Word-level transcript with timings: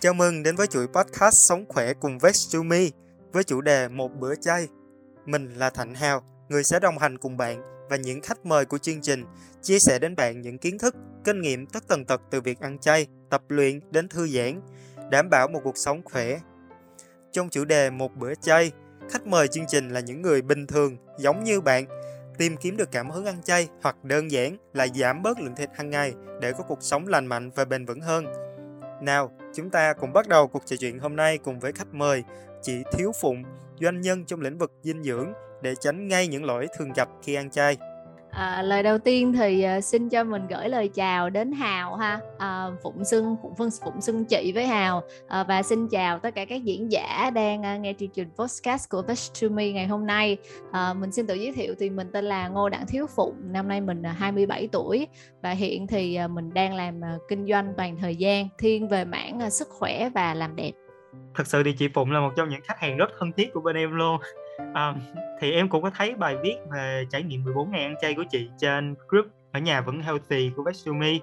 Chào 0.00 0.14
mừng 0.14 0.42
đến 0.42 0.56
với 0.56 0.66
chuỗi 0.66 0.86
podcast 0.86 1.34
Sống 1.34 1.64
khỏe 1.68 1.92
cùng 1.92 2.18
Vextumi 2.18 2.90
với 3.32 3.44
chủ 3.44 3.60
đề 3.60 3.88
Một 3.88 4.08
bữa 4.20 4.34
chay. 4.34 4.68
Mình 5.26 5.54
là 5.54 5.70
Thạnh 5.70 5.94
Hào, 5.94 6.22
người 6.48 6.64
sẽ 6.64 6.80
đồng 6.80 6.98
hành 6.98 7.18
cùng 7.18 7.36
bạn 7.36 7.62
và 7.90 7.96
những 7.96 8.20
khách 8.20 8.46
mời 8.46 8.64
của 8.64 8.78
chương 8.78 9.00
trình 9.00 9.24
chia 9.62 9.78
sẻ 9.78 9.98
đến 9.98 10.16
bạn 10.16 10.40
những 10.40 10.58
kiến 10.58 10.78
thức, 10.78 10.94
kinh 11.24 11.40
nghiệm 11.40 11.66
tất 11.66 11.88
tần 11.88 12.04
tật 12.04 12.20
từ 12.30 12.40
việc 12.40 12.60
ăn 12.60 12.78
chay, 12.78 13.06
tập 13.30 13.42
luyện 13.48 13.80
đến 13.90 14.08
thư 14.08 14.26
giãn, 14.28 14.60
đảm 15.10 15.30
bảo 15.30 15.48
một 15.48 15.60
cuộc 15.64 15.76
sống 15.76 16.02
khỏe. 16.04 16.38
Trong 17.32 17.48
chủ 17.48 17.64
đề 17.64 17.90
Một 17.90 18.16
bữa 18.16 18.34
chay, 18.34 18.72
khách 19.10 19.26
mời 19.26 19.48
chương 19.48 19.66
trình 19.68 19.88
là 19.88 20.00
những 20.00 20.22
người 20.22 20.42
bình 20.42 20.66
thường 20.66 20.96
giống 21.18 21.44
như 21.44 21.60
bạn 21.60 21.86
tìm 22.38 22.56
kiếm 22.56 22.76
được 22.76 22.90
cảm 22.92 23.10
hứng 23.10 23.26
ăn 23.26 23.42
chay 23.42 23.68
hoặc 23.82 24.04
đơn 24.04 24.30
giản 24.30 24.56
là 24.72 24.86
giảm 24.94 25.22
bớt 25.22 25.40
lượng 25.40 25.54
thịt 25.56 25.70
hàng 25.74 25.90
ngày 25.90 26.12
để 26.40 26.52
có 26.52 26.64
cuộc 26.68 26.82
sống 26.82 27.06
lành 27.06 27.26
mạnh 27.26 27.50
và 27.54 27.64
bền 27.64 27.84
vững 27.84 28.00
hơn. 28.00 28.26
Nào, 29.02 29.30
chúng 29.54 29.70
ta 29.70 29.92
cùng 29.92 30.12
bắt 30.12 30.28
đầu 30.28 30.48
cuộc 30.48 30.66
trò 30.66 30.76
chuyện 30.80 30.98
hôm 30.98 31.16
nay 31.16 31.38
cùng 31.38 31.60
với 31.60 31.72
khách 31.72 31.94
mời 31.94 32.24
chị 32.62 32.82
Thiếu 32.92 33.12
Phụng, 33.20 33.42
doanh 33.80 34.00
nhân 34.00 34.24
trong 34.24 34.40
lĩnh 34.40 34.58
vực 34.58 34.72
dinh 34.82 35.02
dưỡng 35.02 35.32
để 35.62 35.74
tránh 35.74 36.08
ngay 36.08 36.26
những 36.26 36.44
lỗi 36.44 36.66
thường 36.78 36.92
gặp 36.92 37.08
khi 37.22 37.34
ăn 37.34 37.50
chay. 37.50 37.76
À, 38.30 38.62
lời 38.62 38.82
đầu 38.82 38.98
tiên 38.98 39.32
thì 39.32 39.66
uh, 39.78 39.84
xin 39.84 40.08
cho 40.08 40.24
mình 40.24 40.46
gửi 40.46 40.68
lời 40.68 40.88
chào 40.88 41.30
đến 41.30 41.52
Hào 41.52 41.96
ha. 41.96 42.20
À, 42.38 42.66
Phụng 42.82 43.04
Sưng 43.04 43.36
Phụng 43.42 43.54
Phân, 43.54 43.68
Phụng 43.84 44.00
Sưng 44.00 44.24
chị 44.24 44.52
với 44.54 44.66
Hào. 44.66 45.02
À, 45.28 45.44
và 45.44 45.62
xin 45.62 45.88
chào 45.88 46.18
tất 46.18 46.34
cả 46.34 46.44
các 46.44 46.64
diễn 46.64 46.92
giả 46.92 47.30
đang 47.34 47.60
uh, 47.60 47.80
nghe 47.80 47.94
chương 47.98 48.08
trình 48.08 48.28
podcast 48.36 48.90
của 48.90 49.02
Best 49.02 49.42
to 49.42 49.48
Me 49.48 49.72
ngày 49.72 49.86
hôm 49.86 50.06
nay. 50.06 50.36
À, 50.72 50.94
mình 50.94 51.12
xin 51.12 51.26
tự 51.26 51.34
giới 51.34 51.52
thiệu 51.52 51.74
thì 51.78 51.90
mình 51.90 52.08
tên 52.12 52.24
là 52.24 52.48
Ngô 52.48 52.68
Đặng 52.68 52.86
Thiếu 52.86 53.06
Phụng 53.16 53.34
năm 53.52 53.68
nay 53.68 53.80
mình 53.80 54.02
à, 54.02 54.10
uh, 54.10 54.18
27 54.18 54.68
tuổi. 54.72 55.06
Và 55.42 55.50
hiện 55.50 55.86
thì 55.86 56.18
uh, 56.24 56.30
mình 56.30 56.54
đang 56.54 56.74
làm 56.74 57.00
uh, 57.00 57.22
kinh 57.28 57.46
doanh 57.46 57.74
toàn 57.76 57.96
thời 58.00 58.16
gian 58.16 58.48
thiên 58.58 58.88
về 58.88 59.04
mảng 59.04 59.40
uh, 59.46 59.52
sức 59.52 59.68
khỏe 59.68 60.08
và 60.14 60.34
làm 60.34 60.56
đẹp. 60.56 60.72
Thật 61.34 61.46
sự 61.46 61.62
thì 61.62 61.72
chị 61.78 61.88
Phụng 61.94 62.10
là 62.10 62.20
một 62.20 62.30
trong 62.36 62.48
những 62.48 62.60
khách 62.64 62.78
hàng 62.78 62.96
rất 62.96 63.10
thân 63.18 63.32
thiết 63.32 63.52
của 63.54 63.60
bên 63.60 63.76
em 63.76 63.94
luôn 63.96 64.20
à, 64.74 64.94
thì 65.40 65.52
em 65.52 65.68
cũng 65.68 65.82
có 65.82 65.90
thấy 65.90 66.14
bài 66.14 66.36
viết 66.42 66.56
về 66.72 67.04
trải 67.10 67.22
nghiệm 67.22 67.44
14 67.44 67.70
ngày 67.70 67.82
ăn 67.82 67.94
chay 68.00 68.14
của 68.14 68.24
chị 68.30 68.50
trên 68.58 68.94
group 69.08 69.26
ở 69.52 69.60
nhà 69.60 69.80
vẫn 69.80 70.00
healthy 70.00 70.50
của 70.56 70.62
Vesumi 70.62 71.20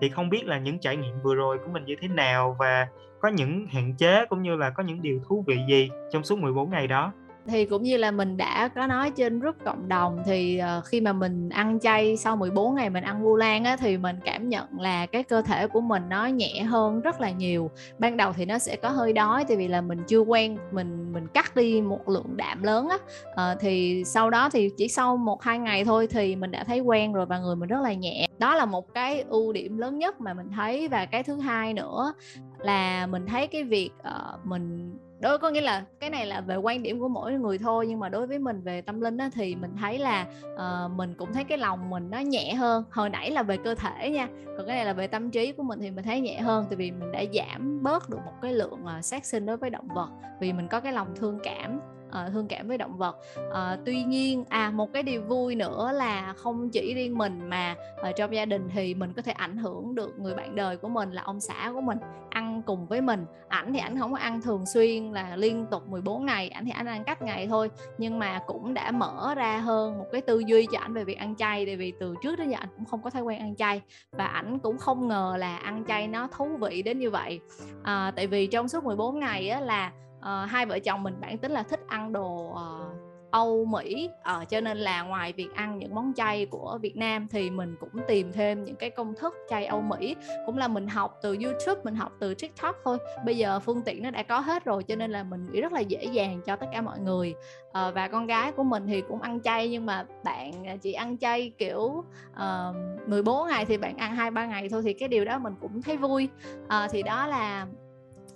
thì 0.00 0.08
không 0.08 0.30
biết 0.30 0.46
là 0.46 0.58
những 0.58 0.78
trải 0.78 0.96
nghiệm 0.96 1.20
vừa 1.22 1.34
rồi 1.34 1.58
của 1.58 1.72
mình 1.72 1.84
như 1.84 1.96
thế 2.00 2.08
nào 2.08 2.56
và 2.58 2.88
có 3.20 3.28
những 3.28 3.66
hạn 3.66 3.94
chế 3.98 4.26
cũng 4.26 4.42
như 4.42 4.56
là 4.56 4.70
có 4.70 4.82
những 4.82 5.02
điều 5.02 5.20
thú 5.28 5.44
vị 5.46 5.58
gì 5.68 5.90
trong 6.12 6.24
suốt 6.24 6.38
14 6.38 6.70
ngày 6.70 6.86
đó? 6.86 7.12
Thì 7.48 7.64
cũng 7.64 7.82
như 7.82 7.96
là 7.96 8.10
mình 8.10 8.36
đã 8.36 8.68
có 8.68 8.86
nói 8.86 9.10
trên 9.10 9.40
group 9.40 9.56
cộng 9.64 9.88
đồng 9.88 10.22
thì 10.26 10.60
uh, 10.78 10.84
khi 10.84 11.00
mà 11.00 11.12
mình 11.12 11.48
ăn 11.48 11.80
chay 11.80 12.16
sau 12.16 12.36
14 12.36 12.74
ngày 12.74 12.90
mình 12.90 13.04
ăn 13.04 13.22
vu 13.22 13.36
lan 13.36 13.64
á 13.64 13.76
thì 13.76 13.96
mình 13.96 14.16
cảm 14.24 14.48
nhận 14.48 14.80
là 14.80 15.06
cái 15.06 15.22
cơ 15.22 15.42
thể 15.42 15.66
của 15.66 15.80
mình 15.80 16.02
nó 16.08 16.26
nhẹ 16.26 16.62
hơn 16.62 17.00
rất 17.00 17.20
là 17.20 17.30
nhiều. 17.30 17.70
Ban 17.98 18.16
đầu 18.16 18.32
thì 18.32 18.44
nó 18.44 18.58
sẽ 18.58 18.76
có 18.76 18.88
hơi 18.88 19.12
đói 19.12 19.44
tại 19.48 19.56
vì 19.56 19.68
là 19.68 19.80
mình 19.80 20.02
chưa 20.06 20.20
quen 20.20 20.58
mình 20.72 21.12
mình 21.12 21.26
cắt 21.34 21.56
đi 21.56 21.80
một 21.80 22.08
lượng 22.08 22.36
đạm 22.36 22.62
lớn 22.62 22.88
á. 22.88 22.98
Uh, 23.30 23.60
thì 23.60 24.04
sau 24.06 24.30
đó 24.30 24.48
thì 24.52 24.70
chỉ 24.76 24.88
sau 24.88 25.16
một 25.16 25.42
hai 25.42 25.58
ngày 25.58 25.84
thôi 25.84 26.06
thì 26.10 26.36
mình 26.36 26.50
đã 26.50 26.64
thấy 26.64 26.80
quen 26.80 27.12
rồi 27.12 27.26
và 27.26 27.38
người 27.38 27.56
mình 27.56 27.68
rất 27.68 27.80
là 27.82 27.92
nhẹ. 27.92 28.26
Đó 28.38 28.54
là 28.54 28.64
một 28.64 28.94
cái 28.94 29.24
ưu 29.28 29.52
điểm 29.52 29.78
lớn 29.78 29.98
nhất 29.98 30.20
mà 30.20 30.34
mình 30.34 30.48
thấy. 30.56 30.88
Và 30.88 31.06
cái 31.06 31.22
thứ 31.22 31.40
hai 31.40 31.74
nữa 31.74 32.14
là 32.58 33.06
mình 33.06 33.26
thấy 33.26 33.46
cái 33.46 33.64
việc 33.64 33.90
uh, 34.00 34.46
mình 34.46 34.96
đối 35.20 35.38
có 35.38 35.50
nghĩa 35.50 35.60
là 35.60 35.84
cái 36.00 36.10
này 36.10 36.26
là 36.26 36.40
về 36.40 36.56
quan 36.56 36.82
điểm 36.82 37.00
của 37.00 37.08
mỗi 37.08 37.32
người 37.32 37.58
thôi 37.58 37.86
nhưng 37.86 38.00
mà 38.00 38.08
đối 38.08 38.26
với 38.26 38.38
mình 38.38 38.62
về 38.62 38.80
tâm 38.80 39.00
linh 39.00 39.18
á, 39.18 39.30
thì 39.34 39.54
mình 39.54 39.70
thấy 39.80 39.98
là 39.98 40.26
uh, 40.54 40.90
mình 40.90 41.14
cũng 41.14 41.32
thấy 41.32 41.44
cái 41.44 41.58
lòng 41.58 41.90
mình 41.90 42.10
nó 42.10 42.18
nhẹ 42.18 42.54
hơn. 42.54 42.84
Hồi 42.90 43.10
nãy 43.10 43.30
là 43.30 43.42
về 43.42 43.56
cơ 43.56 43.74
thể 43.74 44.10
nha 44.10 44.28
còn 44.46 44.66
cái 44.66 44.76
này 44.76 44.84
là 44.84 44.92
về 44.92 45.06
tâm 45.06 45.30
trí 45.30 45.52
của 45.52 45.62
mình 45.62 45.78
thì 45.80 45.90
mình 45.90 46.04
thấy 46.04 46.20
nhẹ 46.20 46.40
hơn 46.40 46.66
tại 46.68 46.76
vì 46.76 46.90
mình 46.90 47.12
đã 47.12 47.24
giảm 47.34 47.82
bớt 47.82 48.10
được 48.10 48.18
một 48.26 48.32
cái 48.42 48.52
lượng 48.52 48.84
uh, 48.98 49.04
sát 49.04 49.24
sinh 49.24 49.46
đối 49.46 49.56
với 49.56 49.70
động 49.70 49.88
vật 49.94 50.08
vì 50.40 50.52
mình 50.52 50.68
có 50.68 50.80
cái 50.80 50.92
lòng 50.92 51.08
thương 51.16 51.38
cảm 51.42 51.80
uh, 52.08 52.32
thương 52.32 52.48
cảm 52.48 52.68
với 52.68 52.78
động 52.78 52.96
vật. 52.96 53.16
Uh, 53.48 53.80
tuy 53.84 54.02
nhiên 54.02 54.44
à 54.48 54.70
một 54.70 54.92
cái 54.92 55.02
điều 55.02 55.22
vui 55.22 55.54
nữa 55.54 55.92
là 55.94 56.32
không 56.32 56.70
chỉ 56.70 56.94
riêng 56.94 57.18
mình 57.18 57.48
mà 57.48 57.74
ở 57.96 58.12
trong 58.12 58.34
gia 58.34 58.44
đình 58.44 58.68
thì 58.74 58.94
mình 58.94 59.12
có 59.12 59.22
thể 59.22 59.32
ảnh 59.32 59.56
hưởng 59.56 59.94
được 59.94 60.18
người 60.18 60.34
bạn 60.34 60.56
đời 60.56 60.76
của 60.76 60.88
mình 60.88 61.12
là 61.12 61.22
ông 61.22 61.40
xã 61.40 61.70
của 61.74 61.80
mình 61.80 61.98
ăn 62.30 62.62
cùng 62.66 62.86
với 62.86 63.00
mình. 63.00 63.26
Ảnh 63.48 63.72
thì 63.72 63.78
ảnh 63.78 63.98
không 63.98 64.12
có 64.12 64.18
ăn 64.18 64.42
thường 64.42 64.66
xuyên 64.66 65.12
là 65.12 65.36
liên 65.36 65.66
tục 65.70 65.88
14 65.88 66.26
ngày 66.26 66.48
ảnh 66.48 66.64
thì 66.64 66.70
ảnh 66.70 66.86
ăn 66.86 67.04
cách 67.04 67.22
ngày 67.22 67.46
thôi 67.46 67.70
nhưng 67.98 68.18
mà 68.18 68.40
cũng 68.46 68.74
đã 68.74 68.90
mở 68.90 69.34
ra 69.36 69.58
hơn 69.58 69.98
một 69.98 70.06
cái 70.12 70.20
tư 70.20 70.38
duy 70.38 70.66
cho 70.72 70.78
ảnh 70.78 70.94
về 70.94 71.04
việc 71.04 71.18
ăn 71.18 71.36
chay 71.36 71.66
tại 71.66 71.76
vì 71.76 71.92
từ 72.00 72.14
trước 72.22 72.36
đến 72.38 72.50
giờ 72.50 72.56
ảnh 72.60 72.68
cũng 72.76 72.84
không 72.84 73.02
có 73.02 73.10
thói 73.10 73.22
quen 73.22 73.38
ăn 73.38 73.56
chay 73.56 73.82
và 74.12 74.26
ảnh 74.26 74.58
cũng 74.58 74.78
không 74.78 75.08
ngờ 75.08 75.36
là 75.38 75.56
ăn 75.56 75.84
chay 75.88 76.08
nó 76.08 76.28
thú 76.36 76.48
vị 76.60 76.82
đến 76.82 76.98
như 76.98 77.10
vậy. 77.10 77.40
À, 77.82 78.12
tại 78.16 78.26
vì 78.26 78.46
trong 78.46 78.68
suốt 78.68 78.84
14 78.84 79.20
ngày 79.20 79.48
á, 79.48 79.60
là 79.60 79.92
uh, 80.26 80.50
hai 80.50 80.66
vợ 80.66 80.78
chồng 80.78 81.02
mình 81.02 81.14
bản 81.20 81.38
tính 81.38 81.52
là 81.52 81.62
thích 81.62 81.80
ăn 81.88 82.12
đồ 82.12 82.50
uh, 82.52 83.06
Âu 83.30 83.64
Mỹ 83.64 84.10
ở 84.22 84.40
uh, 84.42 84.48
cho 84.48 84.60
nên 84.60 84.78
là 84.78 85.02
ngoài 85.02 85.32
việc 85.32 85.54
ăn 85.54 85.78
những 85.78 85.94
món 85.94 86.12
chay 86.16 86.46
của 86.46 86.78
Việt 86.82 86.96
Nam 86.96 87.28
thì 87.30 87.50
mình 87.50 87.76
cũng 87.80 87.90
tìm 88.08 88.32
thêm 88.32 88.64
những 88.64 88.76
cái 88.76 88.90
công 88.90 89.14
thức 89.14 89.34
chay 89.48 89.66
Âu 89.66 89.80
Mỹ. 89.80 90.16
Cũng 90.46 90.58
là 90.58 90.68
mình 90.68 90.88
học 90.88 91.18
từ 91.22 91.36
YouTube 91.42 91.80
mình 91.84 91.94
học 91.94 92.12
từ 92.20 92.34
TikTok 92.34 92.76
thôi. 92.84 92.98
Bây 93.24 93.36
giờ 93.36 93.60
phương 93.60 93.82
tiện 93.82 94.02
nó 94.02 94.10
đã 94.10 94.22
có 94.22 94.40
hết 94.40 94.64
rồi 94.64 94.82
cho 94.82 94.96
nên 94.96 95.10
là 95.10 95.22
mình 95.22 95.46
nghĩ 95.52 95.60
rất 95.60 95.72
là 95.72 95.80
dễ 95.80 96.04
dàng 96.04 96.40
cho 96.46 96.56
tất 96.56 96.66
cả 96.72 96.80
mọi 96.80 97.00
người. 97.00 97.34
Uh, 97.68 97.94
và 97.94 98.08
con 98.08 98.26
gái 98.26 98.52
của 98.52 98.64
mình 98.64 98.86
thì 98.86 99.00
cũng 99.08 99.22
ăn 99.22 99.40
chay 99.40 99.68
nhưng 99.68 99.86
mà 99.86 100.06
bạn 100.24 100.78
chỉ 100.82 100.92
ăn 100.92 101.18
chay 101.18 101.52
kiểu 101.58 102.04
uh, 102.32 102.76
14 103.08 103.48
ngày 103.48 103.64
thì 103.64 103.76
bạn 103.76 103.96
ăn 103.96 104.16
hai 104.16 104.30
ba 104.30 104.46
ngày 104.46 104.68
thôi 104.68 104.82
thì 104.84 104.92
cái 104.92 105.08
điều 105.08 105.24
đó 105.24 105.38
mình 105.38 105.54
cũng 105.60 105.82
thấy 105.82 105.96
vui. 105.96 106.28
Uh, 106.64 106.90
thì 106.90 107.02
đó 107.02 107.26
là 107.26 107.66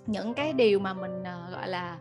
những 0.07 0.33
cái 0.33 0.53
điều 0.53 0.79
mà 0.79 0.93
mình 0.93 1.21
uh, 1.21 1.51
gọi 1.51 1.67
là 1.67 1.97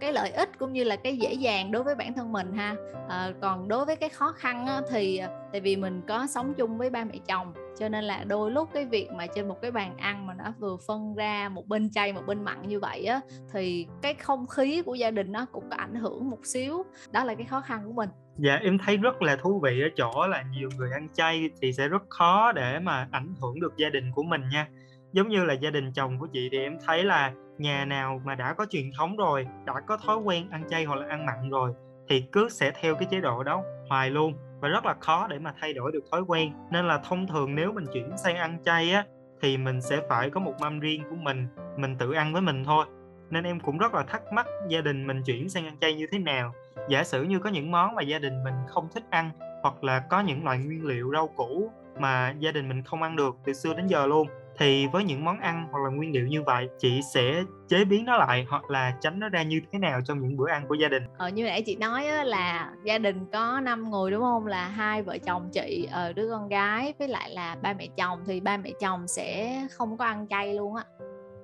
cái 0.00 0.12
lợi 0.12 0.30
ích 0.30 0.58
cũng 0.58 0.72
như 0.72 0.84
là 0.84 0.96
cái 0.96 1.16
dễ 1.16 1.32
dàng 1.32 1.72
đối 1.72 1.82
với 1.82 1.94
bản 1.94 2.12
thân 2.12 2.32
mình 2.32 2.52
ha. 2.52 2.76
À, 3.08 3.32
còn 3.40 3.68
đối 3.68 3.84
với 3.84 3.96
cái 3.96 4.08
khó 4.08 4.32
khăn 4.32 4.66
á, 4.66 4.80
thì 4.90 5.16
ờ, 5.16 5.28
tại 5.52 5.60
vì 5.60 5.76
mình 5.76 6.02
có 6.08 6.26
sống 6.26 6.54
chung 6.54 6.78
với 6.78 6.90
ba 6.90 7.04
mẹ 7.04 7.18
chồng 7.28 7.52
cho 7.78 7.88
nên 7.88 8.04
là 8.04 8.24
đôi 8.24 8.50
lúc 8.50 8.68
cái 8.74 8.84
việc 8.84 9.08
mà 9.12 9.26
trên 9.26 9.48
một 9.48 9.62
cái 9.62 9.70
bàn 9.70 9.96
ăn 9.96 10.26
mà 10.26 10.34
nó 10.34 10.52
vừa 10.58 10.76
phân 10.86 11.14
ra 11.14 11.48
một 11.48 11.66
bên 11.66 11.90
chay 11.90 12.12
một 12.12 12.22
bên 12.26 12.44
mặn 12.44 12.68
như 12.68 12.80
vậy 12.80 13.04
á 13.04 13.20
thì 13.52 13.86
cái 14.02 14.14
không 14.14 14.46
khí 14.46 14.82
của 14.82 14.94
gia 14.94 15.10
đình 15.10 15.32
nó 15.32 15.46
cũng 15.52 15.70
có 15.70 15.76
ảnh 15.76 15.94
hưởng 15.94 16.30
một 16.30 16.46
xíu. 16.46 16.84
Đó 17.12 17.24
là 17.24 17.34
cái 17.34 17.44
khó 17.44 17.60
khăn 17.60 17.82
của 17.86 17.92
mình. 17.92 18.08
Dạ 18.38 18.56
em 18.56 18.78
thấy 18.78 18.96
rất 18.96 19.22
là 19.22 19.36
thú 19.36 19.60
vị 19.62 19.80
ở 19.82 19.88
chỗ 19.96 20.26
là 20.26 20.44
nhiều 20.52 20.68
người 20.76 20.90
ăn 20.92 21.08
chay 21.14 21.50
thì 21.62 21.72
sẽ 21.72 21.88
rất 21.88 22.02
khó 22.08 22.52
để 22.52 22.78
mà 22.78 23.08
ảnh 23.10 23.34
hưởng 23.40 23.60
được 23.60 23.76
gia 23.76 23.88
đình 23.88 24.12
của 24.14 24.22
mình 24.22 24.42
nha 24.52 24.68
giống 25.12 25.28
như 25.28 25.44
là 25.44 25.54
gia 25.54 25.70
đình 25.70 25.92
chồng 25.92 26.18
của 26.18 26.26
chị 26.26 26.48
thì 26.52 26.58
em 26.58 26.78
thấy 26.86 27.04
là 27.04 27.32
nhà 27.58 27.84
nào 27.84 28.20
mà 28.24 28.34
đã 28.34 28.54
có 28.54 28.66
truyền 28.70 28.90
thống 28.98 29.16
rồi, 29.16 29.46
đã 29.64 29.74
có 29.86 29.96
thói 29.96 30.16
quen 30.16 30.50
ăn 30.50 30.64
chay 30.70 30.84
hoặc 30.84 30.96
là 30.96 31.06
ăn 31.08 31.26
mặn 31.26 31.50
rồi 31.50 31.72
thì 32.08 32.24
cứ 32.32 32.48
sẽ 32.48 32.72
theo 32.80 32.94
cái 32.94 33.08
chế 33.10 33.20
độ 33.20 33.42
đó 33.42 33.62
hoài 33.88 34.10
luôn 34.10 34.34
và 34.60 34.68
rất 34.68 34.84
là 34.84 34.94
khó 35.00 35.26
để 35.26 35.38
mà 35.38 35.54
thay 35.60 35.72
đổi 35.72 35.92
được 35.92 36.04
thói 36.10 36.22
quen. 36.22 36.52
Nên 36.70 36.88
là 36.88 37.00
thông 37.08 37.26
thường 37.26 37.54
nếu 37.54 37.72
mình 37.72 37.84
chuyển 37.92 38.16
sang 38.16 38.36
ăn 38.36 38.58
chay 38.64 38.92
á, 38.92 39.04
thì 39.42 39.56
mình 39.56 39.80
sẽ 39.80 40.00
phải 40.08 40.30
có 40.30 40.40
một 40.40 40.54
mâm 40.60 40.80
riêng 40.80 41.02
của 41.10 41.16
mình 41.16 41.48
mình 41.76 41.96
tự 41.98 42.12
ăn 42.12 42.32
với 42.32 42.42
mình 42.42 42.64
thôi. 42.64 42.86
Nên 43.30 43.44
em 43.44 43.60
cũng 43.60 43.78
rất 43.78 43.94
là 43.94 44.02
thắc 44.02 44.22
mắc 44.32 44.46
gia 44.68 44.80
đình 44.80 45.06
mình 45.06 45.22
chuyển 45.22 45.48
sang 45.48 45.66
ăn 45.66 45.76
chay 45.80 45.94
như 45.94 46.06
thế 46.12 46.18
nào. 46.18 46.52
Giả 46.88 47.04
sử 47.04 47.22
như 47.22 47.38
có 47.38 47.50
những 47.50 47.70
món 47.70 47.94
mà 47.94 48.02
gia 48.02 48.18
đình 48.18 48.44
mình 48.44 48.54
không 48.68 48.88
thích 48.94 49.04
ăn 49.10 49.30
hoặc 49.62 49.84
là 49.84 49.98
có 50.10 50.20
những 50.20 50.44
loại 50.44 50.58
nguyên 50.58 50.84
liệu 50.84 51.10
rau 51.12 51.28
củ 51.28 51.70
mà 51.98 52.34
gia 52.38 52.52
đình 52.52 52.68
mình 52.68 52.82
không 52.82 53.02
ăn 53.02 53.16
được 53.16 53.36
từ 53.44 53.52
xưa 53.52 53.74
đến 53.74 53.86
giờ 53.86 54.06
luôn 54.06 54.28
thì 54.58 54.86
với 54.86 55.04
những 55.04 55.24
món 55.24 55.40
ăn 55.40 55.68
hoặc 55.70 55.78
là 55.84 55.90
nguyên 55.90 56.12
liệu 56.12 56.26
như 56.26 56.42
vậy 56.42 56.68
chị 56.78 57.00
sẽ 57.14 57.42
chế 57.68 57.84
biến 57.84 58.04
nó 58.04 58.16
lại 58.16 58.46
hoặc 58.48 58.70
là 58.70 58.92
tránh 59.00 59.20
nó 59.20 59.28
ra 59.28 59.42
như 59.42 59.60
thế 59.72 59.78
nào 59.78 60.00
trong 60.04 60.20
những 60.22 60.36
bữa 60.36 60.48
ăn 60.48 60.66
của 60.68 60.74
gia 60.74 60.88
đình? 60.88 61.02
Ờ, 61.18 61.28
như 61.28 61.44
nãy 61.44 61.62
chị 61.62 61.76
nói 61.76 62.06
á, 62.06 62.24
là 62.24 62.70
gia 62.84 62.98
đình 62.98 63.26
có 63.32 63.60
5 63.60 63.90
người 63.90 64.10
đúng 64.10 64.22
không? 64.22 64.46
Là 64.46 64.68
hai 64.68 65.02
vợ 65.02 65.18
chồng 65.18 65.50
chị 65.52 65.88
ờ, 65.92 66.12
đứa 66.12 66.30
con 66.30 66.48
gái 66.48 66.94
với 66.98 67.08
lại 67.08 67.30
là 67.30 67.56
ba 67.62 67.72
mẹ 67.72 67.86
chồng 67.96 68.18
thì 68.26 68.40
ba 68.40 68.56
mẹ 68.56 68.70
chồng 68.80 69.08
sẽ 69.08 69.60
không 69.70 69.96
có 69.96 70.04
ăn 70.04 70.26
chay 70.30 70.54
luôn 70.54 70.74
á. 70.74 70.84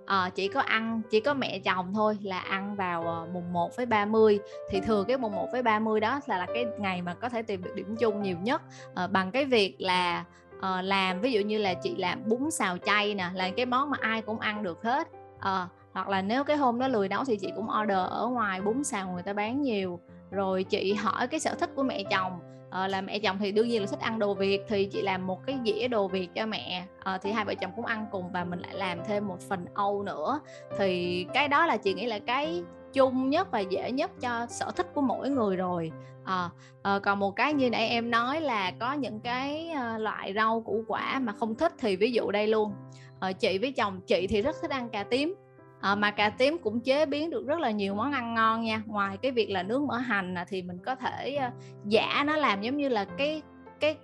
À, 0.06 0.30
chỉ 0.34 0.48
có 0.48 0.60
ăn 0.60 1.02
chỉ 1.10 1.20
có 1.20 1.34
mẹ 1.34 1.58
chồng 1.58 1.94
thôi 1.94 2.18
là 2.22 2.38
ăn 2.38 2.76
vào 2.76 3.02
ờ, 3.02 3.26
mùng 3.32 3.52
1 3.52 3.76
với 3.76 3.86
30 3.86 4.38
thì 4.70 4.80
thường 4.80 5.06
cái 5.08 5.18
mùng 5.18 5.32
1 5.32 5.48
với 5.52 5.62
30 5.62 6.00
đó 6.00 6.20
là, 6.26 6.38
là 6.38 6.46
cái 6.54 6.64
ngày 6.78 7.02
mà 7.02 7.14
có 7.14 7.28
thể 7.28 7.42
tìm 7.42 7.62
được 7.62 7.74
điểm 7.74 7.96
chung 7.98 8.22
nhiều 8.22 8.36
nhất 8.42 8.62
à, 8.94 9.06
bằng 9.06 9.30
cái 9.30 9.44
việc 9.44 9.76
là 9.78 10.24
uh, 10.66 10.84
làm 10.84 11.20
ví 11.20 11.32
dụ 11.32 11.40
như 11.40 11.58
là 11.58 11.74
chị 11.74 11.96
làm 11.96 12.28
bún 12.28 12.50
xào 12.50 12.78
chay 12.78 13.14
nè 13.14 13.30
là 13.34 13.50
cái 13.50 13.66
món 13.66 13.90
mà 13.90 13.96
ai 14.00 14.22
cũng 14.22 14.38
ăn 14.38 14.62
được 14.62 14.82
hết. 14.82 15.08
Uh, 15.36 15.70
hoặc 15.92 16.08
là 16.08 16.22
nếu 16.22 16.44
cái 16.44 16.56
hôm 16.56 16.78
đó 16.78 16.88
lười 16.88 17.08
nấu 17.08 17.24
thì 17.24 17.36
chị 17.36 17.52
cũng 17.56 17.68
order 17.82 17.98
ở 18.10 18.28
ngoài 18.32 18.60
bún 18.60 18.84
xào 18.84 19.12
người 19.12 19.22
ta 19.22 19.32
bán 19.32 19.62
nhiều. 19.62 20.00
Rồi 20.30 20.64
chị 20.64 20.94
hỏi 20.94 21.28
cái 21.28 21.40
sở 21.40 21.54
thích 21.54 21.70
của 21.76 21.82
mẹ 21.82 22.02
chồng. 22.10 22.32
Uh, 22.68 22.90
là 22.90 23.00
mẹ 23.00 23.18
chồng 23.18 23.38
thì 23.38 23.52
đương 23.52 23.68
nhiên 23.68 23.80
là 23.80 23.86
thích 23.86 24.00
ăn 24.00 24.18
đồ 24.18 24.34
việt 24.34 24.62
thì 24.68 24.84
chị 24.84 25.02
làm 25.02 25.26
một 25.26 25.46
cái 25.46 25.58
dĩa 25.64 25.88
đồ 25.88 26.08
việt 26.08 26.34
cho 26.34 26.46
mẹ. 26.46 26.84
Uh, 27.14 27.22
thì 27.22 27.32
hai 27.32 27.44
vợ 27.44 27.54
chồng 27.54 27.70
cũng 27.76 27.84
ăn 27.86 28.06
cùng 28.10 28.32
và 28.32 28.44
mình 28.44 28.58
lại 28.58 28.74
làm 28.74 28.98
thêm 29.04 29.28
một 29.28 29.40
phần 29.48 29.64
âu 29.74 30.02
nữa. 30.02 30.40
Thì 30.78 31.26
cái 31.34 31.48
đó 31.48 31.66
là 31.66 31.76
chị 31.76 31.94
nghĩ 31.94 32.06
là 32.06 32.18
cái 32.18 32.62
chung 32.92 33.30
nhất 33.30 33.50
và 33.50 33.60
dễ 33.60 33.92
nhất 33.92 34.10
cho 34.20 34.46
sở 34.46 34.70
thích 34.70 34.86
của 34.94 35.00
mỗi 35.00 35.30
người 35.30 35.56
rồi 35.56 35.92
à, 36.24 36.50
à, 36.82 36.98
còn 36.98 37.18
một 37.18 37.30
cái 37.30 37.54
như 37.54 37.70
nãy 37.70 37.88
em 37.88 38.10
nói 38.10 38.40
là 38.40 38.72
có 38.80 38.92
những 38.92 39.20
cái 39.20 39.70
ờ, 39.70 39.98
loại 39.98 40.32
rau 40.34 40.60
củ 40.60 40.84
quả 40.88 41.18
mà 41.18 41.32
không 41.32 41.54
thích 41.54 41.72
thì 41.78 41.96
ví 41.96 42.12
dụ 42.12 42.30
đây 42.30 42.46
luôn. 42.46 42.72
À, 43.20 43.32
chị 43.32 43.58
với 43.58 43.72
chồng 43.72 44.00
chị 44.06 44.26
thì 44.26 44.42
rất 44.42 44.56
thích 44.62 44.70
ăn 44.70 44.88
cà 44.88 45.02
tím. 45.04 45.34
À, 45.80 45.94
mà 45.94 46.10
cà 46.10 46.30
tím 46.30 46.58
cũng 46.58 46.80
chế 46.80 47.06
biến 47.06 47.30
được 47.30 47.46
rất 47.46 47.60
là 47.60 47.70
nhiều 47.70 47.94
món 47.94 48.12
ăn 48.12 48.34
ngon 48.34 48.62
nha. 48.62 48.82
Ngoài 48.86 49.16
cái 49.22 49.32
việc 49.32 49.50
là 49.50 49.62
nướng 49.62 49.86
mỡ 49.86 49.96
hành 49.96 50.34
thì 50.48 50.62
mình 50.62 50.78
có 50.84 50.94
thể 50.94 51.38
giả 51.84 52.24
nó 52.26 52.36
làm 52.36 52.60
giống 52.60 52.76
như 52.76 52.88
là 52.88 53.04
cái 53.04 53.42
cái 53.80 53.96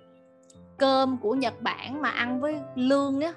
cơm 0.77 1.17
của 1.17 1.35
Nhật 1.35 1.61
Bản 1.61 2.01
mà 2.01 2.09
ăn 2.09 2.41
với 2.41 2.55
lương 2.75 3.21
á 3.21 3.33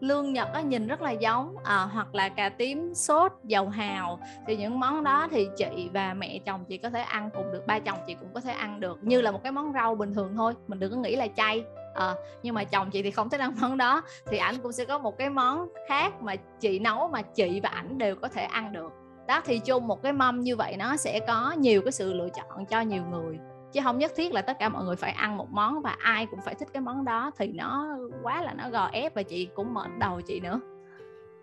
lương 0.00 0.32
Nhật 0.32 0.48
á, 0.52 0.60
nhìn 0.60 0.86
rất 0.86 1.02
là 1.02 1.10
giống 1.10 1.56
à, 1.64 1.88
hoặc 1.92 2.14
là 2.14 2.28
cà 2.28 2.48
tím 2.48 2.94
sốt 2.94 3.32
dầu 3.44 3.68
hào. 3.68 4.20
Thì 4.46 4.56
những 4.56 4.80
món 4.80 5.04
đó 5.04 5.28
thì 5.30 5.48
chị 5.56 5.90
và 5.92 6.14
mẹ 6.14 6.38
chồng 6.38 6.64
chị 6.64 6.78
có 6.78 6.90
thể 6.90 7.00
ăn 7.00 7.30
cùng 7.34 7.52
được 7.52 7.66
ba 7.66 7.78
chồng 7.78 7.98
chị 8.06 8.14
cũng 8.14 8.34
có 8.34 8.40
thể 8.40 8.52
ăn 8.52 8.80
được 8.80 8.98
như 9.02 9.20
là 9.20 9.30
một 9.30 9.42
cái 9.42 9.52
món 9.52 9.72
rau 9.72 9.94
bình 9.94 10.14
thường 10.14 10.32
thôi 10.36 10.54
mình 10.66 10.78
đừng 10.78 10.92
có 10.92 10.96
nghĩ 10.96 11.16
là 11.16 11.26
chay 11.36 11.64
à, 11.94 12.14
nhưng 12.42 12.54
mà 12.54 12.64
chồng 12.64 12.90
chị 12.90 13.02
thì 13.02 13.10
không 13.10 13.30
thích 13.30 13.40
ăn 13.40 13.54
món 13.60 13.76
đó 13.76 14.02
thì 14.26 14.36
ảnh 14.36 14.54
cũng 14.62 14.72
sẽ 14.72 14.84
có 14.84 14.98
một 14.98 15.18
cái 15.18 15.30
món 15.30 15.68
khác 15.88 16.22
mà 16.22 16.36
chị 16.60 16.78
nấu 16.78 17.08
mà 17.08 17.22
chị 17.22 17.60
và 17.62 17.68
ảnh 17.68 17.98
đều 17.98 18.16
có 18.16 18.28
thể 18.28 18.42
ăn 18.42 18.72
được. 18.72 18.92
Đó 19.26 19.40
thì 19.44 19.58
chung 19.58 19.86
một 19.86 20.02
cái 20.02 20.12
mâm 20.12 20.40
như 20.40 20.56
vậy 20.56 20.76
nó 20.76 20.96
sẽ 20.96 21.20
có 21.26 21.52
nhiều 21.58 21.82
cái 21.82 21.92
sự 21.92 22.12
lựa 22.12 22.28
chọn 22.28 22.66
cho 22.66 22.80
nhiều 22.80 23.02
người 23.10 23.38
chứ 23.72 23.80
không 23.84 23.98
nhất 23.98 24.12
thiết 24.16 24.32
là 24.32 24.42
tất 24.42 24.56
cả 24.58 24.68
mọi 24.68 24.84
người 24.84 24.96
phải 24.96 25.10
ăn 25.10 25.36
một 25.36 25.50
món 25.50 25.82
và 25.82 25.96
ai 25.98 26.26
cũng 26.26 26.40
phải 26.44 26.54
thích 26.54 26.68
cái 26.72 26.80
món 26.80 27.04
đó 27.04 27.30
thì 27.38 27.46
nó 27.46 27.98
quá 28.22 28.42
là 28.42 28.54
nó 28.54 28.70
gò 28.70 28.88
ép 28.92 29.14
và 29.14 29.22
chị 29.22 29.48
cũng 29.54 29.74
mệt 29.74 29.90
đầu 29.98 30.20
chị 30.20 30.40
nữa. 30.40 30.60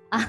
À, 0.09 0.19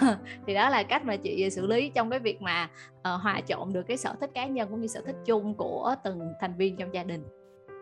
thì 0.46 0.54
đó 0.54 0.68
là 0.68 0.82
cách 0.82 1.04
mà 1.04 1.16
chị 1.16 1.50
xử 1.50 1.66
lý 1.66 1.88
trong 1.88 2.10
cái 2.10 2.18
việc 2.18 2.42
mà 2.42 2.68
uh, 2.98 3.20
hòa 3.20 3.40
trộn 3.46 3.72
được 3.72 3.82
cái 3.82 3.96
sở 3.96 4.14
thích 4.20 4.30
cá 4.34 4.46
nhân 4.46 4.68
cũng 4.70 4.80
như 4.80 4.86
sở 4.86 5.00
thích 5.06 5.16
chung 5.24 5.54
của 5.54 5.94
từng 6.04 6.32
thành 6.40 6.56
viên 6.56 6.76
trong 6.76 6.94
gia 6.94 7.04
đình. 7.04 7.24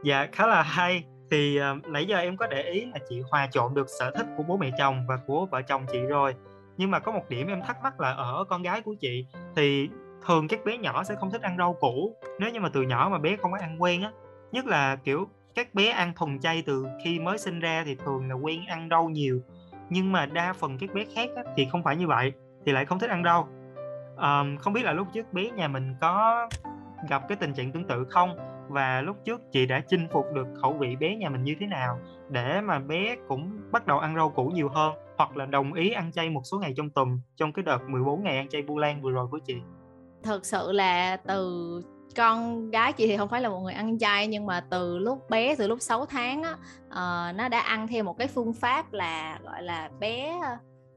Dạ 0.04 0.26
khá 0.32 0.46
là 0.46 0.62
hay. 0.62 1.04
Thì 1.30 1.58
uh, 1.60 1.86
nãy 1.86 2.06
giờ 2.06 2.16
em 2.16 2.36
có 2.36 2.46
để 2.46 2.62
ý 2.62 2.84
là 2.84 2.98
chị 3.08 3.22
hòa 3.30 3.48
trộn 3.52 3.74
được 3.74 3.86
sở 3.98 4.10
thích 4.10 4.26
của 4.36 4.42
bố 4.42 4.56
mẹ 4.56 4.70
chồng 4.78 5.06
và 5.08 5.18
của 5.26 5.46
vợ 5.46 5.62
chồng 5.62 5.86
chị 5.92 6.00
rồi. 6.00 6.34
Nhưng 6.76 6.90
mà 6.90 6.98
có 6.98 7.12
một 7.12 7.22
điểm 7.28 7.48
em 7.48 7.62
thắc 7.62 7.82
mắc 7.82 8.00
là 8.00 8.12
ở 8.12 8.44
con 8.48 8.62
gái 8.62 8.82
của 8.82 8.94
chị 9.00 9.26
thì 9.56 9.88
thường 10.26 10.48
các 10.48 10.64
bé 10.64 10.78
nhỏ 10.78 11.04
sẽ 11.04 11.14
không 11.14 11.30
thích 11.30 11.42
ăn 11.42 11.56
rau 11.58 11.72
củ. 11.80 12.16
Nếu 12.40 12.50
như 12.50 12.60
mà 12.60 12.68
từ 12.68 12.82
nhỏ 12.82 13.08
mà 13.12 13.18
bé 13.18 13.36
không 13.36 13.52
có 13.52 13.58
ăn 13.60 13.82
quen 13.82 14.02
á 14.02 14.10
nhất 14.52 14.66
là 14.66 14.96
kiểu 14.96 15.28
các 15.54 15.74
bé 15.74 15.88
ăn 15.88 16.12
thuần 16.16 16.40
chay 16.40 16.62
từ 16.66 16.86
khi 17.04 17.18
mới 17.18 17.38
sinh 17.38 17.60
ra 17.60 17.82
thì 17.86 17.94
thường 17.94 18.28
là 18.28 18.34
quen 18.34 18.66
ăn 18.66 18.88
rau 18.90 19.08
nhiều. 19.08 19.40
Nhưng 19.90 20.12
mà 20.12 20.26
đa 20.26 20.52
phần 20.52 20.78
các 20.78 20.94
bé 20.94 21.04
khác 21.14 21.30
á, 21.36 21.42
thì 21.56 21.66
không 21.72 21.82
phải 21.82 21.96
như 21.96 22.06
vậy 22.06 22.32
thì 22.66 22.72
lại 22.72 22.84
không 22.84 22.98
thích 22.98 23.10
ăn 23.10 23.24
rau. 23.24 23.48
Um, 24.16 24.56
không 24.56 24.72
biết 24.72 24.84
là 24.84 24.92
lúc 24.92 25.08
trước 25.12 25.32
bé 25.32 25.50
nhà 25.50 25.68
mình 25.68 25.94
có 26.00 26.48
gặp 27.08 27.28
cái 27.28 27.36
tình 27.36 27.54
trạng 27.54 27.72
tương 27.72 27.84
tự 27.84 28.04
không? 28.10 28.36
Và 28.68 29.00
lúc 29.00 29.16
trước 29.24 29.40
chị 29.52 29.66
đã 29.66 29.80
chinh 29.88 30.08
phục 30.12 30.26
được 30.34 30.46
khẩu 30.62 30.72
vị 30.72 30.96
bé 30.96 31.16
nhà 31.16 31.28
mình 31.28 31.44
như 31.44 31.56
thế 31.60 31.66
nào 31.66 31.98
để 32.28 32.60
mà 32.60 32.78
bé 32.78 33.16
cũng 33.28 33.60
bắt 33.72 33.86
đầu 33.86 33.98
ăn 33.98 34.16
rau 34.16 34.30
củ 34.30 34.44
nhiều 34.46 34.68
hơn 34.68 34.94
hoặc 35.18 35.36
là 35.36 35.46
đồng 35.46 35.72
ý 35.72 35.90
ăn 35.90 36.12
chay 36.12 36.30
một 36.30 36.42
số 36.44 36.58
ngày 36.58 36.74
trong 36.76 36.90
tuần 36.90 37.20
trong 37.36 37.52
cái 37.52 37.62
đợt 37.62 37.78
14 37.88 38.22
ngày 38.22 38.36
ăn 38.36 38.48
chay 38.48 38.62
Vu 38.62 38.78
Lan 38.78 39.02
vừa 39.02 39.10
rồi 39.10 39.26
của 39.30 39.38
chị? 39.38 39.56
Thực 40.22 40.46
sự 40.46 40.72
là 40.72 41.16
từ 41.16 41.82
con 42.16 42.70
gái 42.70 42.92
chị 42.92 43.06
thì 43.06 43.16
không 43.16 43.28
phải 43.28 43.40
là 43.40 43.48
một 43.48 43.60
người 43.60 43.72
ăn 43.72 43.98
chay 43.98 44.26
nhưng 44.26 44.46
mà 44.46 44.60
từ 44.60 44.98
lúc 44.98 45.30
bé 45.30 45.54
từ 45.56 45.68
lúc 45.68 45.80
6 45.80 46.06
tháng 46.06 46.42
á 46.42 46.52
uh, 46.86 47.36
nó 47.36 47.48
đã 47.48 47.60
ăn 47.60 47.88
theo 47.88 48.04
một 48.04 48.18
cái 48.18 48.28
phương 48.28 48.52
pháp 48.52 48.92
là 48.92 49.38
gọi 49.44 49.62
là 49.62 49.90
bé 50.00 50.38
ờ, 50.42 50.56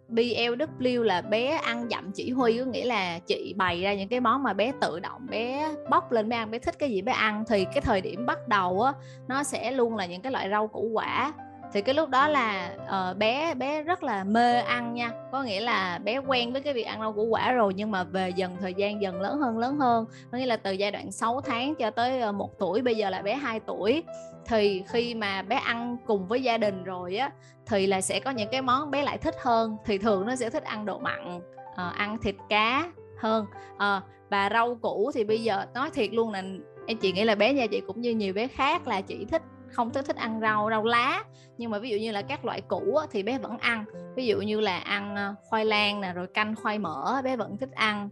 BLW 0.09 1.03
là 1.03 1.21
bé 1.21 1.47
ăn 1.63 1.87
dặm 1.91 2.11
chỉ 2.11 2.31
huy. 2.31 2.59
Có 2.59 2.65
nghĩa 2.65 2.85
là 2.85 3.19
chị 3.19 3.53
bày 3.57 3.81
ra 3.81 3.93
những 3.93 4.09
cái 4.09 4.19
món 4.19 4.43
mà 4.43 4.53
bé 4.53 4.71
tự 4.81 4.99
động 4.99 5.27
bé 5.29 5.69
bóc 5.89 6.11
lên 6.11 6.29
bé 6.29 6.37
ăn 6.37 6.51
bé 6.51 6.59
thích 6.59 6.75
cái 6.79 6.89
gì 6.89 7.01
bé 7.01 7.11
ăn. 7.11 7.43
Thì 7.47 7.65
cái 7.65 7.81
thời 7.81 8.01
điểm 8.01 8.25
bắt 8.25 8.47
đầu 8.47 8.81
á 8.81 8.93
nó 9.27 9.43
sẽ 9.43 9.71
luôn 9.71 9.95
là 9.95 10.05
những 10.05 10.21
cái 10.21 10.31
loại 10.31 10.49
rau 10.49 10.67
củ 10.67 10.89
quả 10.93 11.33
thì 11.73 11.81
cái 11.81 11.95
lúc 11.95 12.09
đó 12.09 12.27
là 12.27 12.75
uh, 12.83 13.17
bé 13.17 13.53
bé 13.55 13.83
rất 13.83 14.03
là 14.03 14.23
mê 14.23 14.59
ăn 14.59 14.93
nha. 14.93 15.11
Có 15.31 15.43
nghĩa 15.43 15.61
là 15.61 15.99
bé 16.03 16.17
quen 16.17 16.53
với 16.53 16.61
cái 16.61 16.73
việc 16.73 16.83
ăn 16.83 16.99
rau 16.99 17.13
củ 17.13 17.23
quả 17.23 17.51
rồi 17.51 17.73
nhưng 17.75 17.91
mà 17.91 18.03
về 18.03 18.29
dần 18.29 18.57
thời 18.61 18.73
gian 18.73 19.01
dần 19.01 19.21
lớn 19.21 19.37
hơn 19.37 19.57
lớn 19.57 19.77
hơn. 19.77 20.05
Có 20.31 20.37
nghĩa 20.37 20.45
là 20.45 20.57
từ 20.57 20.71
giai 20.71 20.91
đoạn 20.91 21.11
6 21.11 21.41
tháng 21.41 21.75
cho 21.75 21.91
tới 21.91 22.29
uh, 22.29 22.35
1 22.35 22.59
tuổi 22.59 22.81
bây 22.81 22.95
giờ 22.95 23.09
là 23.09 23.21
bé 23.21 23.35
2 23.35 23.59
tuổi. 23.59 24.03
Thì 24.45 24.83
khi 24.87 25.15
mà 25.15 25.41
bé 25.41 25.55
ăn 25.55 25.97
cùng 26.05 26.27
với 26.27 26.43
gia 26.43 26.57
đình 26.57 26.83
rồi 26.83 27.17
á 27.17 27.31
thì 27.65 27.87
là 27.87 28.01
sẽ 28.01 28.19
có 28.19 28.31
những 28.31 28.49
cái 28.51 28.61
món 28.61 28.91
bé 28.91 29.03
lại 29.03 29.17
thích 29.17 29.35
hơn. 29.41 29.77
Thì 29.85 29.97
thường 29.97 30.25
nó 30.25 30.35
sẽ 30.35 30.49
thích 30.49 30.63
ăn 30.63 30.85
đồ 30.85 30.99
mặn 30.99 31.37
uh, 31.37 31.95
ăn 31.95 32.17
thịt 32.21 32.35
cá 32.49 32.91
hơn. 33.17 33.45
Uh, 33.75 34.03
và 34.29 34.49
rau 34.53 34.75
củ 34.75 35.11
thì 35.13 35.23
bây 35.23 35.43
giờ 35.43 35.65
nói 35.73 35.89
thiệt 35.93 36.13
luôn 36.13 36.31
là 36.31 36.43
em 36.87 36.97
chị 36.97 37.11
nghĩ 37.11 37.23
là 37.23 37.35
bé 37.35 37.53
nhà 37.53 37.67
chị 37.67 37.81
cũng 37.87 38.01
như 38.01 38.11
nhiều 38.11 38.33
bé 38.33 38.47
khác 38.47 38.87
là 38.87 39.01
chị 39.01 39.25
thích 39.25 39.41
không 39.71 39.93
thích 39.93 40.05
thích 40.05 40.15
ăn 40.15 40.39
rau 40.41 40.69
rau 40.69 40.83
lá. 40.83 41.23
Nhưng 41.57 41.71
mà 41.71 41.79
ví 41.79 41.89
dụ 41.89 41.97
như 41.97 42.11
là 42.11 42.21
các 42.21 42.45
loại 42.45 42.61
củ 42.61 42.99
thì 43.11 43.23
bé 43.23 43.37
vẫn 43.37 43.57
ăn. 43.57 43.85
Ví 44.15 44.25
dụ 44.25 44.41
như 44.41 44.59
là 44.59 44.77
ăn 44.77 45.15
ờ, 45.15 45.35
khoai 45.49 45.65
lang 45.65 46.01
nè 46.01 46.13
rồi 46.13 46.27
canh 46.27 46.55
khoai 46.55 46.79
mỡ 46.79 47.21
bé 47.23 47.35
vẫn 47.35 47.57
thích 47.57 47.71
ăn. 47.71 48.09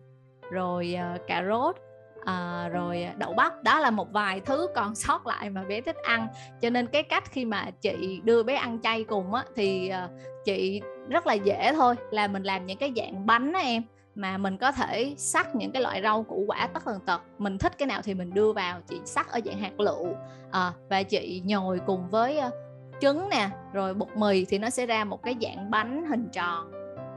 Rồi 0.52 0.96
uh, 1.16 1.22
cà 1.28 1.44
rốt 1.48 1.76
à, 2.26 2.70
rồi 2.72 3.08
đậu 3.18 3.34
bắp. 3.34 3.64
Đó 3.64 3.80
là 3.80 3.92
một 3.92 4.12
vài 4.12 4.40
thứ 4.40 4.68
còn 4.76 4.96
sót 5.06 5.28
lại 5.28 5.50
mà 5.50 5.64
bé 5.64 5.82
thích 5.82 5.98
ăn. 6.04 6.28
Cho 6.62 6.70
nên 6.70 6.88
cái 6.88 7.04
cách 7.04 7.24
khi 7.32 7.46
mà 7.46 7.72
chị 7.82 8.22
đưa 8.24 8.44
bé 8.44 8.56
ăn 8.56 8.82
chay 8.82 9.04
cùng 9.04 9.34
á 9.34 9.44
thì 9.56 9.92
uh, 10.06 10.12
chị 10.46 10.82
rất 11.10 11.28
là 11.28 11.34
dễ 11.34 11.72
thôi. 11.74 11.96
Là 12.12 12.28
mình 12.28 12.44
làm 12.44 12.66
những 12.66 12.78
cái 12.78 12.94
dạng 12.96 13.26
bánh 13.26 13.54
á 13.54 13.60
em 13.60 13.84
mà 14.16 14.38
mình 14.38 14.58
có 14.58 14.72
thể 14.72 15.14
sắc 15.18 15.56
những 15.56 15.72
cái 15.72 15.82
loại 15.82 16.02
rau 16.02 16.24
củ 16.24 16.46
quả 16.48 16.68
tất 16.74 16.86
tần 16.86 17.00
tật 17.06 17.22
mình 17.38 17.58
thích 17.58 17.78
cái 17.78 17.88
nào 17.88 18.02
thì 18.04 18.14
mình 18.14 18.34
đưa 18.34 18.54
vào 18.54 18.82
chị 18.88 19.00
sắc 19.06 19.32
ở 19.32 19.40
dạng 19.46 19.60
hạt 19.60 19.80
lựu 19.80 20.08
à, 20.52 20.72
và 20.90 21.04
chị 21.04 21.42
nhồi 21.46 21.80
cùng 21.86 22.10
với 22.10 22.42
trứng 23.02 23.30
nè 23.30 23.50
rồi 23.74 23.94
bột 23.94 24.18
mì 24.18 24.46
thì 24.46 24.58
nó 24.58 24.70
sẽ 24.70 24.86
ra 24.86 25.04
một 25.04 25.24
cái 25.24 25.36
dạng 25.42 25.72
bánh 25.72 26.06
hình 26.06 26.30
tròn. 26.32 26.72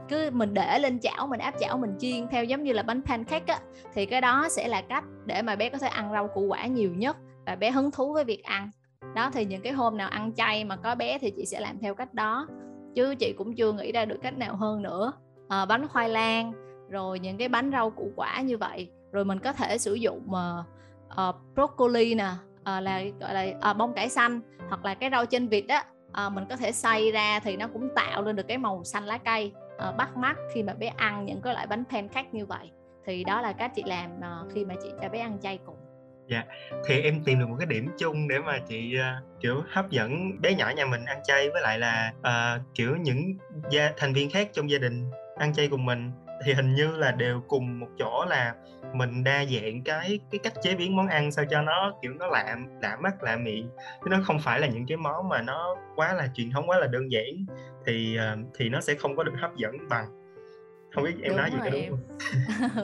Cứ 0.09 0.29
mình 0.33 0.53
để 0.53 0.79
lên 0.79 0.99
chảo 0.99 1.27
mình 1.27 1.39
áp 1.39 1.53
chảo 1.59 1.77
mình 1.77 1.95
chiên 1.99 2.27
theo 2.27 2.43
giống 2.43 2.63
như 2.63 2.73
là 2.73 2.83
bánh 2.83 3.01
pancake 3.01 3.53
á 3.53 3.59
thì 3.93 4.05
cái 4.05 4.21
đó 4.21 4.47
sẽ 4.51 4.67
là 4.67 4.81
cách 4.81 5.03
để 5.25 5.41
mà 5.41 5.55
bé 5.55 5.69
có 5.69 5.77
thể 5.77 5.87
ăn 5.87 6.11
rau 6.11 6.27
củ 6.27 6.41
quả 6.41 6.65
nhiều 6.65 6.91
nhất 6.95 7.17
và 7.45 7.55
bé 7.55 7.71
hứng 7.71 7.91
thú 7.91 8.13
với 8.13 8.23
việc 8.23 8.43
ăn. 8.43 8.71
Đó 9.15 9.29
thì 9.33 9.45
những 9.45 9.61
cái 9.61 9.73
hôm 9.73 9.97
nào 9.97 10.09
ăn 10.09 10.33
chay 10.33 10.65
mà 10.65 10.75
có 10.75 10.95
bé 10.95 11.17
thì 11.17 11.31
chị 11.37 11.45
sẽ 11.45 11.59
làm 11.59 11.79
theo 11.79 11.95
cách 11.95 12.13
đó 12.13 12.47
chứ 12.95 13.15
chị 13.15 13.33
cũng 13.37 13.55
chưa 13.55 13.71
nghĩ 13.71 13.91
ra 13.91 14.05
được 14.05 14.17
cách 14.21 14.37
nào 14.37 14.55
hơn 14.55 14.81
nữa. 14.81 15.13
À, 15.49 15.65
bánh 15.65 15.87
khoai 15.87 16.09
lang 16.09 16.66
rồi 16.89 17.19
những 17.19 17.37
cái 17.37 17.47
bánh 17.47 17.71
rau 17.71 17.89
củ 17.89 18.11
quả 18.15 18.41
như 18.41 18.57
vậy. 18.57 18.89
Rồi 19.11 19.25
mình 19.25 19.39
có 19.39 19.53
thể 19.53 19.77
sử 19.77 19.93
dụng 19.93 20.27
uh, 20.29 20.65
uh, 21.29 21.35
broccoli 21.55 22.15
nè 22.15 22.29
uh, 22.59 22.83
là 22.83 23.03
gọi 23.19 23.33
là 23.33 23.71
uh, 23.71 23.77
bông 23.77 23.93
cải 23.93 24.09
xanh 24.09 24.41
hoặc 24.69 24.85
là 24.85 24.93
cái 24.93 25.09
rau 25.09 25.25
trên 25.25 25.47
vịt 25.47 25.65
á. 25.67 25.85
Uh, 26.25 26.33
mình 26.33 26.45
có 26.49 26.55
thể 26.55 26.71
xay 26.71 27.11
ra 27.11 27.39
thì 27.39 27.57
nó 27.57 27.67
cũng 27.67 27.89
tạo 27.95 28.21
lên 28.21 28.35
được 28.35 28.47
cái 28.47 28.57
màu 28.57 28.83
xanh 28.83 29.05
lá 29.05 29.17
cây 29.17 29.51
uh, 29.89 29.95
bắt 29.97 30.17
mắt 30.17 30.37
khi 30.53 30.63
mà 30.63 30.73
bé 30.73 30.87
ăn 30.87 31.25
những 31.25 31.41
cái 31.41 31.53
loại 31.53 31.67
bánh 31.67 31.83
pancake 31.91 32.29
như 32.31 32.45
vậy. 32.45 32.71
Thì 33.05 33.23
đó 33.23 33.41
là 33.41 33.53
cách 33.53 33.71
chị 33.75 33.83
làm 33.85 34.11
uh, 34.17 34.53
khi 34.53 34.65
mà 34.65 34.75
chị 34.83 34.89
cho 35.01 35.09
bé 35.09 35.19
ăn 35.19 35.37
chay 35.41 35.59
cùng. 35.65 35.75
Dạ 36.29 36.43
thì 36.87 37.01
em 37.01 37.23
tìm 37.23 37.39
được 37.39 37.45
một 37.49 37.55
cái 37.59 37.65
điểm 37.65 37.89
chung 37.97 38.27
để 38.27 38.39
mà 38.39 38.59
chị 38.67 38.93
uh, 38.95 39.39
kiểu 39.41 39.63
hấp 39.69 39.89
dẫn 39.89 40.41
bé 40.41 40.53
nhỏ 40.53 40.71
nhà 40.75 40.85
mình 40.85 41.05
ăn 41.05 41.19
chay 41.23 41.49
với 41.49 41.61
lại 41.61 41.79
là 41.79 42.13
uh, 42.19 42.61
kiểu 42.75 42.95
những 42.95 43.33
gia 43.69 43.91
thành 43.97 44.13
viên 44.13 44.29
khác 44.29 44.49
trong 44.53 44.69
gia 44.69 44.77
đình 44.77 45.11
ăn 45.37 45.53
chay 45.53 45.67
cùng 45.67 45.85
mình 45.85 46.11
thì 46.45 46.53
hình 46.53 46.75
như 46.75 46.91
là 46.91 47.11
đều 47.11 47.41
cùng 47.47 47.79
một 47.79 47.87
chỗ 47.99 48.25
là 48.29 48.53
mình 48.93 49.23
đa 49.23 49.45
dạng 49.45 49.83
cái 49.83 50.19
cái 50.31 50.39
cách 50.43 50.53
chế 50.61 50.75
biến 50.75 50.95
món 50.95 51.07
ăn 51.07 51.31
sao 51.31 51.45
cho 51.49 51.61
nó 51.61 51.93
kiểu 52.01 52.13
nó 52.13 52.27
lạ 52.27 52.55
lạ 52.81 52.97
mắt 52.99 53.23
lạ 53.23 53.35
miệng. 53.35 53.69
Chứ 54.03 54.09
nó 54.09 54.17
không 54.23 54.39
phải 54.39 54.59
là 54.59 54.67
những 54.67 54.85
cái 54.87 54.97
món 54.97 55.29
mà 55.29 55.41
nó 55.41 55.75
quá 55.95 56.13
là 56.13 56.27
truyền 56.33 56.51
thống 56.51 56.69
quá 56.69 56.79
là 56.79 56.87
đơn 56.87 57.11
giản 57.11 57.45
thì 57.85 58.15
ờ, 58.15 58.37
thì 58.57 58.69
nó 58.69 58.81
sẽ 58.81 58.93
không 58.95 59.15
có 59.15 59.23
được 59.23 59.33
hấp 59.41 59.55
dẫn 59.55 59.75
bằng. 59.89 60.17
Không 60.91 61.03
biết 61.03 61.13
em 61.21 61.29
đúng 61.29 61.37
nói 61.37 61.49
gì 61.51 61.57
có 61.63 61.69
đúng 61.69 61.89
không? 61.89 61.99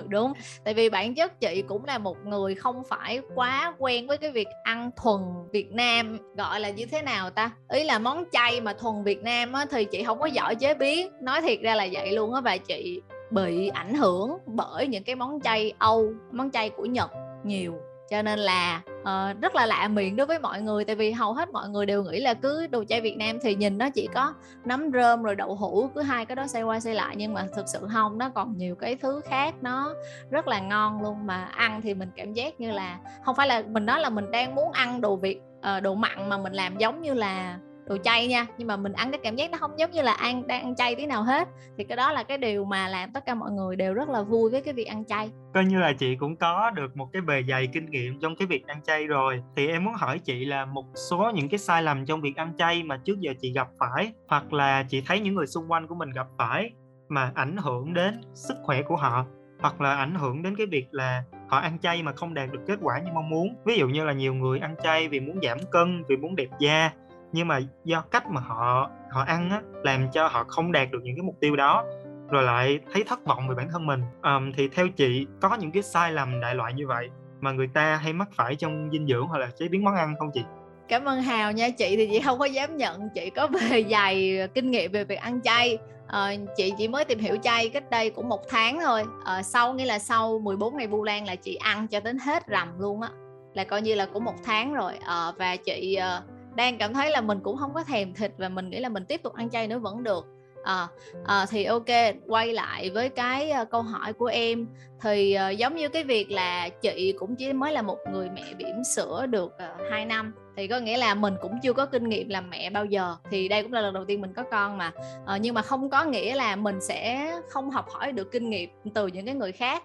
Đúng 0.10 0.34
tại 0.66 0.74
vì 0.74 0.90
bản 0.90 1.16
chất 1.16 1.40
chị 1.40 1.64
cũng 1.68 1.86
là 1.86 1.98
một 1.98 2.18
người 2.26 2.56
không 2.56 2.84
phải 2.90 3.22
quá 3.36 3.74
quen 3.78 4.08
với 4.08 4.18
cái 4.18 4.32
việc 4.32 4.48
ăn 4.64 4.92
thuần 5.04 5.22
Việt 5.52 5.72
Nam 5.72 6.18
gọi 6.38 6.60
là 6.60 6.70
như 6.70 6.86
thế 6.86 7.02
nào 7.02 7.30
ta? 7.30 7.52
Ý 7.70 7.84
là 7.84 8.00
món 8.00 8.24
chay 8.32 8.62
mà 8.62 8.74
thuần 8.74 9.04
Việt 9.04 9.24
Nam 9.24 9.54
á, 9.54 9.66
thì 9.72 9.86
chị 9.86 10.04
không 10.04 10.20
có 10.20 10.26
giỏi 10.26 10.56
chế 10.56 10.74
biến 10.74 11.12
nói 11.22 11.42
thiệt 11.42 11.60
ra 11.62 11.76
là 11.76 11.88
vậy 11.92 12.12
luôn 12.12 12.34
á 12.34 12.42
và 12.42 12.58
chị 12.58 13.02
bị 13.34 13.68
ảnh 13.68 13.94
hưởng 13.94 14.38
bởi 14.46 14.88
những 14.88 15.04
cái 15.04 15.16
món 15.16 15.42
chay 15.42 15.74
Âu, 15.78 16.14
món 16.32 16.52
chay 16.52 16.70
của 16.70 16.86
Nhật 16.86 17.12
nhiều. 17.44 17.74
Cho 18.10 18.22
nên 18.22 18.40
là 18.40 18.82
uh, 19.02 19.42
rất 19.42 19.56
là 19.56 19.66
lạ 19.66 19.88
miệng 19.88 20.16
đối 20.16 20.28
với 20.28 20.40
mọi 20.40 20.62
người 20.62 20.86
tại 20.86 20.96
vì 20.96 21.12
hầu 21.12 21.34
hết 21.34 21.50
mọi 21.50 21.70
người 21.70 21.86
đều 21.86 22.04
nghĩ 22.04 22.20
là 22.20 22.34
cứ 22.34 22.68
đồ 22.68 22.84
chay 22.84 23.02
Việt 23.02 23.18
Nam 23.18 23.38
thì 23.42 23.56
nhìn 23.56 23.78
nó 23.78 23.90
chỉ 23.90 24.08
có 24.14 24.34
nấm 24.66 24.92
rơm 24.94 25.24
rồi 25.24 25.36
đậu 25.36 25.56
hũ 25.56 25.90
cứ 25.96 26.02
hai 26.02 26.26
cái 26.26 26.36
đó 26.36 26.48
xoay 26.48 26.64
qua 26.64 26.80
xoay 26.80 26.96
lại 26.96 27.16
nhưng 27.18 27.34
mà 27.34 27.48
thực 27.56 27.68
sự 27.68 27.88
không 27.94 28.18
nó 28.18 28.30
còn 28.30 28.58
nhiều 28.58 28.76
cái 28.76 28.96
thứ 28.96 29.22
khác 29.26 29.56
nó 29.62 29.94
rất 30.30 30.48
là 30.48 30.60
ngon 30.60 31.02
luôn. 31.02 31.26
Mà 31.26 31.44
ăn 31.46 31.82
thì 31.82 31.94
mình 31.94 32.10
cảm 32.16 32.34
giác 32.34 32.60
như 32.60 32.72
là 32.72 33.00
không 33.26 33.36
phải 33.36 33.48
là 33.48 33.64
mình 33.68 33.86
nói 33.86 34.02
là 34.02 34.10
mình 34.10 34.32
đang 34.32 34.56
muốn 34.56 34.72
ăn 34.72 35.02
đồ 35.02 35.16
Việt 35.16 35.42
uh, 35.78 35.84
đồ 35.84 35.96
mặn 35.96 36.30
mà 36.30 36.38
mình 36.38 36.54
làm 36.54 36.78
giống 36.78 37.02
như 37.02 37.14
là 37.14 37.58
đồ 37.86 37.98
chay 38.04 38.28
nha, 38.28 38.48
nhưng 38.58 38.68
mà 38.68 38.78
mình 38.78 38.94
ăn 38.94 39.12
cái 39.12 39.20
cảm 39.24 39.36
giác 39.36 39.52
nó 39.52 39.58
không 39.58 39.80
giống 39.80 39.92
như 39.92 40.02
là 40.02 40.14
ăn, 40.14 40.48
đang 40.48 40.62
ăn 40.62 40.76
chay 40.76 40.96
tí 40.96 41.06
nào 41.06 41.24
hết. 41.24 41.48
Thì 41.78 41.84
cái 41.84 41.96
đó 41.96 42.12
là 42.12 42.24
cái 42.24 42.38
điều 42.38 42.66
mà 42.66 42.88
làm 42.88 43.12
tất 43.14 43.26
cả 43.26 43.36
mọi 43.36 43.52
người 43.52 43.76
đều 43.76 43.94
rất 43.94 44.10
là 44.10 44.22
vui 44.22 44.52
với 44.52 44.62
cái 44.62 44.74
việc 44.74 44.84
ăn 44.84 45.06
chay. 45.06 45.32
Coi 45.54 45.66
như 45.66 45.80
là 45.80 45.94
chị 45.94 46.16
cũng 46.16 46.36
có 46.36 46.70
được 46.70 46.98
một 46.98 47.10
cái 47.14 47.22
bề 47.22 47.44
dày 47.50 47.68
kinh 47.68 47.86
nghiệm 47.86 48.20
trong 48.20 48.36
cái 48.36 48.48
việc 48.48 48.68
ăn 48.68 48.82
chay 48.84 49.08
rồi. 49.08 49.44
Thì 49.56 49.68
em 49.68 49.84
muốn 49.84 49.94
hỏi 49.94 50.20
chị 50.20 50.46
là 50.46 50.66
một 50.66 50.86
số 51.10 51.32
những 51.36 51.50
cái 51.50 51.58
sai 51.58 51.84
lầm 51.84 52.06
trong 52.06 52.22
việc 52.22 52.36
ăn 52.36 52.54
chay 52.58 52.84
mà 52.84 52.98
trước 52.98 53.20
giờ 53.20 53.34
chị 53.42 53.54
gặp 53.54 53.68
phải, 53.80 54.14
hoặc 54.28 54.54
là 54.54 54.84
chị 54.90 55.04
thấy 55.08 55.20
những 55.20 55.36
người 55.36 55.48
xung 55.48 55.72
quanh 55.72 55.88
của 55.88 55.96
mình 55.96 56.12
gặp 56.12 56.28
phải 56.38 56.72
mà 57.10 57.32
ảnh 57.36 57.58
hưởng 57.58 57.94
đến 57.94 58.22
sức 58.34 58.58
khỏe 58.64 58.82
của 58.82 58.96
họ, 58.96 59.26
hoặc 59.60 59.82
là 59.82 59.96
ảnh 59.96 60.16
hưởng 60.16 60.44
đến 60.44 60.56
cái 60.56 60.68
việc 60.68 60.86
là 60.92 61.24
họ 61.50 61.58
ăn 61.58 61.80
chay 61.80 62.04
mà 62.04 62.12
không 62.12 62.34
đạt 62.34 62.52
được 62.52 62.60
kết 62.68 62.80
quả 62.82 63.00
như 63.00 63.12
mong 63.14 63.30
muốn? 63.30 63.56
Ví 63.66 63.78
dụ 63.78 63.88
như 63.88 64.04
là 64.04 64.14
nhiều 64.14 64.34
người 64.34 64.60
ăn 64.60 64.76
chay 64.84 65.08
vì 65.08 65.20
muốn 65.20 65.40
giảm 65.44 65.58
cân, 65.72 66.04
vì 66.10 66.18
muốn 66.18 66.36
đẹp 66.36 66.48
da 66.60 66.92
nhưng 67.34 67.48
mà 67.48 67.60
do 67.86 68.02
cách 68.02 68.30
mà 68.30 68.42
họ 68.42 68.90
họ 69.12 69.24
ăn 69.24 69.50
á 69.50 69.62
làm 69.84 70.12
cho 70.12 70.28
họ 70.28 70.44
không 70.44 70.72
đạt 70.72 70.92
được 70.92 71.00
những 71.04 71.16
cái 71.16 71.24
mục 71.24 71.36
tiêu 71.40 71.56
đó 71.56 71.86
rồi 72.30 72.44
lại 72.44 72.80
thấy 72.94 73.04
thất 73.04 73.26
vọng 73.26 73.48
về 73.48 73.56
bản 73.56 73.70
thân 73.72 73.86
mình. 73.86 74.02
Um, 74.24 74.52
thì 74.58 74.68
theo 74.68 74.90
chị 74.90 75.28
có 75.42 75.56
những 75.56 75.72
cái 75.72 75.84
sai 75.84 76.12
lầm 76.12 76.40
đại 76.40 76.56
loại 76.56 76.74
như 76.74 76.88
vậy 76.88 77.10
mà 77.42 77.52
người 77.52 77.68
ta 77.74 77.96
hay 77.96 78.14
mắc 78.14 78.30
phải 78.36 78.56
trong 78.56 78.90
dinh 78.92 79.08
dưỡng 79.08 79.28
hoặc 79.28 79.38
là 79.38 79.50
chế 79.60 79.68
biến 79.68 79.84
món 79.84 79.96
ăn 79.96 80.16
không 80.20 80.32
chị? 80.34 80.42
Cảm 80.88 81.06
ơn 81.06 81.22
hào 81.22 81.52
nha. 81.52 81.70
Chị 81.70 81.96
thì 81.98 82.08
chị 82.12 82.20
không 82.20 82.40
có 82.40 82.46
dám 82.46 82.78
nhận. 82.78 83.10
Chị 83.16 83.30
có 83.30 83.48
bề 83.72 83.84
dày 83.84 84.48
kinh 84.54 84.72
nghiệm 84.72 84.92
về 84.92 85.04
việc 85.04 85.16
ăn 85.16 85.42
chay. 85.42 85.78
À, 86.08 86.32
chị 86.56 86.74
chỉ 86.78 86.88
mới 86.88 87.06
tìm 87.06 87.20
hiểu 87.20 87.38
chay 87.44 87.70
cách 87.70 87.90
đây 87.90 88.10
cũng 88.10 88.30
một 88.30 88.50
tháng 88.50 88.80
thôi. 88.84 89.04
À, 89.26 89.44
sau 89.44 89.74
nghĩa 89.74 89.86
là 89.86 90.00
sau 90.00 90.40
14 90.40 90.78
ngày 90.78 90.88
vu 90.88 91.04
lan 91.04 91.28
là 91.28 91.36
chị 91.36 91.56
ăn 91.56 91.88
cho 91.88 92.00
đến 92.00 92.18
hết 92.18 92.48
rằm 92.48 92.80
luôn 92.80 93.02
á. 93.02 93.10
Là 93.54 93.64
coi 93.64 93.82
như 93.82 93.96
là 93.96 94.06
cũng 94.06 94.24
một 94.24 94.36
tháng 94.46 94.74
rồi. 94.74 94.94
À, 95.06 95.32
và 95.38 95.56
chị 95.56 95.96
à, 95.96 96.22
đang 96.56 96.78
cảm 96.78 96.94
thấy 96.94 97.12
là 97.12 97.22
mình 97.22 97.40
cũng 97.44 97.58
không 97.58 97.74
có 97.74 97.84
thèm 97.84 98.14
thịt 98.14 98.32
và 98.38 98.50
mình 98.50 98.70
nghĩ 98.70 98.80
là 98.80 98.90
mình 98.90 99.06
tiếp 99.06 99.24
tục 99.24 99.34
ăn 99.34 99.50
chay 99.50 99.68
nữa 99.68 99.80
vẫn 99.80 100.04
được. 100.04 100.26
À, 100.64 100.88
à, 101.26 101.46
thì 101.50 101.64
ok 101.64 101.86
quay 102.28 102.54
lại 102.54 102.90
với 102.90 103.10
cái 103.10 103.52
uh, 103.62 103.70
câu 103.70 103.82
hỏi 103.82 104.14
của 104.14 104.26
em. 104.26 104.68
Thì 105.02 105.38
uh, 105.52 105.58
giống 105.58 105.76
như 105.76 105.90
cái 105.90 106.04
việc 106.04 106.32
là 106.32 106.70
chị 106.70 107.14
cũng 107.20 107.36
chỉ 107.36 107.54
mới 107.54 107.74
là 107.74 107.82
một 107.82 107.98
người 108.12 108.30
mẹ 108.36 108.54
bỉm 108.58 108.84
sữa 108.96 109.26
được 109.30 109.52
uh, 109.56 109.92
2 109.92 110.06
năm 110.06 110.34
thì 110.58 110.68
có 110.68 110.80
nghĩa 110.80 110.98
là 110.98 111.16
mình 111.16 111.34
cũng 111.42 111.60
chưa 111.64 111.74
có 111.74 111.86
kinh 111.86 112.10
nghiệm 112.10 112.30
làm 112.30 112.50
mẹ 112.50 112.70
bao 112.70 112.86
giờ. 112.86 113.16
Thì 113.32 113.48
đây 113.48 113.64
cũng 113.64 113.74
là 113.74 113.82
lần 113.82 113.94
đầu 113.94 114.06
tiên 114.06 114.22
mình 114.22 114.34
có 114.34 114.44
con 114.52 114.78
mà. 114.78 114.92
À, 115.26 115.38
nhưng 115.38 115.56
mà 115.56 115.62
không 115.62 115.90
có 115.90 116.04
nghĩa 116.04 116.36
là 116.36 116.56
mình 116.56 116.82
sẽ 116.82 117.32
không 117.50 117.70
học 117.70 117.90
hỏi 117.90 118.12
được 118.12 118.32
kinh 118.32 118.50
nghiệm 118.50 118.70
từ 118.94 119.08
những 119.08 119.26
cái 119.26 119.36
người 119.36 119.52
khác. 119.52 119.84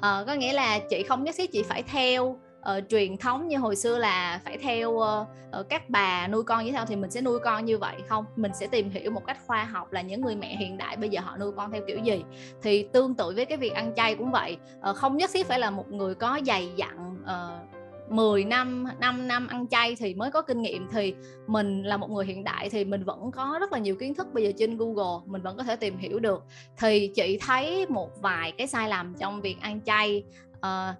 À, 0.00 0.24
có 0.26 0.34
nghĩa 0.34 0.52
là 0.52 0.78
chị 0.78 1.02
không 1.02 1.24
nhất 1.24 1.34
thiết 1.38 1.52
chị 1.52 1.62
phải 1.62 1.82
theo 1.82 2.38
uh, 2.60 2.84
truyền 2.88 3.16
thống 3.16 3.48
như 3.48 3.58
hồi 3.58 3.76
xưa 3.76 3.98
là 3.98 4.40
phải 4.44 4.58
theo 4.58 4.90
uh, 4.90 5.26
uh, 5.60 5.68
các 5.68 5.90
bà 5.90 6.28
nuôi 6.28 6.42
con 6.42 6.64
như 6.64 6.70
thế 6.70 6.76
nào 6.76 6.86
thì 6.86 6.96
mình 6.96 7.10
sẽ 7.10 7.20
nuôi 7.20 7.38
con 7.38 7.64
như 7.64 7.78
vậy 7.78 7.96
không? 8.08 8.24
Mình 8.36 8.52
sẽ 8.54 8.66
tìm 8.66 8.90
hiểu 8.90 9.10
một 9.10 9.26
cách 9.26 9.38
khoa 9.46 9.64
học 9.64 9.92
là 9.92 10.00
những 10.02 10.20
người 10.20 10.36
mẹ 10.36 10.56
hiện 10.56 10.76
đại 10.78 10.96
bây 10.96 11.08
giờ 11.08 11.20
họ 11.20 11.36
nuôi 11.36 11.52
con 11.56 11.72
theo 11.72 11.82
kiểu 11.86 11.98
gì. 11.98 12.24
Thì 12.62 12.88
tương 12.92 13.14
tự 13.14 13.32
với 13.36 13.44
cái 13.44 13.58
việc 13.58 13.74
ăn 13.74 13.92
chay 13.96 14.14
cũng 14.14 14.30
vậy 14.30 14.56
uh, 14.90 14.96
không 14.96 15.16
nhất 15.16 15.30
thiết 15.32 15.46
phải 15.46 15.58
là 15.58 15.70
một 15.70 15.92
người 15.92 16.14
có 16.14 16.40
dày 16.46 16.72
dặn 16.76 17.16
uh, 17.22 17.80
10 18.12 18.44
năm 18.44 18.86
5 19.00 19.28
năm 19.28 19.46
ăn 19.46 19.66
chay 19.68 19.96
thì 19.96 20.14
mới 20.14 20.30
có 20.30 20.42
kinh 20.42 20.62
nghiệm. 20.62 20.88
Thì 20.92 21.14
mình 21.46 21.82
là 21.82 21.96
một 21.96 22.10
người 22.10 22.26
hiện 22.26 22.44
đại 22.44 22.70
thì 22.70 22.84
mình 22.84 23.04
vẫn 23.04 23.30
có 23.30 23.56
rất 23.60 23.72
là 23.72 23.78
nhiều 23.78 23.96
kiến 23.96 24.14
thức 24.14 24.26
bây 24.32 24.44
giờ 24.44 24.52
trên 24.58 24.76
Google 24.76 25.24
mình 25.26 25.42
vẫn 25.42 25.56
có 25.56 25.62
thể 25.62 25.76
tìm 25.76 25.98
hiểu 25.98 26.18
được. 26.18 26.44
Thì 26.78 27.10
chị 27.14 27.38
thấy 27.46 27.86
một 27.86 28.10
vài 28.22 28.52
cái 28.52 28.66
sai 28.66 28.88
lầm 28.88 29.14
trong 29.18 29.40
việc 29.40 29.56
ăn 29.60 29.80
chay 29.86 30.24
uh, 30.56 30.96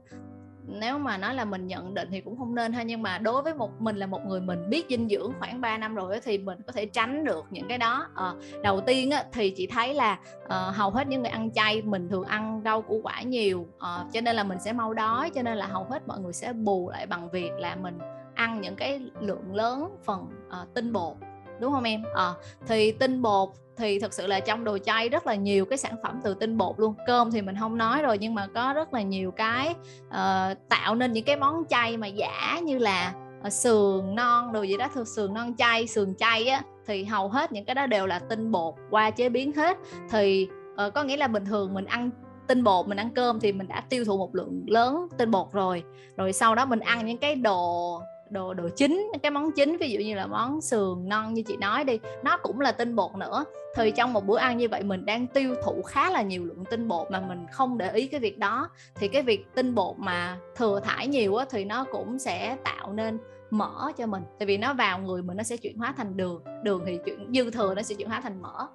nếu 0.67 0.99
mà 0.99 1.17
nói 1.17 1.35
là 1.35 1.45
mình 1.45 1.67
nhận 1.67 1.95
định 1.95 2.09
thì 2.11 2.21
cũng 2.21 2.39
không 2.39 2.55
nên 2.55 2.73
ha 2.73 2.83
nhưng 2.83 3.03
mà 3.03 3.19
đối 3.19 3.43
với 3.43 3.55
một 3.55 3.81
mình 3.81 3.97
là 3.97 4.07
một 4.07 4.27
người 4.27 4.41
mình 4.41 4.71
biết 4.71 4.87
dinh 4.91 5.09
dưỡng 5.09 5.33
khoảng 5.39 5.61
3 5.61 5.79
năm 5.79 5.95
rồi 5.95 6.21
thì 6.25 6.39
mình 6.39 6.59
có 6.67 6.73
thể 6.73 6.87
tránh 6.87 7.25
được 7.25 7.47
những 7.51 7.69
cái 7.69 7.79
đó. 7.79 8.07
À, 8.15 8.33
đầu 8.63 8.81
tiên 8.81 9.11
á, 9.11 9.25
thì 9.33 9.51
chị 9.51 9.67
thấy 9.67 9.95
là 9.95 10.19
à, 10.49 10.57
hầu 10.57 10.91
hết 10.91 11.09
những 11.09 11.23
người 11.23 11.31
ăn 11.31 11.51
chay 11.51 11.83
mình 11.83 12.09
thường 12.09 12.25
ăn 12.25 12.61
rau 12.65 12.83
củ 12.83 13.01
quả 13.03 13.23
nhiều 13.23 13.67
à, 13.79 14.05
cho 14.13 14.21
nên 14.21 14.37
là 14.37 14.45
mình 14.45 14.59
sẽ 14.59 14.73
mau 14.73 14.95
đói 14.95 15.31
cho 15.31 15.43
nên 15.43 15.59
là 15.59 15.67
hầu 15.67 15.85
hết 15.85 16.09
mọi 16.09 16.21
người 16.21 16.33
sẽ 16.33 16.53
bù 16.53 16.91
lại 16.91 17.07
bằng 17.07 17.31
việc 17.31 17.53
là 17.59 17.77
mình 17.77 17.99
ăn 18.35 18.61
những 18.61 18.77
cái 18.77 19.01
lượng 19.21 19.55
lớn 19.55 19.97
phần 20.05 20.27
à, 20.51 20.59
tinh 20.75 20.93
bột 20.93 21.17
đúng 21.61 21.73
không 21.73 21.85
em? 21.85 22.03
À, 22.15 22.33
thì 22.67 22.93
tinh 22.93 23.23
bột 23.23 23.49
thì 23.77 23.99
thực 23.99 24.13
sự 24.13 24.27
là 24.27 24.41
trong 24.41 24.65
đồ 24.65 24.79
chay 24.79 25.09
rất 25.09 25.27
là 25.27 25.35
nhiều 25.35 25.65
cái 25.65 25.79
sản 25.79 25.95
phẩm 26.03 26.21
từ 26.25 26.35
tinh 26.35 26.57
bột 26.57 26.81
luôn. 26.81 26.95
Cơm 27.07 27.31
thì 27.31 27.43
mình 27.43 27.57
không 27.61 27.79
nói 27.79 28.03
rồi 28.03 28.19
nhưng 28.19 28.35
mà 28.35 28.47
có 28.55 28.73
rất 28.73 28.95
là 28.95 29.03
nhiều 29.03 29.31
cái 29.31 29.75
uh, 30.09 30.59
tạo 30.69 30.95
nên 30.95 31.13
những 31.13 31.25
cái 31.25 31.37
món 31.37 31.65
chay 31.69 31.97
mà 31.97 32.07
giả 32.07 32.61
như 32.63 32.79
là 32.79 33.15
uh, 33.47 33.53
sườn 33.53 34.15
non 34.15 34.53
đồ 34.53 34.63
gì 34.63 34.77
đó. 34.77 34.89
Thường 34.95 35.07
sườn 35.07 35.35
non 35.35 35.55
chay 35.59 35.87
sườn 35.87 36.15
chay 36.19 36.47
á 36.47 36.63
thì 36.87 37.05
hầu 37.05 37.29
hết 37.29 37.53
những 37.53 37.65
cái 37.65 37.75
đó 37.75 37.87
đều 37.87 38.07
là 38.07 38.19
tinh 38.19 38.51
bột 38.51 38.75
qua 38.91 39.11
chế 39.11 39.29
biến 39.29 39.53
hết. 39.53 39.79
Thì 40.11 40.49
uh, 40.87 40.95
có 40.95 41.03
nghĩa 41.03 41.17
là 41.17 41.29
bình 41.29 41.45
thường 41.45 41.75
mình 41.75 41.85
ăn 41.85 42.11
tinh 42.47 42.65
bột 42.65 42.89
mình 42.89 42.99
ăn 42.99 43.11
cơm 43.15 43.41
thì 43.41 43.53
mình 43.53 43.69
đã 43.69 43.83
tiêu 43.89 44.05
thụ 44.05 44.19
một 44.19 44.35
lượng 44.35 44.65
lớn 44.67 45.09
tinh 45.19 45.31
bột 45.31 45.53
rồi. 45.53 45.83
Rồi 46.17 46.33
sau 46.33 46.55
đó 46.55 46.65
mình 46.65 46.81
ăn 46.81 47.07
những 47.07 47.19
cái 47.19 47.35
đồ 47.35 48.01
đồ 48.31 48.55
đồ 48.55 48.69
chính 48.77 49.11
cái 49.23 49.31
món 49.31 49.53
chính 49.53 49.77
ví 49.77 49.91
dụ 49.91 50.01
như 50.01 50.15
là 50.15 50.27
món 50.27 50.61
sườn 50.61 51.09
non 51.09 51.35
như 51.35 51.43
chị 51.43 51.57
nói 51.57 51.85
đi 51.85 51.99
nó 52.23 52.37
cũng 52.37 52.61
là 52.61 52.73
tinh 52.73 52.97
bột 52.97 53.17
nữa. 53.17 53.45
Thì 53.77 53.91
trong 53.97 54.13
một 54.13 54.27
bữa 54.27 54.39
ăn 54.39 54.59
như 54.59 54.69
vậy 54.69 54.83
mình 54.83 55.07
đang 55.07 55.27
tiêu 55.27 55.55
thụ 55.65 55.83
khá 55.83 56.11
là 56.11 56.23
nhiều 56.23 56.45
lượng 56.45 56.65
tinh 56.71 56.89
bột 56.89 57.11
mà 57.11 57.21
mình 57.21 57.47
không 57.53 57.79
để 57.79 57.91
ý 57.93 58.07
cái 58.07 58.21
việc 58.21 58.39
đó. 58.39 58.69
Thì 58.95 59.09
cái 59.09 59.23
việc 59.23 59.47
tinh 59.55 59.75
bột 59.75 59.99
mà 59.99 60.39
thừa 60.57 60.81
thải 60.81 61.07
nhiều 61.07 61.37
á, 61.37 61.45
thì 61.51 61.65
nó 61.65 61.85
cũng 61.93 62.19
sẽ 62.19 62.57
tạo 62.65 62.93
nên 62.93 63.19
mỡ 63.51 63.93
cho 63.97 64.07
mình. 64.07 64.23
Tại 64.39 64.47
vì 64.47 64.59
nó 64.59 64.75
vào 64.75 64.99
người 64.99 65.23
mình 65.23 65.37
nó 65.37 65.43
sẽ 65.43 65.57
chuyển 65.57 65.79
hóa 65.79 65.95
thành 65.97 66.17
đường 66.17 66.43
đường 66.63 66.83
thì 66.87 66.99
chuyển 67.05 67.33
dư 67.35 67.51
thừa 67.51 67.75
nó 67.75 67.83
sẽ 67.83 67.95
chuyển 67.95 68.09
hóa 68.09 68.21
thành 68.21 68.43
mỡ. 68.43 68.67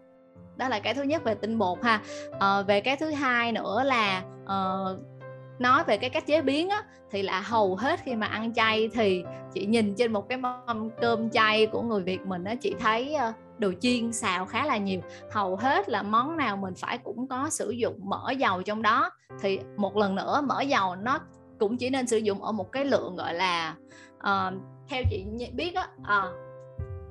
Đó 0.55 0.69
là 0.69 0.79
cái 0.79 0.93
thứ 0.93 1.03
nhất 1.03 1.24
về 1.24 1.35
tinh 1.35 1.57
bột 1.57 1.83
ha. 1.83 2.01
À, 2.39 2.62
về 2.62 2.81
cái 2.81 2.97
thứ 2.97 3.12
hai 3.12 3.51
nữa 3.51 3.83
là 3.85 4.24
uh, 4.43 5.00
nói 5.59 5.83
về 5.83 5.97
cái 5.97 6.09
cách 6.09 6.27
chế 6.27 6.41
biến 6.41 6.69
á 6.69 6.83
thì 7.12 7.21
là 7.21 7.41
hầu 7.41 7.75
hết 7.75 8.00
khi 8.03 8.15
mà 8.15 8.27
ăn 8.27 8.53
chay 8.53 8.89
thì 8.93 9.24
chị 9.53 9.65
nhìn 9.65 9.95
trên 9.95 10.13
một 10.13 10.29
cái 10.29 10.38
mâm 10.38 10.89
cơm 11.01 11.29
chay 11.29 11.65
của 11.65 11.81
người 11.81 12.03
Việt 12.03 12.21
mình 12.25 12.43
á 12.43 12.55
chị 12.55 12.75
thấy 12.79 13.13
ờ, 13.13 13.33
đồ 13.57 13.71
chiên 13.79 14.13
xào 14.13 14.45
khá 14.45 14.65
là 14.65 14.77
nhiều. 14.77 15.01
Hầu 15.31 15.55
hết 15.55 15.89
là 15.89 16.03
món 16.03 16.38
nào 16.38 16.57
mình 16.57 16.74
phải 16.77 16.97
cũng 16.97 17.27
có 17.27 17.50
sử 17.50 17.69
dụng 17.69 18.00
mỡ 18.03 18.31
dầu 18.31 18.62
trong 18.63 18.81
đó. 18.81 19.09
Thì 19.41 19.59
một 19.77 19.97
lần 19.97 20.15
nữa 20.15 20.41
mỡ 20.47 20.62
dầu 20.62 20.95
nó 20.95 21.19
cũng 21.59 21.77
chỉ 21.77 21.89
nên 21.89 22.07
sử 22.07 22.17
dụng 22.17 22.43
ở 22.43 22.51
một 22.51 22.71
cái 22.71 22.85
lượng 22.85 23.15
gọi 23.15 23.33
là 23.33 23.75
uh, 24.17 24.53
theo 24.89 25.03
chị 25.09 25.25
biết 25.53 25.75
á 25.75 25.88
uh, 26.01 26.33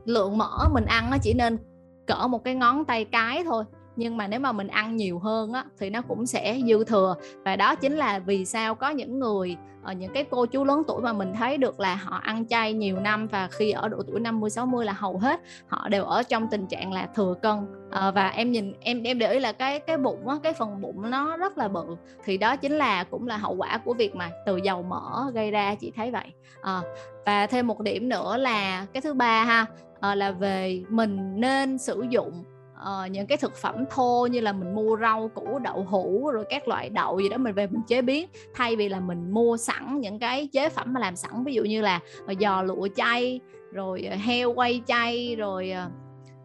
lượng 0.05 0.39
mỡ 0.39 0.69
mình 0.73 0.85
ăn 0.85 1.11
nó 1.11 1.17
chỉ 1.23 1.35
nên 1.35 1.59
cỡ 2.07 2.27
một 2.27 2.45
cái 2.45 2.55
ngón 2.55 2.85
tay 2.85 3.05
cái 3.05 3.45
thôi 3.45 3.65
nhưng 3.97 4.17
mà 4.17 4.29
nếu 4.29 4.41
mà 4.41 4.53
mình 4.53 4.69
ăn 4.69 4.97
nhiều 4.97 5.19
hơn 5.19 5.53
á 5.53 5.65
thì 5.79 5.91
nó 5.91 6.03
cũng 6.03 6.27
sẽ 6.27 6.61
dư 6.67 6.85
thừa. 6.85 7.15
Và 7.45 7.57
đó 7.57 7.75
chính 7.75 7.97
là 7.97 8.19
vì 8.19 8.45
sao 8.45 8.75
có 8.75 8.91
những 8.91 9.19
người 9.19 9.57
ở 9.85 9.93
những 9.93 10.13
cái 10.13 10.25
cô 10.31 10.47
chú 10.47 10.65
lớn 10.65 10.83
tuổi 10.89 11.03
mà 11.03 11.13
mình 11.13 11.33
thấy 11.35 11.59
được 11.59 11.81
là 11.81 11.95
họ 11.95 12.17
ăn 12.17 12.47
chay 12.47 12.73
nhiều 12.73 13.01
năm 13.01 13.27
và 13.27 13.49
khi 13.51 13.71
ở 13.71 13.89
độ 13.89 13.99
tuổi 14.07 14.21
50 14.21 14.51
60 14.51 14.85
là 14.85 14.93
hầu 14.93 15.19
hết 15.19 15.41
họ 15.67 15.89
đều 15.89 16.05
ở 16.05 16.23
trong 16.23 16.49
tình 16.51 16.67
trạng 16.67 16.93
là 16.93 17.09
thừa 17.15 17.35
cân. 17.43 17.57
À, 17.91 18.11
và 18.11 18.29
em 18.29 18.53
nhìn 18.53 18.73
em 18.81 19.03
em 19.03 19.19
để 19.19 19.33
ý 19.33 19.39
là 19.39 19.53
cái 19.53 19.81
cái 19.81 19.99
bụng 19.99 20.29
á, 20.29 20.37
cái 20.43 20.53
phần 20.53 20.81
bụng 20.81 21.11
nó 21.11 21.37
rất 21.37 21.59
là 21.59 21.69
bự. 21.69 21.85
Thì 22.25 22.39
đó 22.39 22.57
chính 22.57 22.73
là 22.73 23.05
cũng 23.05 23.27
là 23.27 23.37
hậu 23.37 23.55
quả 23.55 23.79
của 23.85 23.95
việc 23.95 24.15
mà 24.15 24.31
từ 24.47 24.57
dầu 24.57 24.83
mỡ 24.83 25.31
gây 25.35 25.51
ra 25.51 25.75
chị 25.75 25.93
thấy 25.97 26.11
vậy. 26.11 26.27
À, 26.63 26.81
và 27.27 27.47
thêm 27.47 27.67
một 27.67 27.81
điểm 27.81 28.09
nữa 28.09 28.37
là 28.37 28.87
cái 28.93 29.01
thứ 29.01 29.15
ba 29.15 29.45
ha 29.45 29.67
à, 30.01 30.15
là 30.15 30.31
về 30.31 30.83
mình 30.89 31.41
nên 31.41 31.79
sử 31.79 32.07
dụng 32.11 32.45
uh, 32.83 33.11
những 33.11 33.27
cái 33.27 33.39
thực 33.39 33.57
phẩm 33.57 33.85
thô 33.91 34.27
như 34.31 34.41
là 34.41 34.53
mình 34.53 34.75
mua 34.75 34.97
rau 35.01 35.31
củ 35.35 35.59
đậu 35.59 35.85
hũ 35.85 36.31
rồi 36.31 36.45
các 36.51 36.69
loại 36.69 36.91
đậu 36.91 37.21
gì 37.21 37.29
đó 37.29 37.37
mình 37.37 37.55
về 37.55 37.67
mình 37.67 37.83
chế 37.87 38.03
biến. 38.03 38.27
Thay 38.55 38.77
vì 38.77 38.89
là 38.89 39.01
mình 39.01 39.31
mua 39.31 39.57
sẵn 39.57 40.01
những 40.01 40.19
cái 40.19 40.47
chế 40.53 40.69
phẩm 40.69 40.93
mà 40.93 41.01
làm 41.01 41.17
sẵn 41.17 41.45
ví 41.45 41.55
dụ 41.55 41.63
như 41.65 41.83
là 41.83 42.01
ờ, 42.27 42.35
giò 42.41 42.63
lụa 42.63 42.89
chay 42.97 43.41
rồi 43.73 44.03
ờ, 44.11 44.17
heo 44.17 44.53
quay 44.53 44.83
chay 44.87 45.37
rồi 45.37 45.73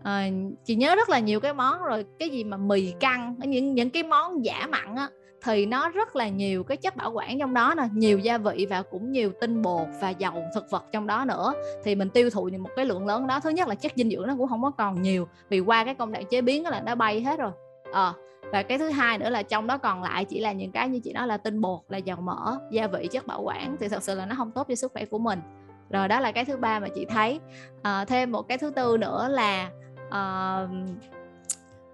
uh, 0.02 0.08
chị 0.66 0.76
nhớ 0.76 0.96
rất 0.96 1.10
là 1.10 1.20
nhiều 1.20 1.40
cái 1.40 1.54
món. 1.54 1.84
Rồi 1.84 2.06
cái 2.20 2.30
gì 2.30 2.44
mà 2.44 2.58
mì 2.58 2.94
căng 3.00 3.36
những 3.40 3.74
những 3.74 3.90
cái 3.90 4.04
món 4.04 4.46
giả 4.46 4.68
mặn 4.70 4.96
á 4.96 5.10
thì 5.44 5.66
nó 5.66 5.90
rất 5.90 6.16
là 6.16 6.30
nhiều 6.30 6.64
cái 6.64 6.78
chất 6.78 6.96
bảo 6.96 7.12
quản 7.12 7.40
trong 7.40 7.54
đó 7.54 7.74
nè 7.78 7.84
nhiều 7.94 8.20
gia 8.20 8.38
vị 8.38 8.68
và 8.70 8.82
cũng 8.82 9.12
nhiều 9.12 9.32
tinh 9.42 9.62
bột 9.62 9.88
và 10.02 10.10
dầu 10.10 10.44
thực 10.54 10.70
vật 10.70 10.86
trong 10.92 11.08
đó 11.08 11.26
nữa. 11.26 11.54
Thì 11.84 11.96
mình 11.96 12.10
tiêu 12.10 12.30
thụ 12.30 12.50
một 12.60 12.70
cái 12.76 12.86
lượng 12.86 13.08
lớn 13.08 13.28
đó. 13.28 13.40
Thứ 13.40 13.50
nhất 13.50 13.68
là 13.68 13.76
chất 13.76 13.92
dinh 13.96 14.10
dưỡng 14.10 14.28
nó 14.28 14.36
cũng 14.38 14.48
không 14.48 14.62
có 14.62 14.72
còn 14.72 15.02
nhiều 15.02 15.28
vì 15.50 15.60
qua 15.60 15.84
cái 15.84 15.96
công 15.96 16.12
đoạn 16.12 16.26
chế 16.26 16.42
biến 16.42 16.68
là 16.68 16.82
nó 16.82 16.96
bay 16.96 17.22
hết 17.22 17.40
rồi. 17.40 17.52
À, 17.94 18.14
và 18.52 18.64
cái 18.64 18.78
thứ 18.78 18.90
hai 18.90 19.18
nữa 19.18 19.30
là 19.30 19.44
trong 19.44 19.68
đó 19.68 19.78
còn 19.78 20.04
lại 20.04 20.26
chỉ 20.26 20.40
là 20.40 20.52
những 20.52 20.72
cái 20.72 20.90
như 20.90 21.00
chị 21.04 21.14
nói 21.14 21.28
là 21.28 21.38
tinh 21.38 21.62
bột 21.62 21.80
là 21.90 21.98
dầu 21.98 22.18
mỡ 22.22 22.58
gia 22.72 22.88
vị 22.88 23.08
chất 23.12 23.28
bảo 23.28 23.42
quản 23.42 23.78
thì 23.80 23.88
thật 23.88 24.04
sự 24.04 24.16
là 24.16 24.26
nó 24.26 24.36
không 24.38 24.52
tốt 24.52 24.68
cho 24.70 24.76
sức 24.76 24.92
khỏe 24.94 25.06
của 25.06 25.20
mình. 25.20 25.40
Rồi 25.90 26.08
đó 26.08 26.20
là 26.20 26.32
cái 26.32 26.46
thứ 26.46 26.58
ba 26.58 26.80
mà 26.80 26.88
chị 26.96 27.06
thấy. 27.06 27.40
À, 27.82 28.06
thêm 28.06 28.32
một 28.32 28.42
cái 28.42 28.58
thứ 28.58 28.70
tư 28.70 28.98
nữa 28.98 29.28
là 29.32 29.70
uh, 30.08 30.70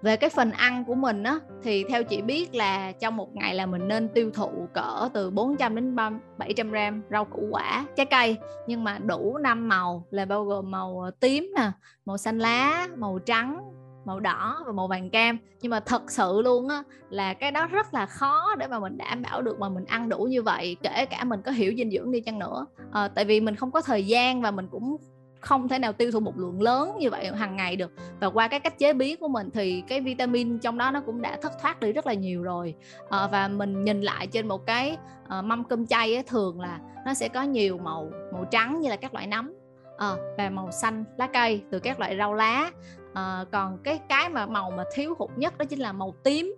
về 0.01 0.17
cái 0.17 0.29
phần 0.29 0.51
ăn 0.51 0.85
của 0.85 0.95
mình 0.95 1.23
á 1.23 1.39
thì 1.63 1.83
theo 1.89 2.03
chị 2.03 2.21
biết 2.21 2.55
là 2.55 2.91
trong 2.91 3.17
một 3.17 3.35
ngày 3.35 3.55
là 3.55 3.65
mình 3.65 3.87
nên 3.87 4.09
tiêu 4.09 4.31
thụ 4.33 4.67
cỡ 4.73 5.09
từ 5.13 5.29
400 5.29 5.75
đến 5.75 5.95
700 6.37 6.71
gram 6.71 7.01
rau 7.11 7.25
củ 7.25 7.47
quả 7.51 7.85
trái 7.95 8.05
cây. 8.05 8.37
Nhưng 8.67 8.83
mà 8.83 8.97
đủ 8.97 9.37
năm 9.37 9.67
màu 9.67 10.07
là 10.11 10.25
bao 10.25 10.45
gồm 10.45 10.71
màu 10.71 10.99
ờ, 10.99 11.11
tím 11.19 11.51
nè 11.55 11.71
màu 12.05 12.17
xanh 12.17 12.39
lá 12.39 12.87
màu 12.97 13.19
trắng 13.19 13.71
màu 14.05 14.19
đỏ 14.19 14.63
và 14.65 14.71
màu 14.71 14.87
vàng 14.87 15.09
cam. 15.09 15.37
Nhưng 15.61 15.69
mà 15.69 15.79
thật 15.79 16.11
sự 16.11 16.41
luôn 16.41 16.69
á 16.69 16.83
là 17.09 17.33
cái 17.33 17.51
đó 17.51 17.67
rất 17.67 17.93
là 17.93 18.05
khó 18.05 18.55
để 18.55 18.67
mà 18.67 18.79
mình 18.79 18.97
đảm 18.97 19.21
bảo 19.21 19.41
được 19.41 19.59
mà 19.59 19.69
mình 19.69 19.85
ăn 19.85 20.09
đủ 20.09 20.23
như 20.23 20.41
vậy 20.41 20.77
kể 20.83 21.05
cả 21.05 21.23
mình 21.23 21.41
có 21.45 21.51
hiểu 21.51 21.73
dinh 21.77 21.91
dưỡng 21.91 22.11
đi 22.11 22.21
chăng 22.21 22.39
nữa. 22.39 22.65
À, 22.91 23.07
tại 23.07 23.25
vì 23.25 23.39
mình 23.39 23.55
không 23.55 23.71
có 23.71 23.81
thời 23.81 24.05
gian 24.05 24.41
và 24.41 24.51
mình 24.51 24.67
cũng 24.71 24.97
không 25.45 25.67
thể 25.67 25.79
nào 25.79 25.93
tiêu 25.93 26.11
thụ 26.11 26.19
một 26.19 26.37
lượng 26.37 26.61
lớn 26.61 26.97
như 26.99 27.09
vậy 27.09 27.27
hàng 27.27 27.55
ngày 27.55 27.75
được. 27.75 27.91
Và 28.19 28.27
qua 28.27 28.47
cái 28.47 28.59
cách 28.59 28.79
chế 28.79 28.93
biến 28.93 29.19
của 29.19 29.27
mình 29.27 29.49
thì 29.53 29.83
cái 29.87 30.01
vitamin 30.01 30.59
trong 30.59 30.77
đó 30.77 30.91
nó 30.91 31.01
cũng 31.01 31.21
đã 31.21 31.37
thất 31.41 31.51
thoát 31.61 31.79
đi 31.79 31.91
rất 31.91 32.07
là 32.07 32.13
nhiều 32.13 32.43
rồi. 32.43 32.75
À, 33.09 33.27
và 33.27 33.47
mình 33.47 33.83
nhìn 33.83 34.01
lại 34.01 34.27
trên 34.27 34.47
một 34.47 34.65
cái 34.65 34.97
uh, 35.23 35.45
mâm 35.45 35.63
cơm 35.63 35.87
chay 35.87 36.15
ấy, 36.15 36.23
thường 36.23 36.61
là 36.61 36.79
nó 37.05 37.13
sẽ 37.13 37.27
có 37.27 37.43
nhiều 37.43 37.77
màu 37.77 38.09
màu 38.33 38.45
trắng 38.45 38.81
như 38.81 38.89
là 38.89 38.95
các 38.95 39.13
loại 39.13 39.27
nấm 39.27 39.53
à, 39.97 40.15
và 40.37 40.49
màu 40.49 40.71
xanh 40.71 41.03
lá 41.17 41.27
cây 41.27 41.61
từ 41.71 41.79
các 41.79 41.99
loại 41.99 42.17
rau 42.17 42.33
lá. 42.33 42.71
À, 43.13 43.45
còn 43.51 43.77
cái 43.83 43.99
cái 44.09 44.29
mà 44.29 44.45
màu 44.45 44.71
mà 44.71 44.83
thiếu 44.93 45.15
hụt 45.19 45.29
nhất 45.35 45.57
đó 45.57 45.65
chính 45.65 45.79
là 45.79 45.91
màu 45.91 46.15
tím 46.23 46.55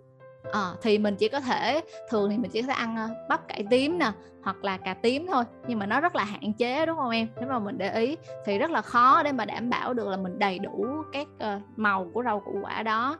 à, 0.52 0.72
thì 0.82 0.98
mình 0.98 1.16
chỉ 1.16 1.28
có 1.28 1.40
thể 1.40 1.80
thường 2.10 2.30
thì 2.30 2.38
mình 2.38 2.50
chỉ 2.50 2.62
có 2.62 2.66
thể 2.68 2.74
ăn 2.74 3.08
bắp 3.28 3.48
cải 3.48 3.64
tím 3.70 3.98
nè 3.98 4.12
hoặc 4.42 4.64
là 4.64 4.76
cà 4.76 4.94
tím 4.94 5.26
thôi 5.26 5.44
nhưng 5.68 5.78
mà 5.78 5.86
nó 5.86 6.00
rất 6.00 6.16
là 6.16 6.24
hạn 6.24 6.52
chế 6.52 6.86
đúng 6.86 6.96
không 6.96 7.10
em 7.10 7.28
nếu 7.40 7.48
mà 7.48 7.58
mình 7.58 7.78
để 7.78 7.94
ý 7.94 8.16
thì 8.44 8.58
rất 8.58 8.70
là 8.70 8.82
khó 8.82 9.22
để 9.22 9.32
mà 9.32 9.44
đảm 9.44 9.70
bảo 9.70 9.94
được 9.94 10.08
là 10.08 10.16
mình 10.16 10.38
đầy 10.38 10.58
đủ 10.58 10.86
các 11.12 11.26
uh, 11.36 11.62
màu 11.76 12.10
của 12.14 12.22
rau 12.22 12.40
củ 12.40 12.58
quả 12.62 12.82
đó 12.82 13.18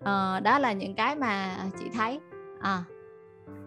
uh, 0.00 0.42
đó 0.42 0.58
là 0.58 0.72
những 0.72 0.94
cái 0.94 1.16
mà 1.16 1.56
chị 1.78 1.84
thấy 1.94 2.18
à. 2.60 2.72
yeah. 2.72 2.84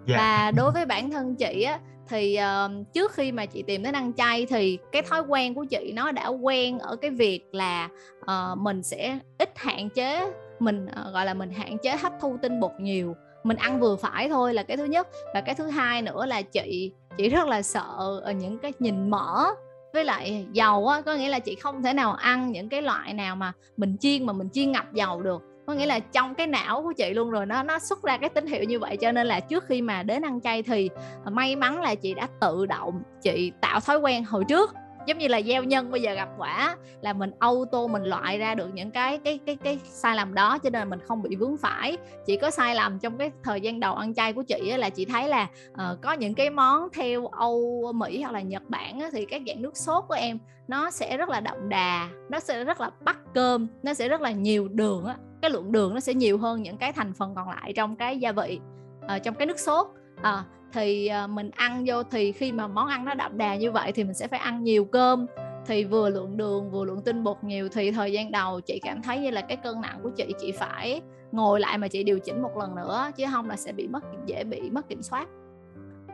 Dạ. 0.07 0.17
và 0.17 0.51
đối 0.51 0.71
với 0.71 0.85
bản 0.85 1.11
thân 1.11 1.35
chị 1.35 1.63
á 1.63 1.79
thì 2.07 2.39
uh, 2.65 2.93
trước 2.93 3.11
khi 3.11 3.31
mà 3.31 3.45
chị 3.45 3.63
tìm 3.63 3.83
đến 3.83 3.93
ăn 3.93 4.13
chay 4.13 4.45
thì 4.45 4.77
cái 4.91 5.01
thói 5.01 5.21
quen 5.21 5.53
của 5.53 5.65
chị 5.65 5.91
nó 5.95 6.11
đã 6.11 6.27
quen 6.27 6.79
ở 6.79 6.95
cái 6.95 7.11
việc 7.11 7.43
là 7.51 7.89
uh, 8.21 8.57
mình 8.57 8.83
sẽ 8.83 9.19
ít 9.37 9.51
hạn 9.55 9.89
chế 9.89 10.31
mình 10.63 10.85
uh, 10.85 11.13
gọi 11.13 11.25
là 11.25 11.33
mình 11.33 11.51
hạn 11.51 11.77
chế 11.83 11.97
hấp 11.97 12.13
thu 12.21 12.37
tinh 12.41 12.59
bột 12.59 12.71
nhiều 12.79 13.15
mình 13.43 13.57
ăn 13.57 13.79
vừa 13.79 13.95
phải 13.95 14.29
thôi 14.29 14.53
là 14.53 14.63
cái 14.63 14.77
thứ 14.77 14.85
nhất. 14.85 15.07
Và 15.33 15.41
cái 15.41 15.55
thứ 15.55 15.67
hai 15.67 16.01
nữa 16.01 16.25
là 16.25 16.41
chị 16.41 16.91
chị 17.17 17.29
rất 17.29 17.47
là 17.47 17.61
sợ 17.61 18.21
ờ, 18.23 18.31
những 18.31 18.59
cái 18.59 18.73
nhìn 18.79 19.09
mỡ 19.09 19.45
với 19.93 20.05
lại 20.05 20.45
dầu 20.51 20.87
á 20.87 21.01
có 21.01 21.15
nghĩa 21.15 21.29
là 21.29 21.39
chị 21.39 21.55
không 21.55 21.83
thể 21.83 21.93
nào 21.93 22.13
ăn 22.13 22.51
những 22.51 22.69
cái 22.69 22.81
loại 22.81 23.13
nào 23.13 23.35
mà 23.35 23.53
mình 23.77 23.97
chiên 23.99 24.25
mà 24.25 24.33
mình 24.33 24.49
chiên 24.53 24.71
ngập 24.71 24.93
dầu 24.93 25.21
được. 25.21 25.41
Có 25.67 25.73
nghĩa 25.73 25.85
là 25.85 25.99
trong 25.99 26.35
cái 26.35 26.47
não 26.47 26.83
của 26.83 26.93
chị 26.97 27.13
luôn 27.13 27.31
rồi 27.31 27.45
nó 27.45 27.63
nó 27.63 27.79
xuất 27.79 28.03
ra 28.03 28.17
cái 28.17 28.29
tín 28.29 28.47
hiệu 28.47 28.63
như 28.63 28.79
vậy 28.79 28.97
cho 28.97 29.11
nên 29.11 29.27
là 29.27 29.39
trước 29.39 29.65
khi 29.67 29.81
mà 29.81 30.03
đến 30.03 30.21
ăn 30.21 30.41
chay 30.41 30.63
thì 30.63 30.89
ờ, 31.25 31.31
may 31.31 31.55
mắn 31.55 31.81
là 31.81 31.95
chị 31.95 32.13
đã 32.13 32.27
tự 32.41 32.65
động 32.65 33.03
chị 33.21 33.51
tạo 33.61 33.79
thói 33.79 33.97
quen 33.97 34.23
hồi 34.23 34.43
trước 34.47 34.73
giống 35.07 35.17
như 35.17 35.27
là 35.27 35.41
gieo 35.41 35.63
nhân 35.63 35.91
bây 35.91 36.01
giờ 36.01 36.13
gặp 36.13 36.29
quả 36.37 36.75
là 37.01 37.13
mình 37.13 37.31
auto 37.39 37.87
mình 37.87 38.03
loại 38.03 38.37
ra 38.37 38.55
được 38.55 38.73
những 38.73 38.91
cái 38.91 39.19
cái 39.23 39.39
cái 39.45 39.55
cái 39.55 39.79
sai 39.83 40.15
lầm 40.15 40.33
đó 40.33 40.57
cho 40.57 40.69
nên 40.69 40.79
là 40.79 40.85
mình 40.85 40.99
không 41.07 41.21
bị 41.21 41.35
vướng 41.35 41.57
phải. 41.57 41.97
Chỉ 42.25 42.37
có 42.37 42.51
sai 42.51 42.75
lầm 42.75 42.99
trong 42.99 43.17
cái 43.17 43.31
thời 43.43 43.61
gian 43.61 43.79
đầu 43.79 43.95
ăn 43.95 44.13
chay 44.13 44.33
của 44.33 44.43
chị 44.43 44.71
là 44.77 44.89
chị 44.89 45.05
thấy 45.05 45.29
là 45.29 45.47
uh, 45.71 46.01
có 46.01 46.13
những 46.13 46.33
cái 46.33 46.49
món 46.49 46.89
theo 46.93 47.27
Âu 47.27 47.91
Mỹ 47.95 48.21
hoặc 48.21 48.31
là 48.31 48.41
Nhật 48.41 48.63
Bản 48.69 48.99
thì 49.11 49.25
các 49.25 49.41
dạng 49.47 49.61
nước 49.61 49.77
sốt 49.77 50.03
của 50.07 50.13
em 50.13 50.39
nó 50.67 50.91
sẽ 50.91 51.17
rất 51.17 51.29
là 51.29 51.39
đậm 51.39 51.69
đà 51.69 52.09
nó 52.29 52.39
sẽ 52.39 52.63
rất 52.63 52.81
là 52.81 52.89
bắt 53.01 53.17
cơm 53.33 53.67
nó 53.83 53.93
sẽ 53.93 54.09
rất 54.09 54.21
là 54.21 54.31
nhiều 54.31 54.67
đường 54.67 55.05
á. 55.05 55.15
Cái 55.41 55.51
lượng 55.51 55.71
đường 55.71 55.93
nó 55.93 55.99
sẽ 55.99 56.13
nhiều 56.13 56.37
hơn 56.37 56.61
những 56.61 56.77
cái 56.77 56.93
thành 56.93 57.13
phần 57.13 57.35
còn 57.35 57.49
lại 57.49 57.73
trong 57.73 57.95
cái 57.95 58.19
gia 58.19 58.31
vị 58.31 58.59
uh, 59.05 59.23
trong 59.23 59.35
cái 59.35 59.45
nước 59.45 59.59
sốt. 59.59 59.87
Uh, 60.19 60.25
thì 60.73 61.07
à, 61.07 61.27
mình 61.27 61.51
ăn 61.55 61.83
vô 61.87 62.03
thì 62.03 62.31
khi 62.31 62.51
mà 62.51 62.67
món 62.67 62.87
ăn 62.87 63.05
nó 63.05 63.13
đậm 63.13 63.37
đà 63.37 63.55
như 63.55 63.71
vậy 63.71 63.91
thì 63.91 64.03
mình 64.03 64.13
sẽ 64.13 64.27
phải 64.27 64.39
ăn 64.39 64.63
nhiều 64.63 64.85
cơm. 64.85 65.25
Thì 65.65 65.83
vừa 65.83 66.09
lượng 66.09 66.37
đường, 66.37 66.71
vừa 66.71 66.85
lượng 66.85 67.01
tinh 67.01 67.23
bột 67.23 67.37
nhiều 67.43 67.69
thì 67.69 67.91
thời 67.91 68.11
gian 68.11 68.31
đầu 68.31 68.61
chị 68.61 68.79
cảm 68.83 69.01
thấy 69.01 69.19
như 69.19 69.29
là 69.29 69.41
cái 69.41 69.57
cân 69.57 69.81
nặng 69.81 69.99
của 70.03 70.09
chị 70.09 70.33
chị 70.39 70.51
phải 70.51 71.01
ngồi 71.31 71.59
lại 71.59 71.77
mà 71.77 71.87
chị 71.87 72.03
điều 72.03 72.19
chỉnh 72.19 72.41
một 72.41 72.57
lần 72.57 72.75
nữa, 72.75 73.11
chứ 73.15 73.25
không 73.31 73.49
là 73.49 73.55
sẽ 73.55 73.71
bị 73.71 73.87
mất, 73.87 74.03
dễ 74.25 74.43
bị 74.43 74.69
mất 74.69 74.89
kiểm 74.89 75.01
soát. 75.01 75.27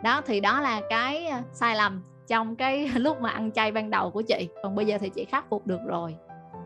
Đó, 0.03 0.21
thì 0.25 0.39
đó 0.39 0.61
là 0.61 0.81
cái 0.89 1.25
à, 1.25 1.43
sai 1.51 1.75
lầm 1.75 2.01
trong 2.27 2.55
cái 2.55 2.87
lúc 2.95 3.21
mà 3.21 3.29
ăn 3.29 3.51
chay 3.51 3.71
ban 3.71 3.89
đầu 3.89 4.11
của 4.11 4.21
chị. 4.21 4.49
Còn 4.63 4.75
bây 4.75 4.85
giờ 4.85 4.97
thì 4.97 5.09
chị 5.09 5.25
khắc 5.25 5.49
phục 5.49 5.67
được 5.67 5.79
rồi 5.87 6.15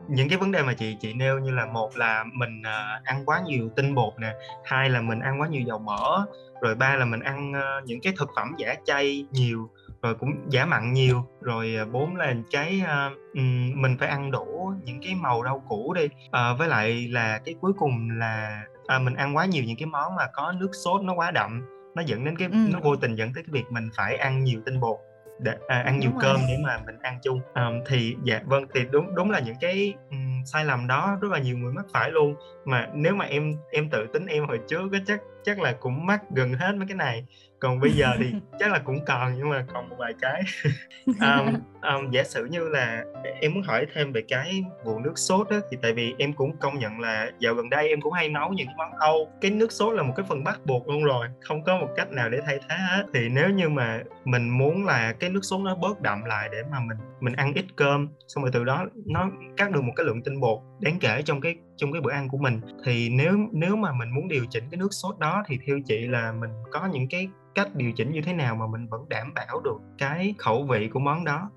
những 0.08 0.30
cái 0.30 0.38
vấn 0.38 0.52
đề 0.52 0.64
mà 0.64 0.74
chị 0.74 0.98
chị 1.00 1.14
nêu 1.14 1.40
như 1.40 1.52
là 1.52 1.66
một 1.66 1.98
là 1.98 2.26
mình 2.34 2.62
uh, 2.62 3.04
ăn 3.04 3.26
quá 3.26 3.42
nhiều 3.46 3.70
tinh 3.76 3.96
bột 3.96 4.14
nè 4.20 4.34
hai 4.66 4.90
là 4.90 5.02
mình 5.02 5.20
ăn 5.20 5.42
quá 5.42 5.48
nhiều 5.48 5.62
dầu 5.62 5.80
mỡ 5.80 6.26
rồi 6.62 6.76
ba 6.76 6.96
là 6.96 7.06
mình 7.06 7.20
ăn 7.20 7.52
uh, 7.52 7.86
những 7.86 8.02
cái 8.02 8.14
thực 8.18 8.30
phẩm 8.36 8.56
giả 8.58 8.76
chay 8.86 9.26
nhiều 9.32 9.70
rồi 10.02 10.16
cũng 10.16 10.32
giả 10.50 10.66
mặn 10.66 10.94
nhiều 10.94 11.26
rồi 11.42 11.78
uh, 11.82 11.92
bốn 11.92 12.16
là 12.16 12.34
cái 12.52 12.82
uh, 12.84 13.38
mình 13.76 13.98
phải 14.00 14.10
ăn 14.10 14.32
đủ 14.32 14.74
những 14.84 15.02
cái 15.02 15.16
màu 15.16 15.44
rau 15.44 15.64
củ 15.70 15.94
đi 15.94 16.06
uh, 16.06 16.60
với 16.60 16.68
lại 16.68 17.08
là 17.08 17.40
cái 17.46 17.56
cuối 17.62 17.74
cùng 17.78 18.10
là 18.20 18.64
uh, 18.96 19.02
mình 19.02 19.14
ăn 19.14 19.38
quá 19.38 19.46
nhiều 19.46 19.64
những 19.64 19.78
cái 19.78 19.86
món 19.86 20.16
mà 20.16 20.28
có 20.34 20.52
nước 20.52 20.70
sốt 20.84 21.02
nó 21.02 21.14
quá 21.14 21.32
đậm 21.32 21.62
nó 21.96 22.02
dẫn 22.06 22.26
đến 22.26 22.38
cái 22.38 22.48
ừ. 22.52 22.58
nó 22.72 22.80
vô 22.80 22.96
tình 22.96 23.16
dẫn 23.16 23.34
tới 23.34 23.44
cái 23.44 23.52
việc 23.52 23.66
mình 23.72 23.90
phải 23.96 24.18
ăn 24.18 24.44
nhiều 24.44 24.62
tinh 24.66 24.80
bột 24.80 24.98
để 25.44 25.56
à, 25.68 25.82
ăn 25.86 26.00
nhiều 26.00 26.10
đúng 26.12 26.20
cơm 26.20 26.36
rồi. 26.36 26.46
để 26.48 26.58
mà 26.64 26.80
mình 26.86 26.96
ăn 27.02 27.20
chung. 27.24 27.42
Um, 27.56 27.84
thì 27.88 28.16
dạ 28.24 28.42
vâng 28.46 28.66
thì 28.74 28.82
đúng 28.92 29.16
đúng 29.16 29.32
là 29.32 29.40
những 29.40 29.56
cái 29.62 29.94
um, 30.10 30.44
sai 30.46 30.66
lầm 30.66 30.88
đó 30.88 31.18
rất 31.22 31.32
là 31.32 31.40
nhiều 31.40 31.58
người 31.58 31.74
mắc 31.74 31.86
phải 31.94 32.12
luôn. 32.12 32.36
Mà 32.66 32.90
nếu 32.94 33.16
mà 33.16 33.26
em 33.26 33.54
em 33.72 33.90
tự 33.90 34.08
tính 34.14 34.26
em 34.26 34.48
hồi 34.48 34.60
trước 34.68 34.92
á 34.94 35.00
chắc 35.08 35.22
chắc 35.44 35.60
là 35.60 35.72
cũng 35.72 36.06
mắc 36.06 36.22
gần 36.36 36.54
hết 36.54 36.76
mấy 36.76 36.88
cái 36.88 36.98
này 36.98 37.26
còn 37.64 37.80
bây 37.80 37.92
giờ 37.92 38.08
thì 38.20 38.26
chắc 38.60 38.72
là 38.72 38.80
cũng 38.80 39.06
còn 39.06 39.34
nhưng 39.38 39.50
mà 39.50 39.66
còn 39.74 39.90
một 39.90 39.96
vài 40.00 40.14
cái. 40.22 40.42
Um, 41.06 41.54
um, 41.82 42.12
giả 42.12 42.24
sử 42.24 42.46
như 42.46 42.70
là 42.70 43.04
em 43.42 43.54
muốn 43.54 43.64
hỏi 43.64 43.86
thêm 43.94 44.12
về 44.12 44.22
cái 44.28 44.64
vụ 44.86 45.00
nước 45.00 45.14
sốt 45.16 45.50
đó 45.50 45.60
thì 45.72 45.78
tại 45.82 45.94
vì 45.94 46.16
em 46.18 46.34
cũng 46.34 46.58
công 46.58 46.80
nhận 46.80 47.00
là 47.00 47.32
dạo 47.40 47.54
gần 47.54 47.70
đây 47.70 47.90
em 47.90 48.02
cũng 48.02 48.14
hay 48.14 48.30
nấu 48.30 48.50
những 48.50 48.68
cái 48.68 48.76
món 48.78 48.92
Âu. 49.00 49.30
Cái 49.42 49.52
nước 49.52 49.72
sốt 49.72 49.96
là 49.96 50.04
một 50.04 50.14
cái 50.16 50.26
phần 50.30 50.44
bắt 50.44 50.60
buộc 50.66 50.88
luôn 50.88 51.04
rồi 51.04 51.28
không 51.42 51.64
có 51.64 51.78
một 51.78 51.88
cách 51.96 52.12
nào 52.12 52.30
để 52.30 52.40
thay 52.46 52.60
thế 52.70 52.76
hết. 52.76 53.04
Thì 53.14 53.30
nếu 53.30 53.50
như 53.50 53.70
mà 53.70 54.04
mình 54.26 54.50
muốn 54.50 54.86
là 54.86 55.14
cái 55.14 55.30
nước 55.30 55.40
sốt 55.44 55.62
nó 55.62 55.76
bớt 55.76 56.02
đậm 56.02 56.24
lại 56.24 56.50
để 56.52 56.58
mà 56.72 56.80
mình 56.80 56.98
mình 57.20 57.34
ăn 57.34 57.54
ít 57.54 57.66
cơm 57.76 58.08
xong 58.28 58.44
rồi 58.44 58.52
từ 58.54 58.64
đó 58.64 58.86
nó 59.06 59.30
cắt 59.58 59.72
được 59.72 59.84
một 59.84 59.94
cái 59.96 60.06
lượng 60.06 60.24
tinh 60.24 60.40
bột 60.40 60.60
đáng 60.80 60.98
kể 61.00 61.22
trong 61.26 61.42
cái 61.42 61.56
trong 61.78 61.92
cái 61.92 62.02
bữa 62.02 62.12
ăn 62.12 62.30
của 62.30 62.38
mình. 62.38 62.62
Thì 62.86 63.10
nếu 63.10 63.38
nếu 63.52 63.76
mà 63.76 63.92
mình 63.92 64.10
muốn 64.16 64.28
điều 64.28 64.46
chỉnh 64.50 64.64
cái 64.72 64.78
nước 64.78 64.94
sốt 64.94 65.20
đó 65.20 65.44
thì 65.48 65.58
theo 65.68 65.78
chị 65.86 66.08
là 66.08 66.32
mình 66.32 66.52
có 66.72 66.86
những 66.86 67.08
cái 67.10 67.28
cách 67.56 67.76
điều 67.76 67.92
chỉnh 67.92 68.12
như 68.12 68.22
thế 68.22 68.34
nào 68.34 68.56
mà 68.56 68.68
mình 68.68 68.88
vẫn 68.88 69.10
đảm 69.10 69.34
bảo 69.34 69.60
được 69.60 69.78
cái 69.98 70.36
khẩu 70.38 70.64
vị 70.64 70.90
của 70.94 71.00
món 71.00 71.24
đó? 71.24 71.50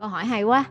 Câu 0.00 0.08
hỏi 0.08 0.24
hay 0.24 0.42
quá. 0.42 0.64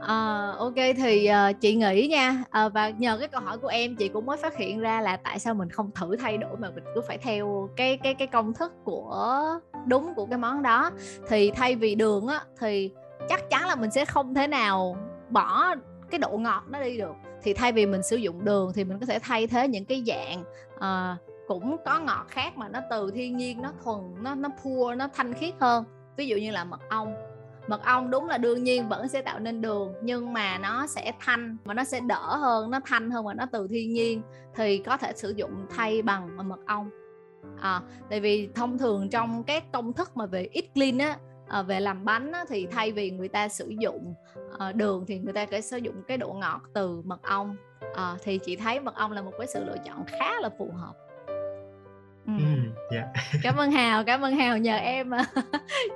À, 0.00 0.52
ok 0.58 0.74
thì 0.96 1.30
uh, 1.30 1.60
chị 1.60 1.74
nghĩ 1.74 2.08
nha 2.10 2.44
à, 2.50 2.68
và 2.68 2.90
nhờ 2.90 3.18
cái 3.18 3.28
câu 3.28 3.40
hỏi 3.40 3.58
của 3.58 3.68
em 3.68 3.96
chị 3.96 4.08
cũng 4.08 4.26
mới 4.26 4.36
phát 4.36 4.56
hiện 4.56 4.80
ra 4.80 5.00
là 5.00 5.16
tại 5.16 5.38
sao 5.38 5.54
mình 5.54 5.70
không 5.70 5.90
thử 5.94 6.16
thay 6.16 6.38
đổi 6.38 6.56
mà 6.56 6.70
mình 6.70 6.84
cứ 6.94 7.00
phải 7.08 7.18
theo 7.18 7.68
cái 7.76 7.98
cái 8.02 8.14
cái 8.14 8.26
công 8.26 8.54
thức 8.54 8.72
của 8.84 9.44
đúng 9.86 10.14
của 10.16 10.26
cái 10.26 10.38
món 10.38 10.62
đó. 10.62 10.90
Thì 11.28 11.50
thay 11.50 11.76
vì 11.76 11.94
đường 11.94 12.26
á 12.26 12.40
thì 12.60 12.90
chắc 13.28 13.50
chắn 13.50 13.66
là 13.66 13.76
mình 13.76 13.90
sẽ 13.90 14.04
không 14.04 14.34
thể 14.34 14.46
nào 14.46 14.96
bỏ 15.30 15.74
cái 16.10 16.18
độ 16.18 16.38
ngọt 16.38 16.62
nó 16.68 16.80
đi 16.80 16.98
được 16.98 17.14
thì 17.42 17.54
thay 17.54 17.72
vì 17.72 17.86
mình 17.86 18.02
sử 18.02 18.16
dụng 18.16 18.44
đường 18.44 18.72
thì 18.74 18.84
mình 18.84 18.98
có 18.98 19.06
thể 19.06 19.18
thay 19.18 19.46
thế 19.46 19.68
những 19.68 19.84
cái 19.84 20.04
dạng 20.06 20.44
uh, 20.74 21.18
cũng 21.48 21.76
có 21.84 22.00
ngọt 22.00 22.26
khác 22.28 22.56
mà 22.56 22.68
nó 22.68 22.80
từ 22.90 23.10
thiên 23.14 23.36
nhiên 23.36 23.62
nó 23.62 23.72
thuần 23.84 24.00
nó 24.22 24.34
nó 24.34 24.48
pure 24.62 24.94
nó 24.96 25.08
thanh 25.14 25.34
khiết 25.34 25.54
hơn. 25.60 25.84
Ví 26.16 26.26
dụ 26.26 26.36
như 26.36 26.50
là 26.50 26.64
mật 26.64 26.80
ong. 26.88 27.14
Mật 27.68 27.84
ong 27.84 28.10
đúng 28.10 28.26
là 28.26 28.38
đương 28.38 28.64
nhiên 28.64 28.88
vẫn 28.88 29.08
sẽ 29.08 29.22
tạo 29.22 29.38
nên 29.38 29.60
đường 29.60 29.94
nhưng 30.02 30.32
mà 30.32 30.58
nó 30.58 30.86
sẽ 30.86 31.12
thanh 31.20 31.56
mà 31.64 31.74
nó 31.74 31.84
sẽ 31.84 32.00
đỡ 32.00 32.36
hơn 32.36 32.70
nó 32.70 32.80
thanh 32.86 33.10
hơn 33.10 33.24
và 33.24 33.34
nó 33.34 33.46
từ 33.52 33.68
thiên 33.68 33.92
nhiên. 33.92 34.22
Thì 34.54 34.78
có 34.78 34.96
thể 34.96 35.12
sử 35.16 35.30
dụng 35.36 35.66
thay 35.70 36.02
bằng 36.02 36.48
mật 36.48 36.60
ong. 36.66 36.90
À, 37.60 37.80
tại 38.10 38.20
vì 38.20 38.48
thông 38.54 38.78
thường 38.78 39.10
trong 39.10 39.44
các 39.44 39.72
công 39.72 39.92
thức 39.92 40.16
mà 40.16 40.26
về 40.26 40.48
ít 40.52 40.64
clean 40.74 40.98
á 40.98 41.16
à, 41.48 41.62
về 41.62 41.80
làm 41.80 42.04
bánh 42.04 42.32
á, 42.32 42.44
thì 42.48 42.66
thay 42.70 42.92
vì 42.92 43.10
người 43.10 43.28
ta 43.28 43.48
sử 43.48 43.68
dụng 43.78 44.14
à, 44.58 44.72
đường 44.72 45.04
thì 45.08 45.18
người 45.18 45.32
ta 45.32 45.46
sẽ 45.50 45.60
sử 45.60 45.76
dụng 45.76 46.02
cái 46.08 46.18
độ 46.18 46.32
ngọt 46.32 46.60
từ 46.74 47.02
mật 47.04 47.22
ong. 47.22 47.56
À, 47.94 48.14
thì 48.22 48.38
chị 48.38 48.56
thấy 48.56 48.80
mật 48.80 48.94
ong 48.94 49.12
là 49.12 49.22
một 49.22 49.32
cái 49.38 49.46
sự 49.46 49.64
lựa 49.64 49.76
chọn 49.86 50.04
khá 50.06 50.40
là 50.40 50.48
phù 50.58 50.70
hợp. 50.74 50.94
Ừ. 52.26 52.44
yeah. 52.90 53.06
cảm 53.42 53.56
ơn 53.56 53.70
hào 53.70 54.04
cảm 54.04 54.20
ơn 54.20 54.36
hào 54.36 54.58
nhờ 54.58 54.76
em 54.82 55.10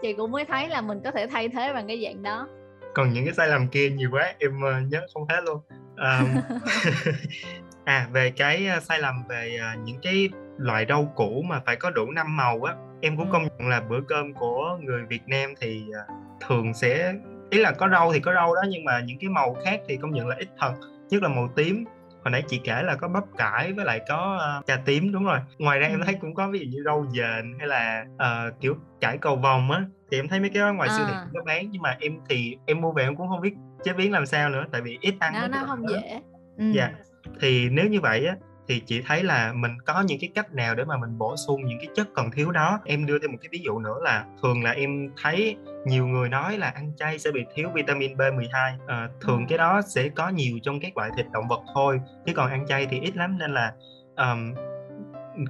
chị 0.03 0.13
cũng 0.13 0.31
mới 0.31 0.45
thấy 0.45 0.69
là 0.69 0.81
mình 0.81 1.01
có 1.05 1.11
thể 1.11 1.27
thay 1.27 1.49
thế 1.49 1.73
bằng 1.73 1.87
cái 1.87 2.03
dạng 2.05 2.23
đó. 2.23 2.49
Còn 2.95 3.13
những 3.13 3.25
cái 3.25 3.35
sai 3.35 3.49
lầm 3.49 3.69
kia 3.69 3.91
nhiều 3.91 4.09
quá 4.13 4.35
em 4.39 4.61
nhớ 4.89 5.01
không 5.15 5.27
hết 5.29 5.41
luôn. 5.45 5.61
Um, 5.97 6.41
à 7.85 8.09
về 8.13 8.31
cái 8.31 8.69
sai 8.83 8.99
lầm 8.99 9.15
về 9.29 9.59
uh, 9.75 9.81
những 9.85 9.99
cái 10.03 10.29
loại 10.59 10.87
rau 10.89 11.13
củ 11.17 11.43
mà 11.43 11.61
phải 11.67 11.77
có 11.77 11.91
đủ 11.91 12.11
năm 12.11 12.37
màu 12.37 12.63
á 12.63 12.75
em 13.01 13.17
cũng 13.17 13.27
ừ. 13.27 13.33
công 13.33 13.43
nhận 13.43 13.69
là 13.69 13.81
bữa 13.81 14.01
cơm 14.09 14.35
của 14.35 14.79
người 14.83 15.03
Việt 15.09 15.23
Nam 15.27 15.55
thì 15.61 15.85
uh, 15.89 16.13
thường 16.49 16.75
sẽ 16.75 17.15
ý 17.51 17.59
là 17.59 17.73
có 17.73 17.89
rau 17.89 18.13
thì 18.13 18.21
có 18.21 18.35
rau 18.35 18.55
đó 18.55 18.63
nhưng 18.69 18.85
mà 18.85 19.01
những 19.01 19.19
cái 19.19 19.31
màu 19.31 19.57
khác 19.65 19.81
thì 19.89 19.97
công 19.97 20.11
nhận 20.11 20.27
là 20.27 20.37
ít 20.39 20.49
thật 20.59 20.73
nhất 21.11 21.23
là 21.23 21.29
màu 21.29 21.49
tím 21.57 21.85
hồi 22.25 22.31
nãy 22.31 22.43
chị 22.49 22.61
kể 22.65 22.83
là 22.83 22.97
có 22.97 23.09
bắp 23.09 23.25
cải 23.37 23.73
với 23.73 23.85
lại 23.85 24.01
có 24.09 24.41
uh, 24.59 24.67
cà 24.67 24.77
tím 24.77 25.13
đúng 25.13 25.25
rồi 25.25 25.39
ngoài 25.59 25.79
ra 25.79 25.87
em 25.87 26.01
thấy 26.05 26.15
cũng 26.21 26.35
có 26.35 26.49
ví 26.51 26.59
dụ 26.59 26.67
như 26.71 26.83
rau 26.85 27.07
dền 27.13 27.55
hay 27.59 27.69
là 27.69 28.05
uh, 28.15 28.61
kiểu 28.61 28.77
cải 29.01 29.19
cầu 29.19 29.37
vòng 29.37 29.71
á 29.71 29.85
thì 30.11 30.19
em 30.19 30.29
thấy 30.29 30.41
mấy 30.41 30.51
cái 30.51 30.61
đó 30.61 30.73
ngoài 30.73 30.89
à. 30.89 30.97
siêu 30.97 31.07
thị 31.09 31.15
cũng 31.25 31.35
có 31.35 31.45
bán 31.47 31.71
nhưng 31.71 31.83
mà 31.83 31.97
em 32.01 32.19
thì 32.29 32.57
em 32.67 32.81
mua 32.81 32.93
về 32.93 33.05
em 33.05 33.17
cũng 33.17 33.29
không 33.29 33.41
biết 33.41 33.55
chế 33.85 33.93
biến 33.93 34.13
làm 34.13 34.27
sao 34.27 34.51
nữa 34.51 34.65
tại 34.73 34.81
vì 34.81 34.99
ít 35.01 35.15
ăn 35.21 35.33
nó, 35.35 35.49
nó 35.49 35.65
không 35.67 35.89
dễ 35.89 36.21
ừ. 36.59 36.65
dạ 36.75 36.93
thì 37.41 37.69
nếu 37.69 37.89
như 37.89 38.01
vậy 38.01 38.27
á 38.27 38.37
thì 38.69 38.81
chị 38.87 39.03
thấy 39.07 39.23
là 39.23 39.53
mình 39.53 39.71
có 39.87 40.01
những 40.01 40.19
cái 40.21 40.31
cách 40.35 40.53
nào 40.53 40.75
để 40.75 40.85
mà 40.85 40.97
mình 40.97 41.19
bổ 41.19 41.37
sung 41.37 41.65
những 41.65 41.79
cái 41.79 41.89
chất 41.95 42.09
còn 42.15 42.31
thiếu 42.31 42.51
đó? 42.51 42.81
Em 42.85 43.07
đưa 43.07 43.19
thêm 43.19 43.33
một 43.33 43.39
cái 43.41 43.49
ví 43.53 43.59
dụ 43.65 43.79
nữa 43.79 43.99
là 44.03 44.25
thường 44.43 44.63
là 44.63 44.71
em 44.71 45.11
thấy 45.23 45.57
nhiều 45.87 46.07
người 46.07 46.29
nói 46.29 46.59
là 46.59 46.69
ăn 46.69 46.93
chay 46.97 47.19
sẽ 47.19 47.31
bị 47.31 47.45
thiếu 47.55 47.69
vitamin 47.75 48.17
B12 48.17 48.53
à, 48.53 48.79
ờ, 48.87 49.09
thường 49.21 49.47
cái 49.49 49.59
đó 49.59 49.83
sẽ 49.87 50.09
có 50.09 50.29
nhiều 50.29 50.59
trong 50.63 50.81
các 50.81 50.97
loại 50.97 51.11
thịt 51.17 51.27
động 51.33 51.49
vật 51.49 51.61
thôi 51.75 52.01
chứ 52.27 52.33
còn 52.35 52.51
ăn 52.51 52.67
chay 52.67 52.87
thì 52.91 53.01
ít 53.01 53.17
lắm. 53.17 53.39
Nên 53.39 53.55
là 53.55 53.73
um, 54.17 54.55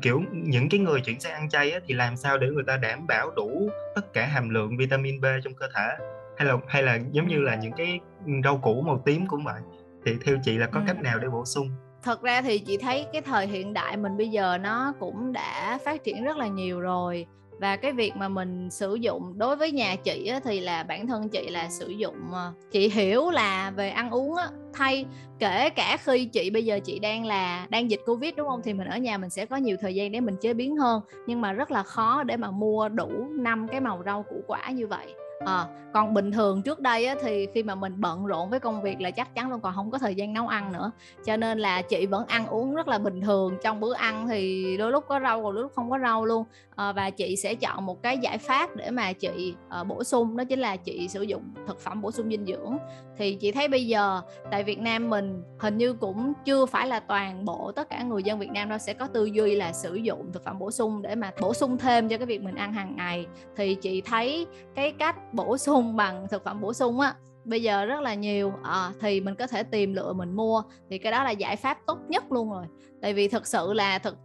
kiểu 0.03 0.23
những 0.33 0.69
cái 0.69 0.81
người 0.81 1.01
chuyển 1.01 1.21
sang 1.21 1.33
ăn 1.33 1.49
chay 1.49 1.71
á, 1.71 1.81
thì 1.87 1.95
làm 1.95 2.17
sao 2.17 2.39
để 2.39 2.47
người 2.47 2.65
ta 2.67 2.77
đảm 2.77 3.07
bảo 3.07 3.31
đủ 3.31 3.71
tất 3.95 4.13
cả 4.13 4.27
hàm 4.27 4.49
lượng 4.49 4.77
vitamin 4.77 5.21
B 5.21 5.25
trong 5.45 5.55
cơ 5.55 5.69
thể? 5.75 5.97
Hay 6.37 6.49
là 6.49 6.57
hay 6.69 6.83
là 6.83 6.99
giống 7.11 7.29
như 7.29 7.39
là 7.41 7.55
những 7.55 7.73
cái 7.73 8.01
rau 8.45 8.59
củ 8.59 8.81
màu 8.81 9.03
tím 9.05 9.27
cũng 9.27 9.45
vậy 9.45 9.61
thì 10.05 10.13
theo 10.25 10.37
chị 10.45 10.59
là 10.59 10.67
có 10.67 10.81
ừ. 10.81 10.85
cách 10.87 11.03
nào 11.03 11.19
để 11.19 11.29
bổ 11.29 11.45
sung? 11.45 11.69
Thật 12.03 12.23
ra 12.23 12.43
thì 12.43 12.59
chị 12.59 12.77
thấy 12.77 13.07
cái 13.13 13.23
thời 13.23 13.47
hiện 13.47 13.73
đại 13.73 13.97
mình 13.97 14.17
bây 14.17 14.29
giờ 14.29 14.59
nó 14.59 14.93
cũng 15.01 15.33
đã 15.33 15.79
phát 15.85 16.05
triển 16.05 16.25
rất 16.25 16.37
là 16.37 16.47
nhiều 16.47 16.81
rồi. 16.81 17.27
Và 17.61 17.77
cái 17.77 17.93
việc 17.93 18.17
mà 18.17 18.29
mình 18.29 18.71
sử 18.71 18.95
dụng 18.95 19.39
đối 19.39 19.57
với 19.57 19.73
nhà 19.73 19.97
chị 19.97 20.27
á, 20.27 20.41
thì 20.45 20.61
là 20.61 20.83
bản 20.83 21.07
thân 21.07 21.29
chị 21.29 21.49
là 21.49 21.69
sử 21.71 21.89
dụng 21.89 22.17
ờ, 22.33 22.53
chị 22.71 22.89
hiểu 22.89 23.31
là 23.31 23.71
về 23.71 23.91
ăn 23.91 24.11
uống 24.11 24.37
á, 24.37 24.49
thay 24.73 25.07
kể 25.39 25.71
cả 25.71 25.97
khi 26.05 26.25
chị 26.25 26.51
bây 26.51 26.65
giờ 26.65 26.81
chị 26.85 26.99
đang 26.99 27.25
là 27.25 27.67
đang 27.71 27.91
dịch 27.91 28.01
covid 28.07 28.35
đúng 28.37 28.49
không? 28.49 28.61
Thì 28.65 28.75
mình 28.75 28.89
ở 28.89 28.99
nhà 28.99 29.19
mình 29.19 29.31
sẽ 29.31 29.47
có 29.47 29.57
nhiều 29.57 29.77
thời 29.81 29.95
gian 29.95 30.13
để 30.13 30.21
mình 30.21 30.37
chế 30.41 30.55
biến 30.55 30.77
hơn. 30.77 31.03
Nhưng 31.27 31.41
mà 31.41 31.53
rất 31.53 31.71
là 31.71 31.83
khó 31.83 32.23
để 32.23 32.37
mà 32.37 32.51
mua 32.51 32.89
đủ 32.89 33.11
năm 33.31 33.69
cái 33.69 33.81
màu 33.81 34.03
rau 34.07 34.23
củ 34.23 34.37
quả 34.47 34.71
như 34.71 34.87
vậy 34.87 35.15
à, 35.45 35.67
còn 35.93 36.15
bình 36.15 36.33
thường 36.33 36.63
trước 36.63 36.81
đây 36.81 37.07
á, 37.07 37.15
thì 37.23 37.47
khi 37.55 37.63
mà 37.63 37.75
mình 37.75 38.01
bận 38.01 38.27
rộn 38.27 38.51
với 38.51 38.61
công 38.61 38.83
việc 38.83 39.01
là 39.01 39.11
chắc 39.11 39.35
chắn 39.35 39.51
luôn 39.51 39.61
còn 39.61 39.75
không 39.75 39.91
có 39.91 39.99
thời 39.99 40.15
gian 40.15 40.33
nấu 40.33 40.49
ăn 40.49 40.73
nữa. 40.73 40.91
Cho 41.25 41.37
nên 41.37 41.59
là 41.59 41.83
chị 41.83 42.07
vẫn 42.07 42.27
ăn 42.27 42.47
uống 42.47 42.75
rất 42.75 42.89
là 42.89 42.99
bình 42.99 43.21
thường 43.21 43.57
trong 43.63 43.81
bữa 43.81 43.95
ăn 43.95 44.29
thì 44.29 44.77
đôi 44.77 44.93
lúc 44.93 45.05
có 45.09 45.21
rau 45.21 45.43
còn 45.43 45.55
đôi 45.55 45.63
lúc 45.63 45.73
không 45.75 45.91
có 45.91 45.99
rau 45.99 46.25
luôn 46.25 46.45
à, 46.77 46.93
và 46.93 47.11
chị 47.11 47.37
sẽ 47.37 47.55
chọn 47.55 47.87
một 47.87 48.03
cái 48.03 48.19
giải 48.19 48.39
pháp 48.39 48.77
để 48.77 48.91
mà 48.91 49.13
chị 49.13 49.55
ờ, 49.69 49.85
bổ 49.85 50.05
sung 50.05 50.37
đó 50.37 50.45
chính 50.45 50.59
là 50.59 50.77
chị 50.77 51.09
sử 51.09 51.23
dụng 51.23 51.43
thực 51.67 51.81
phẩm 51.81 52.03
bổ 52.03 52.11
sung 52.11 52.31
dinh 52.31 52.47
dưỡng. 52.47 52.77
Thì 53.17 53.35
chị 53.35 53.53
thấy 53.53 53.69
bây 53.69 53.87
giờ 53.87 54.21
tại 54.51 54.65
Việt 54.65 54.79
Nam 54.79 55.11
mình 55.11 55.43
hình 55.59 55.79
như 55.79 55.93
cũng 55.93 56.33
chưa 56.45 56.67
phải 56.67 56.87
là 56.87 57.01
toàn 57.01 57.45
bộ 57.45 57.73
tất 57.73 57.89
cả 57.91 58.03
người 58.03 58.23
dân 58.23 58.39
Việt 58.39 58.51
Nam 58.51 58.69
đâu 58.69 58.79
sẽ 58.79 58.95
có 58.95 59.07
tư 59.07 59.25
duy 59.25 59.55
là 59.55 59.73
sử 59.73 59.95
dụng 59.95 60.33
thực 60.33 60.45
phẩm 60.45 60.59
bổ 60.59 60.71
sung 60.71 61.03
để 61.03 61.15
mà 61.15 61.31
bổ 61.41 61.55
sung 61.55 61.79
thêm 61.79 62.09
cho 62.09 62.19
cái 62.19 62.27
việc 62.27 62.43
mình 62.43 62.55
ăn 62.55 62.73
hàng 62.73 62.97
ngày. 62.97 63.27
Thì 63.57 63.75
chị 63.75 64.01
thấy 64.01 64.47
cái 64.75 64.93
cách 64.93 65.35
bổ 65.35 65.59
sung 65.59 65.97
bằng 65.97 66.27
thực 66.31 66.45
phẩm 66.45 66.61
bổ 66.61 66.73
sung 66.73 67.01
á 67.01 67.15
bây 67.45 67.63
giờ 67.63 67.85
rất 67.85 68.01
là 68.01 68.15
nhiều. 68.15 68.53
À, 68.63 68.93
thì 69.01 69.21
mình 69.21 69.35
có 69.35 69.47
thể 69.47 69.63
tìm 69.63 69.95
lựa 69.95 70.13
mình 70.13 70.37
mua. 70.37 70.63
Thì 70.91 70.99
cái 70.99 71.13
đó 71.13 71.25
là 71.25 71.31
giải 71.31 71.57
pháp 71.57 71.79
tốt 71.87 71.99
nhất 72.09 72.33
luôn 72.33 72.51
rồi. 72.51 72.65
Tại 73.03 73.15
vì 73.15 73.29
thực 73.29 73.47
sự 73.47 73.73
là 73.73 73.99
thực 73.99 74.17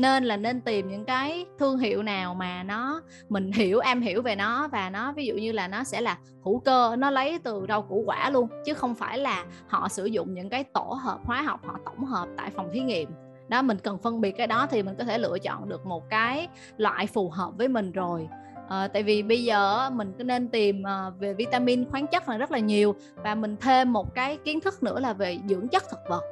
nên 0.00 0.24
là 0.24 0.36
nên 0.36 0.60
tìm 0.60 0.88
những 0.88 1.04
cái 1.04 1.46
thương 1.58 1.78
hiệu 1.78 2.02
nào 2.02 2.34
mà 2.34 2.62
nó 2.62 3.00
mình 3.28 3.52
hiểu 3.52 3.78
am 3.78 4.00
hiểu 4.00 4.22
về 4.22 4.36
nó 4.36 4.68
và 4.68 4.90
nó 4.90 5.12
ví 5.12 5.26
dụ 5.26 5.34
như 5.34 5.52
là 5.52 5.68
nó 5.68 5.84
sẽ 5.84 6.00
là 6.00 6.18
hữu 6.44 6.58
cơ 6.58 6.96
nó 6.98 7.10
lấy 7.10 7.38
từ 7.38 7.64
rau 7.68 7.82
củ 7.82 8.02
quả 8.06 8.30
luôn 8.30 8.48
chứ 8.66 8.74
không 8.74 8.94
phải 8.94 9.18
là 9.18 9.44
họ 9.68 9.88
sử 9.88 10.04
dụng 10.04 10.34
những 10.34 10.48
cái 10.48 10.64
tổ 10.64 10.98
hợp 11.02 11.18
hóa 11.24 11.42
học 11.42 11.60
họ 11.66 11.78
tổng 11.84 12.04
hợp 12.04 12.28
tại 12.36 12.50
phòng 12.50 12.68
thí 12.72 12.80
nghiệm. 12.80 13.10
Đó 13.48 13.62
mình 13.62 13.78
cần 13.82 13.98
phân 13.98 14.20
biệt 14.20 14.30
cái 14.30 14.46
đó 14.46 14.66
thì 14.70 14.82
mình 14.82 14.94
có 14.98 15.04
thể 15.04 15.18
lựa 15.18 15.38
chọn 15.38 15.68
được 15.68 15.86
một 15.86 16.10
cái 16.10 16.48
loại 16.76 17.06
phù 17.06 17.30
hợp 17.30 17.50
với 17.56 17.68
mình 17.68 17.92
rồi. 17.92 18.28
À, 18.68 18.88
tại 18.88 19.02
vì 19.02 19.22
bây 19.22 19.44
giờ 19.44 19.90
mình 19.90 20.12
cứ 20.18 20.24
nên 20.24 20.48
tìm 20.48 20.82
ờ, 20.82 21.12
về 21.18 21.34
vitamin 21.34 21.90
khoáng 21.90 22.06
chất 22.06 22.28
là 22.28 22.36
rất 22.36 22.50
là 22.50 22.58
nhiều 22.58 22.94
và 23.16 23.34
mình 23.34 23.56
thêm 23.60 23.92
một 23.92 24.14
cái 24.14 24.36
kiến 24.36 24.60
thức 24.60 24.82
nữa 24.82 25.00
là 25.00 25.12
về 25.12 25.38
dưỡng 25.48 25.68
chất 25.68 25.82
thực 25.90 26.00
vật. 26.08 26.22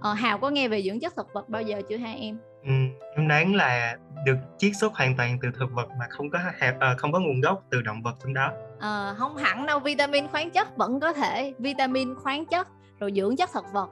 À, 0.00 0.14
hào 0.14 0.38
có 0.38 0.50
nghe 0.50 0.68
về 0.68 0.82
dưỡng 0.82 1.00
chất 1.00 1.16
thực 1.16 1.32
vật 1.32 1.48
bao 1.48 1.62
giờ 1.62 1.82
chưa 1.88 1.96
hai 1.96 2.18
em? 2.18 2.38
Ừ, 2.68 2.74
em 3.16 3.28
đoán 3.28 3.54
là 3.54 3.96
được 4.24 4.36
chiết 4.58 4.72
xuất 4.76 4.94
hoàn 4.94 5.16
toàn 5.16 5.38
từ 5.42 5.48
thực 5.58 5.72
vật 5.72 5.88
mà 5.98 6.06
không 6.10 6.30
có 6.30 6.38
hạt 6.38 6.74
à, 6.80 6.94
không 6.98 7.12
có 7.12 7.20
nguồn 7.20 7.40
gốc 7.40 7.62
từ 7.70 7.82
động 7.82 8.02
vật 8.02 8.14
trong 8.22 8.34
đó. 8.34 8.50
À, 8.80 9.14
không 9.18 9.36
hẳn 9.36 9.66
đâu 9.66 9.78
vitamin 9.78 10.28
khoáng 10.28 10.50
chất 10.50 10.76
vẫn 10.76 11.00
có 11.00 11.12
thể 11.12 11.54
vitamin 11.58 12.14
khoáng 12.14 12.46
chất 12.46 12.68
rồi 13.00 13.12
dưỡng 13.16 13.36
chất 13.36 13.50
thực 13.52 13.64
vật 13.72 13.88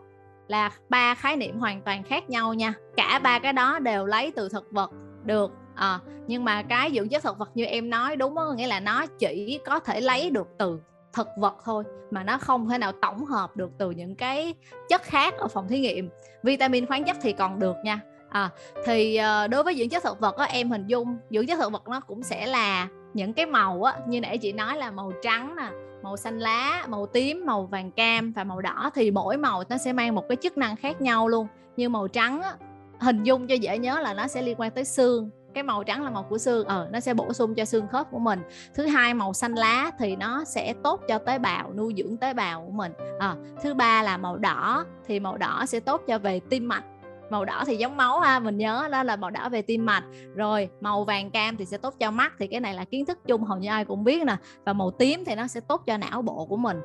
là 0.48 0.70
ba 0.88 1.14
khái 1.14 1.36
niệm 1.36 1.58
hoàn 1.58 1.82
toàn 1.82 2.02
khác 2.02 2.30
nhau 2.30 2.54
nha. 2.54 2.74
Cả 2.96 3.20
ba 3.22 3.38
cái 3.38 3.52
đó 3.52 3.78
đều 3.78 4.06
lấy 4.06 4.32
từ 4.36 4.48
thực 4.48 4.72
vật 4.72 4.90
được 5.24 5.52
à, 5.74 5.98
nhưng 6.26 6.44
mà 6.44 6.62
cái 6.62 6.90
dưỡng 6.94 7.08
chất 7.08 7.22
thực 7.22 7.38
vật 7.38 7.50
như 7.54 7.64
em 7.64 7.90
nói 7.90 8.16
đúng 8.16 8.36
không 8.36 8.56
nghĩa 8.56 8.66
là 8.66 8.80
nó 8.80 9.06
chỉ 9.06 9.60
có 9.66 9.78
thể 9.78 10.00
lấy 10.00 10.30
được 10.30 10.48
từ 10.58 10.80
thực 11.12 11.28
vật 11.38 11.56
thôi 11.64 11.84
mà 12.10 12.22
nó 12.22 12.38
không 12.38 12.68
thể 12.68 12.78
nào 12.78 12.92
tổng 13.02 13.24
hợp 13.24 13.56
được 13.56 13.70
từ 13.78 13.90
những 13.90 14.14
cái 14.14 14.54
chất 14.88 15.02
khác 15.02 15.34
ở 15.38 15.48
phòng 15.48 15.68
thí 15.68 15.80
nghiệm. 15.80 16.10
Vitamin 16.42 16.86
khoáng 16.86 17.04
chất 17.04 17.16
thì 17.22 17.32
còn 17.32 17.58
được 17.58 17.76
nha 17.84 18.00
à, 18.36 18.50
thì 18.84 19.20
uh, 19.20 19.50
đối 19.50 19.62
với 19.62 19.74
dưỡng 19.74 19.88
chất 19.88 20.02
thực 20.02 20.20
vật 20.20 20.36
á, 20.36 20.44
em 20.44 20.70
hình 20.70 20.86
dung 20.86 21.16
dưỡng 21.30 21.46
chất 21.46 21.56
thực 21.56 21.72
vật 21.72 21.88
nó 21.88 22.00
cũng 22.00 22.22
sẽ 22.22 22.46
là 22.46 22.88
những 23.14 23.32
cái 23.32 23.46
màu 23.46 23.82
á 23.82 23.94
như 24.08 24.20
nãy 24.20 24.38
chị 24.38 24.52
nói 24.52 24.76
là 24.76 24.90
màu 24.90 25.12
trắng 25.22 25.56
nè 25.56 25.70
màu 26.02 26.16
xanh 26.16 26.38
lá 26.38 26.86
màu 26.88 27.06
tím 27.06 27.46
màu 27.46 27.66
vàng 27.66 27.90
cam 27.90 28.32
và 28.32 28.44
màu 28.44 28.60
đỏ 28.60 28.90
thì 28.94 29.10
mỗi 29.10 29.36
màu 29.36 29.62
nó 29.68 29.78
sẽ 29.78 29.92
mang 29.92 30.14
một 30.14 30.24
cái 30.28 30.36
chức 30.36 30.58
năng 30.58 30.76
khác 30.76 31.00
nhau 31.00 31.28
luôn. 31.28 31.46
Như 31.76 31.88
màu 31.88 32.08
trắng 32.08 32.42
á, 32.42 32.52
hình 33.00 33.22
dung 33.22 33.46
cho 33.46 33.54
dễ 33.54 33.78
nhớ 33.78 34.00
là 34.00 34.14
nó 34.14 34.26
sẽ 34.26 34.42
liên 34.42 34.60
quan 34.60 34.70
tới 34.70 34.84
xương. 34.84 35.30
Cái 35.54 35.62
màu 35.62 35.84
trắng 35.84 36.04
là 36.04 36.10
màu 36.10 36.22
của 36.22 36.38
xương 36.38 36.66
ờ 36.66 36.88
nó 36.92 37.00
sẽ 37.00 37.14
bổ 37.14 37.32
sung 37.32 37.54
cho 37.54 37.64
xương 37.64 37.86
khớp 37.92 38.10
của 38.10 38.18
mình. 38.18 38.40
Thứ 38.74 38.86
hai 38.86 39.14
màu 39.14 39.32
xanh 39.32 39.54
lá 39.54 39.90
thì 39.98 40.16
nó 40.16 40.44
sẽ 40.44 40.74
tốt 40.84 41.00
cho 41.08 41.18
tế 41.18 41.38
bào 41.38 41.72
nuôi 41.74 41.94
dưỡng 41.96 42.16
tế 42.16 42.34
bào 42.34 42.64
của 42.66 42.72
mình. 42.72 42.92
À, 43.18 43.34
thứ 43.62 43.74
ba 43.74 44.02
là 44.02 44.16
màu 44.16 44.36
đỏ 44.36 44.84
thì 45.06 45.20
màu 45.20 45.36
đỏ 45.36 45.66
sẽ 45.66 45.80
tốt 45.80 46.02
cho 46.06 46.18
về 46.18 46.40
tim 46.50 46.68
mạch 46.68 46.84
màu 47.30 47.44
đỏ 47.44 47.64
thì 47.66 47.76
giống 47.76 47.96
máu 47.96 48.20
ha 48.20 48.38
mình 48.38 48.58
nhớ 48.58 48.88
đó 48.92 49.02
là 49.02 49.16
màu 49.16 49.30
đỏ 49.30 49.48
về 49.48 49.62
tim 49.62 49.86
mạch. 49.86 50.04
Rồi 50.34 50.68
màu 50.80 51.04
vàng 51.04 51.30
cam 51.30 51.56
thì 51.56 51.64
sẽ 51.64 51.78
tốt 51.78 51.94
cho 51.98 52.10
mắt 52.10 52.32
thì 52.38 52.46
cái 52.46 52.60
này 52.60 52.74
là 52.74 52.84
kiến 52.84 53.06
thức 53.06 53.18
chung 53.26 53.44
hầu 53.44 53.58
như 53.58 53.68
ai 53.68 53.84
cũng 53.84 54.04
biết 54.04 54.24
nè. 54.24 54.36
Và 54.64 54.72
màu 54.72 54.90
tím 54.90 55.24
thì 55.24 55.34
nó 55.34 55.46
sẽ 55.46 55.60
tốt 55.60 55.82
cho 55.86 55.96
não 55.96 56.22
bộ 56.22 56.46
của 56.46 56.56
mình. 56.56 56.80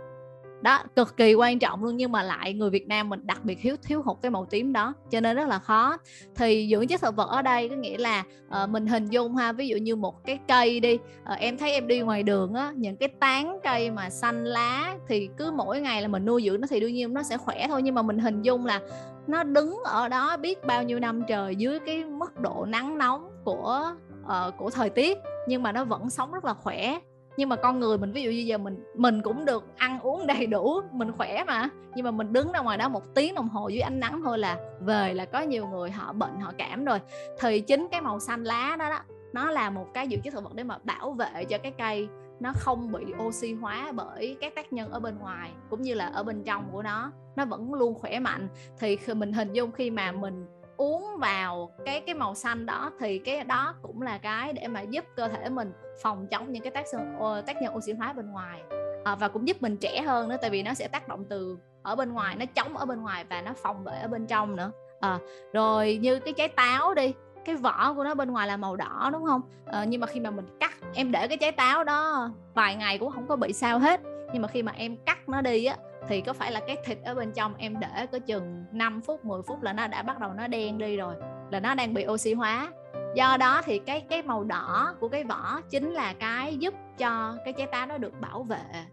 Đó 0.62 0.84
cực 0.96 1.18
kỳ 1.18 1.34
quan 1.34 1.60
trọng 1.60 1.84
luôn 1.84 1.98
nhưng 1.98 2.12
mà 2.12 2.24
lại 2.24 2.54
người 2.54 2.70
Việt 2.70 2.88
Nam 2.88 3.10
mình 3.10 3.20
đặc 3.24 3.44
biệt 3.44 3.58
thiếu 3.62 3.76
thiếu 3.84 4.02
hụt 4.02 4.18
cái 4.22 4.32
màu 4.32 4.46
tím 4.46 4.74
đó 4.74 4.94
cho 5.12 5.20
nên 5.20 5.36
rất 5.36 5.48
là 5.48 5.60
khó. 5.60 5.98
Thì 6.36 6.68
dưỡng 6.72 6.88
chất 6.88 7.02
thực 7.02 7.16
vật 7.16 7.30
ở 7.30 7.42
đây 7.42 7.70
có 7.70 7.76
nghĩa 7.76 7.98
là 7.98 8.24
uh, 8.64 8.70
mình 8.70 8.88
hình 8.88 9.06
dung 9.06 9.36
ha 9.36 9.52
ví 9.52 9.68
dụ 9.68 9.78
như 9.78 9.96
một 9.96 10.26
cái 10.26 10.40
cây 10.48 10.80
đi 10.80 10.94
uh, 10.94 11.40
em 11.40 11.58
thấy 11.58 11.72
em 11.72 11.88
đi 11.88 12.00
ngoài 12.00 12.24
đường 12.24 12.54
á 12.54 12.74
những 12.76 12.98
cái 12.98 13.10
tán 13.20 13.60
cây 13.64 13.92
mà 13.92 14.10
xanh 14.10 14.46
lá 14.46 14.96
thì 15.08 15.30
cứ 15.38 15.52
mỗi 15.52 15.82
ngày 15.82 16.02
là 16.02 16.08
mình 16.08 16.26
nuôi 16.26 16.44
dưỡng 16.46 16.62
nó 16.62 16.68
thì 16.70 16.80
đương 16.80 16.94
nhiên 16.94 17.14
nó 17.14 17.24
sẽ 17.24 17.38
khỏe 17.38 17.68
thôi 17.68 17.82
nhưng 17.82 17.96
mà 17.96 18.02
mình 18.02 18.20
hình 18.20 18.42
dung 18.42 18.66
là 18.66 18.80
nó 19.28 19.44
đứng 19.44 19.80
ở 19.84 20.10
đó 20.10 20.38
biết 20.38 20.66
bao 20.66 20.84
nhiêu 20.84 21.00
năm 21.00 21.24
trời 21.28 21.56
dưới 21.56 21.80
cái 21.80 22.04
mức 22.04 22.40
độ 22.40 22.66
nắng 22.66 22.98
nóng 22.98 23.30
của 23.44 23.94
uh, 24.24 24.58
của 24.58 24.70
thời 24.70 24.90
tiết 24.90 25.18
nhưng 25.48 25.64
mà 25.64 25.72
nó 25.72 25.86
vẫn 25.86 26.10
sống 26.10 26.32
rất 26.32 26.46
là 26.46 26.54
khỏe. 26.54 27.00
Nhưng 27.38 27.50
mà 27.50 27.56
con 27.56 27.80
người 27.80 27.98
mình 27.98 28.12
ví 28.12 28.24
dụ 28.24 28.32
như 28.32 28.38
giờ 28.38 28.58
mình 28.58 28.84
mình 28.96 29.22
cũng 29.22 29.46
được 29.46 29.64
ăn 29.78 30.00
uống 30.00 30.28
đầy 30.28 30.48
đủ 30.48 30.82
mình 30.92 31.12
khỏe 31.18 31.44
mà. 31.44 31.70
Nhưng 31.96 32.06
mà 32.06 32.12
mình 32.12 32.34
đứng 32.34 32.52
ra 32.52 32.60
ngoài 32.60 32.78
đó 32.78 32.90
một 32.90 33.04
tiếng 33.16 33.36
đồng 33.36 33.50
hồ 33.50 33.68
dưới 33.68 33.82
ánh 33.82 34.00
nắng 34.00 34.22
thôi 34.24 34.40
là 34.40 34.58
về 34.80 35.14
là 35.14 35.26
có 35.26 35.42
nhiều 35.42 35.68
người 35.68 35.92
họ 35.92 36.14
bệnh 36.14 36.40
họ 36.40 36.52
cảm 36.58 36.86
rồi. 36.86 37.00
Thì 37.40 37.60
chính 37.60 37.88
cái 37.92 38.02
màu 38.02 38.20
xanh 38.20 38.44
lá 38.44 38.76
đó 38.80 38.90
đó 38.90 39.00
nó 39.34 39.52
là 39.52 39.70
một 39.70 39.88
cái 39.94 40.08
dưỡng 40.12 40.22
chất 40.22 40.34
thực 40.34 40.44
vật 40.44 40.54
để 40.54 40.64
mà 40.64 40.78
bảo 40.84 41.12
vệ 41.12 41.46
cho 41.50 41.58
cái 41.58 41.72
cây 41.78 42.08
nó 42.42 42.54
không 42.56 42.92
bị 42.92 43.06
oxy 43.24 43.54
hóa 43.54 43.92
bởi 43.92 44.38
các 44.42 44.56
tác 44.56 44.74
nhân 44.74 44.92
ở 44.92 45.00
bên 45.00 45.18
ngoài 45.20 45.52
cũng 45.70 45.82
như 45.82 45.94
là 45.94 46.06
ở 46.06 46.24
bên 46.24 46.44
trong 46.44 46.70
của 46.72 46.84
nó 46.84 47.12
nó 47.36 47.46
vẫn 47.46 47.74
luôn 47.74 47.94
khỏe 47.94 48.20
mạnh. 48.20 48.48
Thì 48.80 48.98
mình 49.16 49.34
hình 49.34 49.54
dung 49.54 49.72
khi 49.72 49.92
mà 49.92 50.12
mình 50.12 50.46
uống 50.78 51.18
vào 51.20 51.72
cái 51.86 52.02
cái 52.02 52.16
màu 52.16 52.36
xanh 52.36 52.66
đó 52.66 52.92
thì 53.00 53.20
cái 53.20 53.44
đó 53.44 53.76
cũng 53.82 54.02
là 54.02 54.18
cái 54.18 54.54
để 54.54 54.68
mà 54.68 54.82
giúp 54.82 55.06
cơ 55.16 55.28
thể 55.28 55.50
mình 55.50 55.74
phòng 56.04 56.28
chống 56.28 56.52
những 56.52 56.64
cái 56.64 56.72
tác 56.72 56.86
nhân 56.94 57.16
ờ, 57.20 57.42
tác 57.42 57.62
nhân 57.62 57.76
oxy 57.78 57.94
hóa 57.94 58.14
bên 58.14 58.32
ngoài. 58.32 58.62
À, 59.04 59.16
và 59.16 59.28
cũng 59.28 59.48
giúp 59.48 59.62
mình 59.62 59.78
trẻ 59.78 60.02
hơn 60.02 60.30
nữa 60.30 60.38
tại 60.42 60.50
vì 60.50 60.64
nó 60.64 60.74
sẽ 60.74 60.88
tác 60.88 61.08
động 61.08 61.26
từ 61.30 61.58
ở 61.84 61.96
bên 61.96 62.14
ngoài 62.14 62.36
nó 62.36 62.46
chống 62.46 62.78
ở 62.78 62.86
bên 62.86 63.02
ngoài 63.02 63.26
và 63.30 63.42
nó 63.42 63.54
phòng 63.64 63.84
vệ 63.84 64.00
ở 64.02 64.08
bên 64.08 64.28
trong 64.28 64.56
nữa. 64.56 64.72
À, 65.00 65.20
rồi 65.54 66.00
như 66.02 66.20
cái 66.20 66.34
trái 66.34 66.48
táo 66.48 66.94
đi 66.94 67.14
cái 67.46 67.56
vỏ 67.56 67.94
của 67.94 68.04
nó 68.04 68.14
bên 68.14 68.32
ngoài 68.32 68.48
là 68.48 68.58
màu 68.58 68.76
đỏ 68.76 69.10
đúng 69.14 69.26
không? 69.26 69.42
À, 69.66 69.86
nhưng 69.86 70.02
mà 70.02 70.08
khi 70.08 70.20
mà 70.20 70.32
mình 70.32 70.46
cắt 70.60 70.74
em 70.94 71.12
để 71.12 71.28
cái 71.28 71.38
trái 71.38 71.52
táo 71.52 71.84
đó 71.84 72.30
vài 72.54 72.76
ngày 72.76 72.98
cũng 72.98 73.12
không 73.12 73.28
có 73.28 73.36
bị 73.36 73.54
sao 73.54 73.80
hết. 73.80 74.02
Nhưng 74.34 74.42
mà 74.42 74.48
khi 74.48 74.64
mà 74.64 74.72
em 74.72 74.98
cắt 75.06 75.30
nó 75.30 75.42
đi 75.42 75.66
á 75.66 75.76
thì 76.08 76.22
có 76.22 76.34
phải 76.34 76.52
là 76.52 76.60
cái 76.68 76.78
thịt 76.86 76.98
ở 77.04 77.16
bên 77.16 77.32
trong 77.32 77.56
em 77.58 77.80
để 77.80 78.06
có 78.12 78.20
chừng 78.20 78.66
5 78.72 79.02
phút 79.02 79.26
10 79.26 79.42
phút 79.48 79.64
là 79.64 79.74
nó 79.74 79.88
đã 79.88 80.02
bắt 80.02 80.20
đầu 80.20 80.34
nó 80.34 80.48
đen 80.48 80.78
đi 80.78 80.98
rồi 80.98 81.16
là 81.52 81.60
nó 81.60 81.76
đang 81.76 81.94
bị 81.94 82.06
oxy 82.08 82.34
hóa. 82.34 82.72
Do 83.16 83.38
đó 83.38 83.62
thì 83.66 83.80
cái 83.80 84.02
cái 84.02 84.22
màu 84.22 84.44
đỏ 84.44 84.96
của 85.00 85.10
cái 85.10 85.24
vỏ 85.24 85.62
chính 85.70 85.92
là 85.92 86.14
cái 86.14 86.58
giúp 86.58 86.74
cho 86.98 87.36
cái 87.46 87.54
trái 87.54 87.68
táo 87.68 87.86
nó 87.88 87.98
được 87.98 88.22
bảo 88.22 88.44
vệ. 88.44 88.86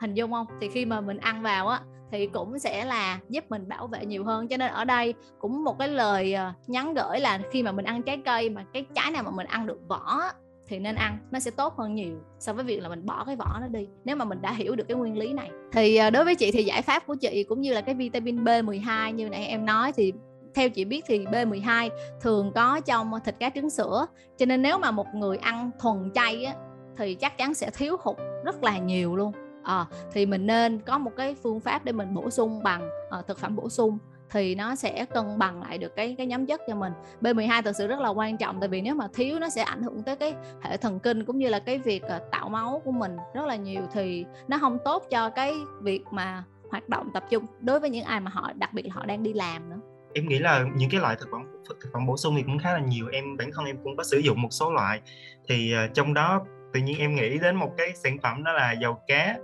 Hình 0.00 0.14
dung 0.14 0.32
không? 0.32 0.46
Thì 0.60 0.68
khi 0.68 0.84
mà 0.84 1.00
mình 1.00 1.18
ăn 1.18 1.42
vào 1.42 1.68
á 1.68 1.80
thì 2.12 2.26
cũng 2.26 2.58
sẽ 2.58 2.84
là 2.84 3.18
giúp 3.28 3.44
mình 3.48 3.68
bảo 3.68 3.86
vệ 3.86 4.06
nhiều 4.06 4.24
hơn. 4.24 4.48
Cho 4.48 4.56
nên 4.56 4.70
ở 4.70 4.84
đây 4.84 5.14
cũng 5.38 5.64
một 5.64 5.78
cái 5.78 5.88
lời 5.88 6.34
ờ, 6.34 6.52
nhắn 6.66 6.94
gửi 6.94 7.20
là 7.20 7.38
khi 7.52 7.62
mà 7.62 7.72
mình 7.72 7.84
ăn 7.84 8.02
trái 8.02 8.22
cây 8.24 8.50
mà 8.50 8.64
cái 8.72 8.86
trái 8.94 9.10
nào 9.10 9.22
mà 9.22 9.30
mình 9.30 9.46
ăn 9.46 9.66
được 9.66 9.78
vỏ 9.88 10.20
thì 10.66 10.78
nên 10.78 10.94
ăn 10.94 11.18
nó 11.30 11.40
sẽ 11.40 11.50
tốt 11.50 11.74
hơn 11.76 11.94
nhiều 11.94 12.18
so 12.38 12.52
với 12.52 12.64
việc 12.64 12.82
là 12.82 12.88
mình 12.88 13.06
bỏ 13.06 13.24
cái 13.24 13.36
vỏ 13.36 13.58
nó 13.60 13.68
đi 13.68 13.88
nếu 14.04 14.16
mà 14.16 14.24
mình 14.24 14.42
đã 14.42 14.52
hiểu 14.52 14.76
được 14.76 14.84
cái 14.88 14.96
nguyên 14.96 15.18
lý 15.18 15.32
này. 15.32 15.50
Thì 15.72 15.96
ờ, 15.96 16.10
đối 16.10 16.24
với 16.24 16.34
chị 16.34 16.50
thì 16.50 16.62
giải 16.62 16.82
pháp 16.82 17.06
của 17.06 17.14
chị 17.14 17.44
cũng 17.44 17.60
như 17.60 17.72
là 17.72 17.80
cái 17.80 17.94
vitamin 17.94 18.44
B12 18.44 19.10
như 19.10 19.28
nãy 19.28 19.46
em 19.46 19.66
nói 19.66 19.92
thì 19.92 20.12
theo 20.54 20.68
chị 20.68 20.84
biết 20.84 21.04
thì 21.06 21.24
B12 21.24 21.90
thường 22.20 22.52
có 22.54 22.80
trong 22.80 23.10
thịt 23.24 23.34
cá 23.40 23.50
trứng 23.50 23.70
sữa. 23.70 24.06
Cho 24.38 24.46
nên 24.46 24.62
nếu 24.62 24.78
mà 24.78 24.90
một 24.90 25.06
người 25.14 25.36
ăn 25.36 25.70
thuần 25.80 26.10
chay 26.14 26.44
á, 26.44 26.54
thì 26.98 27.14
chắc 27.14 27.38
chắn 27.38 27.54
sẽ 27.54 27.70
thiếu 27.70 27.96
hụt 28.00 28.16
rất 28.44 28.64
là 28.64 28.78
nhiều 28.78 29.16
luôn 29.16 29.32
à, 29.62 29.86
thì 30.12 30.26
mình 30.26 30.46
nên 30.46 30.80
có 30.80 30.98
một 30.98 31.12
cái 31.16 31.34
phương 31.42 31.60
pháp 31.60 31.84
để 31.84 31.92
mình 31.92 32.14
bổ 32.14 32.30
sung 32.30 32.62
bằng 32.62 32.88
uh, 33.18 33.26
thực 33.26 33.38
phẩm 33.38 33.56
bổ 33.56 33.68
sung 33.68 33.98
thì 34.30 34.54
nó 34.54 34.74
sẽ 34.74 35.04
cân 35.04 35.38
bằng 35.38 35.62
lại 35.62 35.78
được 35.78 35.96
cái 35.96 36.14
cái 36.18 36.26
nhóm 36.26 36.46
chất 36.46 36.60
cho 36.68 36.74
mình. 36.74 36.92
B12 37.20 37.62
thực 37.62 37.76
sự 37.76 37.86
rất 37.86 38.00
là 38.00 38.08
quan 38.08 38.36
trọng 38.36 38.60
tại 38.60 38.68
vì 38.68 38.80
nếu 38.80 38.94
mà 38.94 39.08
thiếu 39.14 39.38
nó 39.38 39.48
sẽ 39.48 39.62
ảnh 39.62 39.82
hưởng 39.82 40.02
tới 40.02 40.16
cái 40.16 40.34
hệ 40.62 40.76
thần 40.76 40.98
kinh 40.98 41.24
cũng 41.24 41.38
như 41.38 41.48
là 41.48 41.58
cái 41.58 41.78
việc 41.78 42.02
uh, 42.04 42.30
tạo 42.30 42.48
máu 42.48 42.82
của 42.84 42.92
mình 42.92 43.16
rất 43.34 43.46
là 43.46 43.56
nhiều 43.56 43.82
thì 43.92 44.24
nó 44.48 44.58
không 44.58 44.78
tốt 44.84 45.04
cho 45.10 45.30
cái 45.30 45.54
việc 45.80 46.04
mà 46.10 46.44
hoạt 46.70 46.88
động 46.88 47.10
tập 47.14 47.24
trung 47.30 47.44
đối 47.60 47.80
với 47.80 47.90
những 47.90 48.04
ai 48.04 48.20
mà 48.20 48.30
họ 48.30 48.52
đặc 48.54 48.72
biệt 48.72 48.86
là 48.86 48.94
họ 48.94 49.06
đang 49.06 49.22
đi 49.22 49.32
làm 49.32 49.70
nữa. 49.70 49.80
Em 50.14 50.28
nghĩ 50.28 50.38
là 50.38 50.64
những 50.76 50.90
cái 50.90 51.00
loại 51.00 51.16
thực 51.16 51.28
phẩm 51.30 51.42
thực 51.80 51.92
phẩm 51.92 52.06
bổ 52.06 52.16
sung 52.16 52.34
thì 52.36 52.42
cũng 52.42 52.58
khá 52.58 52.72
là 52.72 52.80
nhiều. 52.80 53.06
Em 53.12 53.36
bản 53.36 53.50
thân 53.54 53.64
em 53.64 53.76
cũng 53.84 53.96
có 53.96 54.04
sử 54.04 54.18
dụng 54.18 54.42
một 54.42 54.48
số 54.50 54.72
loại. 54.72 55.00
Thì 55.48 55.74
uh, 55.84 55.94
trong 55.94 56.14
đó 56.14 56.44
tự 56.72 56.80
nhiên 56.80 56.98
em 56.98 57.14
nghĩ 57.14 57.38
đến 57.38 57.56
một 57.56 57.72
cái 57.78 57.92
sản 57.94 58.18
phẩm 58.22 58.44
đó 58.44 58.52
là 58.52 58.72
dầu 58.72 58.98
cá 59.06 59.36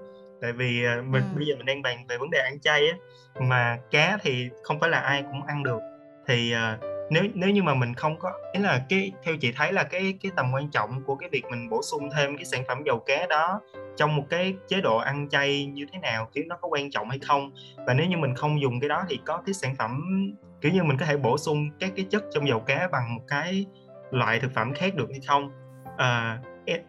tại 0.46 0.52
vì 0.52 0.84
uh, 0.98 1.04
mình 1.04 1.22
ừ. 1.22 1.36
bây 1.36 1.46
giờ 1.46 1.56
mình 1.56 1.66
đang 1.66 1.82
bàn 1.82 2.06
về 2.08 2.18
vấn 2.18 2.30
đề 2.30 2.38
ăn 2.38 2.60
chay 2.60 2.88
á 2.88 2.96
mà 3.40 3.78
cá 3.90 4.18
thì 4.22 4.48
không 4.62 4.80
phải 4.80 4.90
là 4.90 5.00
ai 5.00 5.22
cũng 5.22 5.42
ăn 5.42 5.62
được. 5.62 5.80
Thì 6.26 6.54
uh, 6.54 6.84
nếu 7.10 7.22
nếu 7.34 7.50
như 7.50 7.62
mà 7.62 7.74
mình 7.74 7.94
không 7.94 8.18
có 8.18 8.32
ý 8.52 8.60
là 8.60 8.84
cái 8.88 9.12
theo 9.24 9.36
chị 9.36 9.52
thấy 9.52 9.72
là 9.72 9.84
cái 9.84 10.14
cái 10.22 10.32
tầm 10.36 10.52
quan 10.54 10.70
trọng 10.70 11.02
của 11.06 11.14
cái 11.14 11.28
việc 11.32 11.44
mình 11.50 11.68
bổ 11.70 11.82
sung 11.82 12.08
thêm 12.16 12.36
cái 12.36 12.44
sản 12.44 12.62
phẩm 12.68 12.82
dầu 12.86 12.98
cá 13.06 13.26
đó 13.26 13.60
trong 13.96 14.16
một 14.16 14.22
cái 14.30 14.54
chế 14.68 14.80
độ 14.80 14.96
ăn 14.96 15.28
chay 15.28 15.66
như 15.66 15.86
thế 15.92 15.98
nào 15.98 16.28
kiểu 16.32 16.44
nó 16.46 16.56
có 16.56 16.68
quan 16.68 16.90
trọng 16.90 17.10
hay 17.10 17.18
không? 17.18 17.50
Và 17.86 17.94
nếu 17.94 18.06
như 18.06 18.16
mình 18.16 18.34
không 18.34 18.60
dùng 18.60 18.80
cái 18.80 18.88
đó 18.88 19.04
thì 19.08 19.18
có 19.24 19.42
cái 19.46 19.54
sản 19.54 19.74
phẩm 19.74 20.02
kiểu 20.60 20.72
như 20.72 20.82
mình 20.82 20.98
có 20.98 21.06
thể 21.06 21.16
bổ 21.16 21.38
sung 21.38 21.70
các 21.80 21.90
cái 21.96 22.06
chất 22.10 22.22
trong 22.32 22.48
dầu 22.48 22.60
cá 22.60 22.88
bằng 22.92 23.14
một 23.14 23.22
cái 23.28 23.66
loại 24.10 24.40
thực 24.40 24.54
phẩm 24.54 24.74
khác 24.74 24.94
được 24.94 25.08
hay 25.10 25.20
không? 25.26 25.50
À, 25.96 26.38
em, 26.66 26.80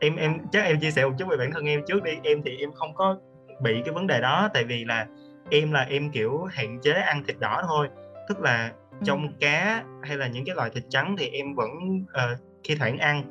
em 0.00 0.16
em 0.16 0.38
chắc 0.52 0.64
em 0.64 0.80
chia 0.80 0.90
sẻ 0.90 1.04
một 1.04 1.12
chút 1.18 1.28
về 1.30 1.36
bản 1.36 1.50
thân 1.52 1.64
em 1.64 1.82
trước 1.86 2.02
đi. 2.02 2.12
Em 2.22 2.42
thì 2.44 2.56
em 2.56 2.72
không 2.72 2.94
có 2.94 3.18
bị 3.62 3.82
cái 3.84 3.94
vấn 3.94 4.06
đề 4.06 4.20
đó 4.20 4.48
tại 4.54 4.64
vì 4.64 4.84
là 4.84 5.06
em 5.50 5.72
là 5.72 5.86
em 5.90 6.10
kiểu 6.10 6.44
hạn 6.44 6.80
chế 6.82 6.92
ăn 6.92 7.22
thịt 7.26 7.36
đỏ 7.40 7.62
thôi. 7.66 7.88
Tức 8.28 8.40
là 8.40 8.72
trong 9.04 9.22
ừ. 9.22 9.32
cá 9.40 9.84
hay 10.02 10.16
là 10.16 10.26
những 10.26 10.44
cái 10.44 10.54
loại 10.54 10.70
thịt 10.70 10.84
trắng 10.88 11.16
thì 11.18 11.28
em 11.28 11.54
vẫn 11.54 11.70
uh, 12.02 12.38
khi 12.64 12.74
thoảng 12.74 12.98
ăn. 12.98 13.22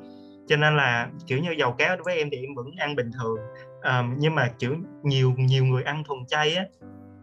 Cho 0.46 0.56
nên 0.56 0.76
là 0.76 1.08
kiểu 1.26 1.38
như 1.38 1.50
dầu 1.58 1.72
cá 1.72 1.96
đối 1.96 2.04
với 2.04 2.18
em 2.18 2.28
thì 2.30 2.36
em 2.40 2.54
vẫn 2.54 2.66
ăn 2.78 2.96
bình 2.96 3.10
thường. 3.20 3.38
Um, 3.82 4.14
nhưng 4.18 4.34
mà 4.34 4.50
kiểu 4.58 4.76
nhiều 5.02 5.32
nhiều 5.36 5.64
người 5.64 5.82
ăn 5.82 6.04
thuần 6.04 6.26
chay 6.26 6.54
á 6.54 6.64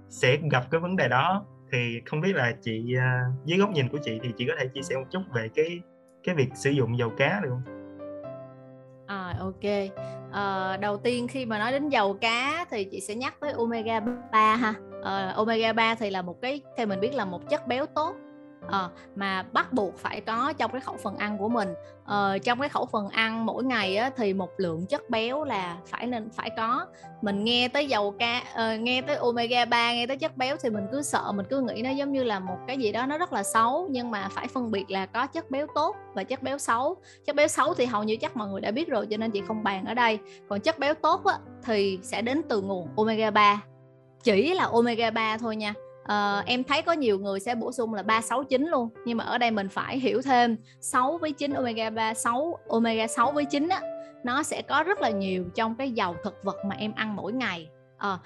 sẽ 0.10 0.38
gặp 0.52 0.64
cái 0.72 0.82
vấn 0.82 0.96
đề 0.96 1.08
đó. 1.08 1.46
Thì 1.72 2.02
không 2.06 2.22
biết 2.22 2.36
là 2.36 2.54
chị 2.62 2.96
uh, 2.98 3.46
dưới 3.46 3.60
góc 3.60 3.70
nhìn 3.72 3.90
của 3.90 4.00
chị 4.04 4.20
thì 4.24 4.34
chị 4.38 4.46
có 4.48 4.54
thể 4.60 4.68
chia 4.68 4.82
sẻ 4.82 4.96
một 4.96 5.06
chút 5.12 5.22
về 5.34 5.50
cái 5.56 5.80
cái 6.24 6.36
việc 6.36 6.50
sử 6.56 6.70
dụng 6.70 6.98
dầu 6.98 7.10
cá 7.18 7.40
được 7.44 7.50
không? 7.50 7.81
À, 9.12 9.36
ok. 9.40 9.92
À, 10.32 10.78
đầu 10.78 10.98
tiên 10.98 11.28
khi 11.28 11.46
mà 11.46 11.60
nói 11.60 11.72
đến 11.72 11.90
dầu 11.90 12.14
cá 12.14 12.66
thì 12.70 12.84
chị 12.84 13.02
sẽ 13.02 13.16
nhắc 13.16 13.34
tới 13.40 13.52
omega 13.52 14.00
3 14.32 14.56
ha. 14.56 14.74
À, 15.04 15.34
omega 15.36 15.74
3 15.74 15.96
thì 15.96 16.10
là 16.10 16.22
một 16.22 16.42
cái 16.42 16.62
theo 16.78 16.88
mình 16.88 17.00
biết 17.00 17.14
là 17.14 17.26
một 17.26 17.50
chất 17.50 17.68
béo 17.68 17.86
tốt 17.86 18.16
à, 18.70 18.90
mà 19.16 19.46
bắt 19.54 19.74
buộc 19.74 19.98
phải 19.98 20.22
có 20.22 20.54
trong 20.58 20.72
cái 20.72 20.82
khẩu 20.82 20.98
phần 20.98 21.18
ăn 21.18 21.38
của 21.38 21.50
mình. 21.50 21.74
À, 22.06 22.38
trong 22.44 22.60
cái 22.60 22.70
khẩu 22.70 22.86
phần 22.86 23.10
ăn 23.10 23.46
mỗi 23.46 23.64
ngày 23.64 23.98
á, 23.98 24.12
thì 24.18 24.34
một 24.34 24.50
lượng 24.58 24.86
chất 24.86 25.10
béo 25.10 25.44
là 25.44 25.78
phải 25.86 26.08
nên 26.08 26.30
phải 26.30 26.50
có. 26.58 26.86
Mình 27.22 27.44
nghe 27.44 27.68
tới 27.68 27.88
dầu 27.88 28.16
ca 28.20 28.44
à, 28.54 28.76
nghe 28.76 29.02
tới 29.02 29.16
omega 29.16 29.66
3 29.66 29.94
nghe 29.94 30.08
tới 30.08 30.18
chất 30.18 30.38
béo 30.38 30.56
thì 30.64 30.70
mình 30.70 30.88
cứ 30.92 31.02
sợ 31.02 31.32
mình 31.32 31.46
cứ 31.50 31.62
nghĩ 31.62 31.82
nó 31.82 31.90
giống 31.90 32.12
như 32.12 32.24
là 32.24 32.40
một 32.40 32.58
cái 32.68 32.78
gì 32.78 32.92
đó 32.92 33.06
nó 33.06 33.18
rất 33.18 33.34
là 33.34 33.44
xấu 33.44 33.88
nhưng 33.92 34.12
mà 34.12 34.28
phải 34.32 34.48
phân 34.48 34.72
biệt 34.72 34.92
là 34.92 35.06
có 35.06 35.28
chất 35.28 35.52
béo 35.52 35.68
tốt 35.76 35.96
và 36.14 36.24
chất 36.24 36.44
béo 36.44 36.58
xấu. 36.58 36.98
Chất 37.26 37.36
béo 37.36 37.48
xấu 37.48 37.74
thì 37.74 37.86
hầu 37.86 38.04
như 38.04 38.18
chắc 38.22 38.38
mọi 38.38 38.48
người 38.48 38.62
đã 38.62 38.72
biết 38.72 38.90
rồi 38.90 39.08
cho 39.10 39.18
nên 39.18 39.32
chị 39.32 39.42
không 39.48 39.64
bàn 39.64 39.86
ở 39.86 39.94
đây. 39.94 40.20
Còn 40.50 40.60
chất 40.60 40.80
béo 40.80 40.94
tốt 40.94 41.26
á, 41.26 41.38
thì 41.64 42.00
sẽ 42.04 42.22
đến 42.22 42.42
từ 42.50 42.62
nguồn 42.62 42.88
omega 42.96 43.32
3 43.32 43.62
chỉ 44.24 44.54
là 44.54 44.64
omega 44.64 45.12
3 45.12 45.38
thôi 45.38 45.56
nha 45.56 45.74
uh, 46.12 46.46
em 46.46 46.64
thấy 46.64 46.82
có 46.82 46.94
nhiều 46.94 47.20
người 47.20 47.40
sẽ 47.40 47.56
bổ 47.56 47.72
sung 47.72 47.94
là 47.94 48.04
369 48.04 48.68
luôn 48.68 48.90
nhưng 49.06 49.18
mà 49.18 49.24
ở 49.24 49.38
đây 49.38 49.52
mình 49.52 49.70
phải 49.70 50.00
hiểu 50.00 50.22
thêm 50.22 50.58
6 50.82 51.18
với 51.18 51.32
9 51.32 51.54
omega 51.54 51.90
3 51.90 52.14
6 52.14 52.58
omega 52.70 53.08
6 53.08 53.32
với 53.32 53.46
9 53.46 53.70
á 53.70 53.82
nó 54.24 54.44
sẽ 54.44 54.62
có 54.62 54.84
rất 54.84 55.02
là 55.02 55.10
nhiều 55.10 55.46
trong 55.56 55.76
cái 55.76 55.92
dầu 55.92 56.16
thực 56.24 56.44
vật 56.44 56.58
mà 56.66 56.76
em 56.76 56.94
ăn 56.96 57.16
mỗi 57.16 57.34
ngày. 57.34 57.70
Uh, 57.96 58.20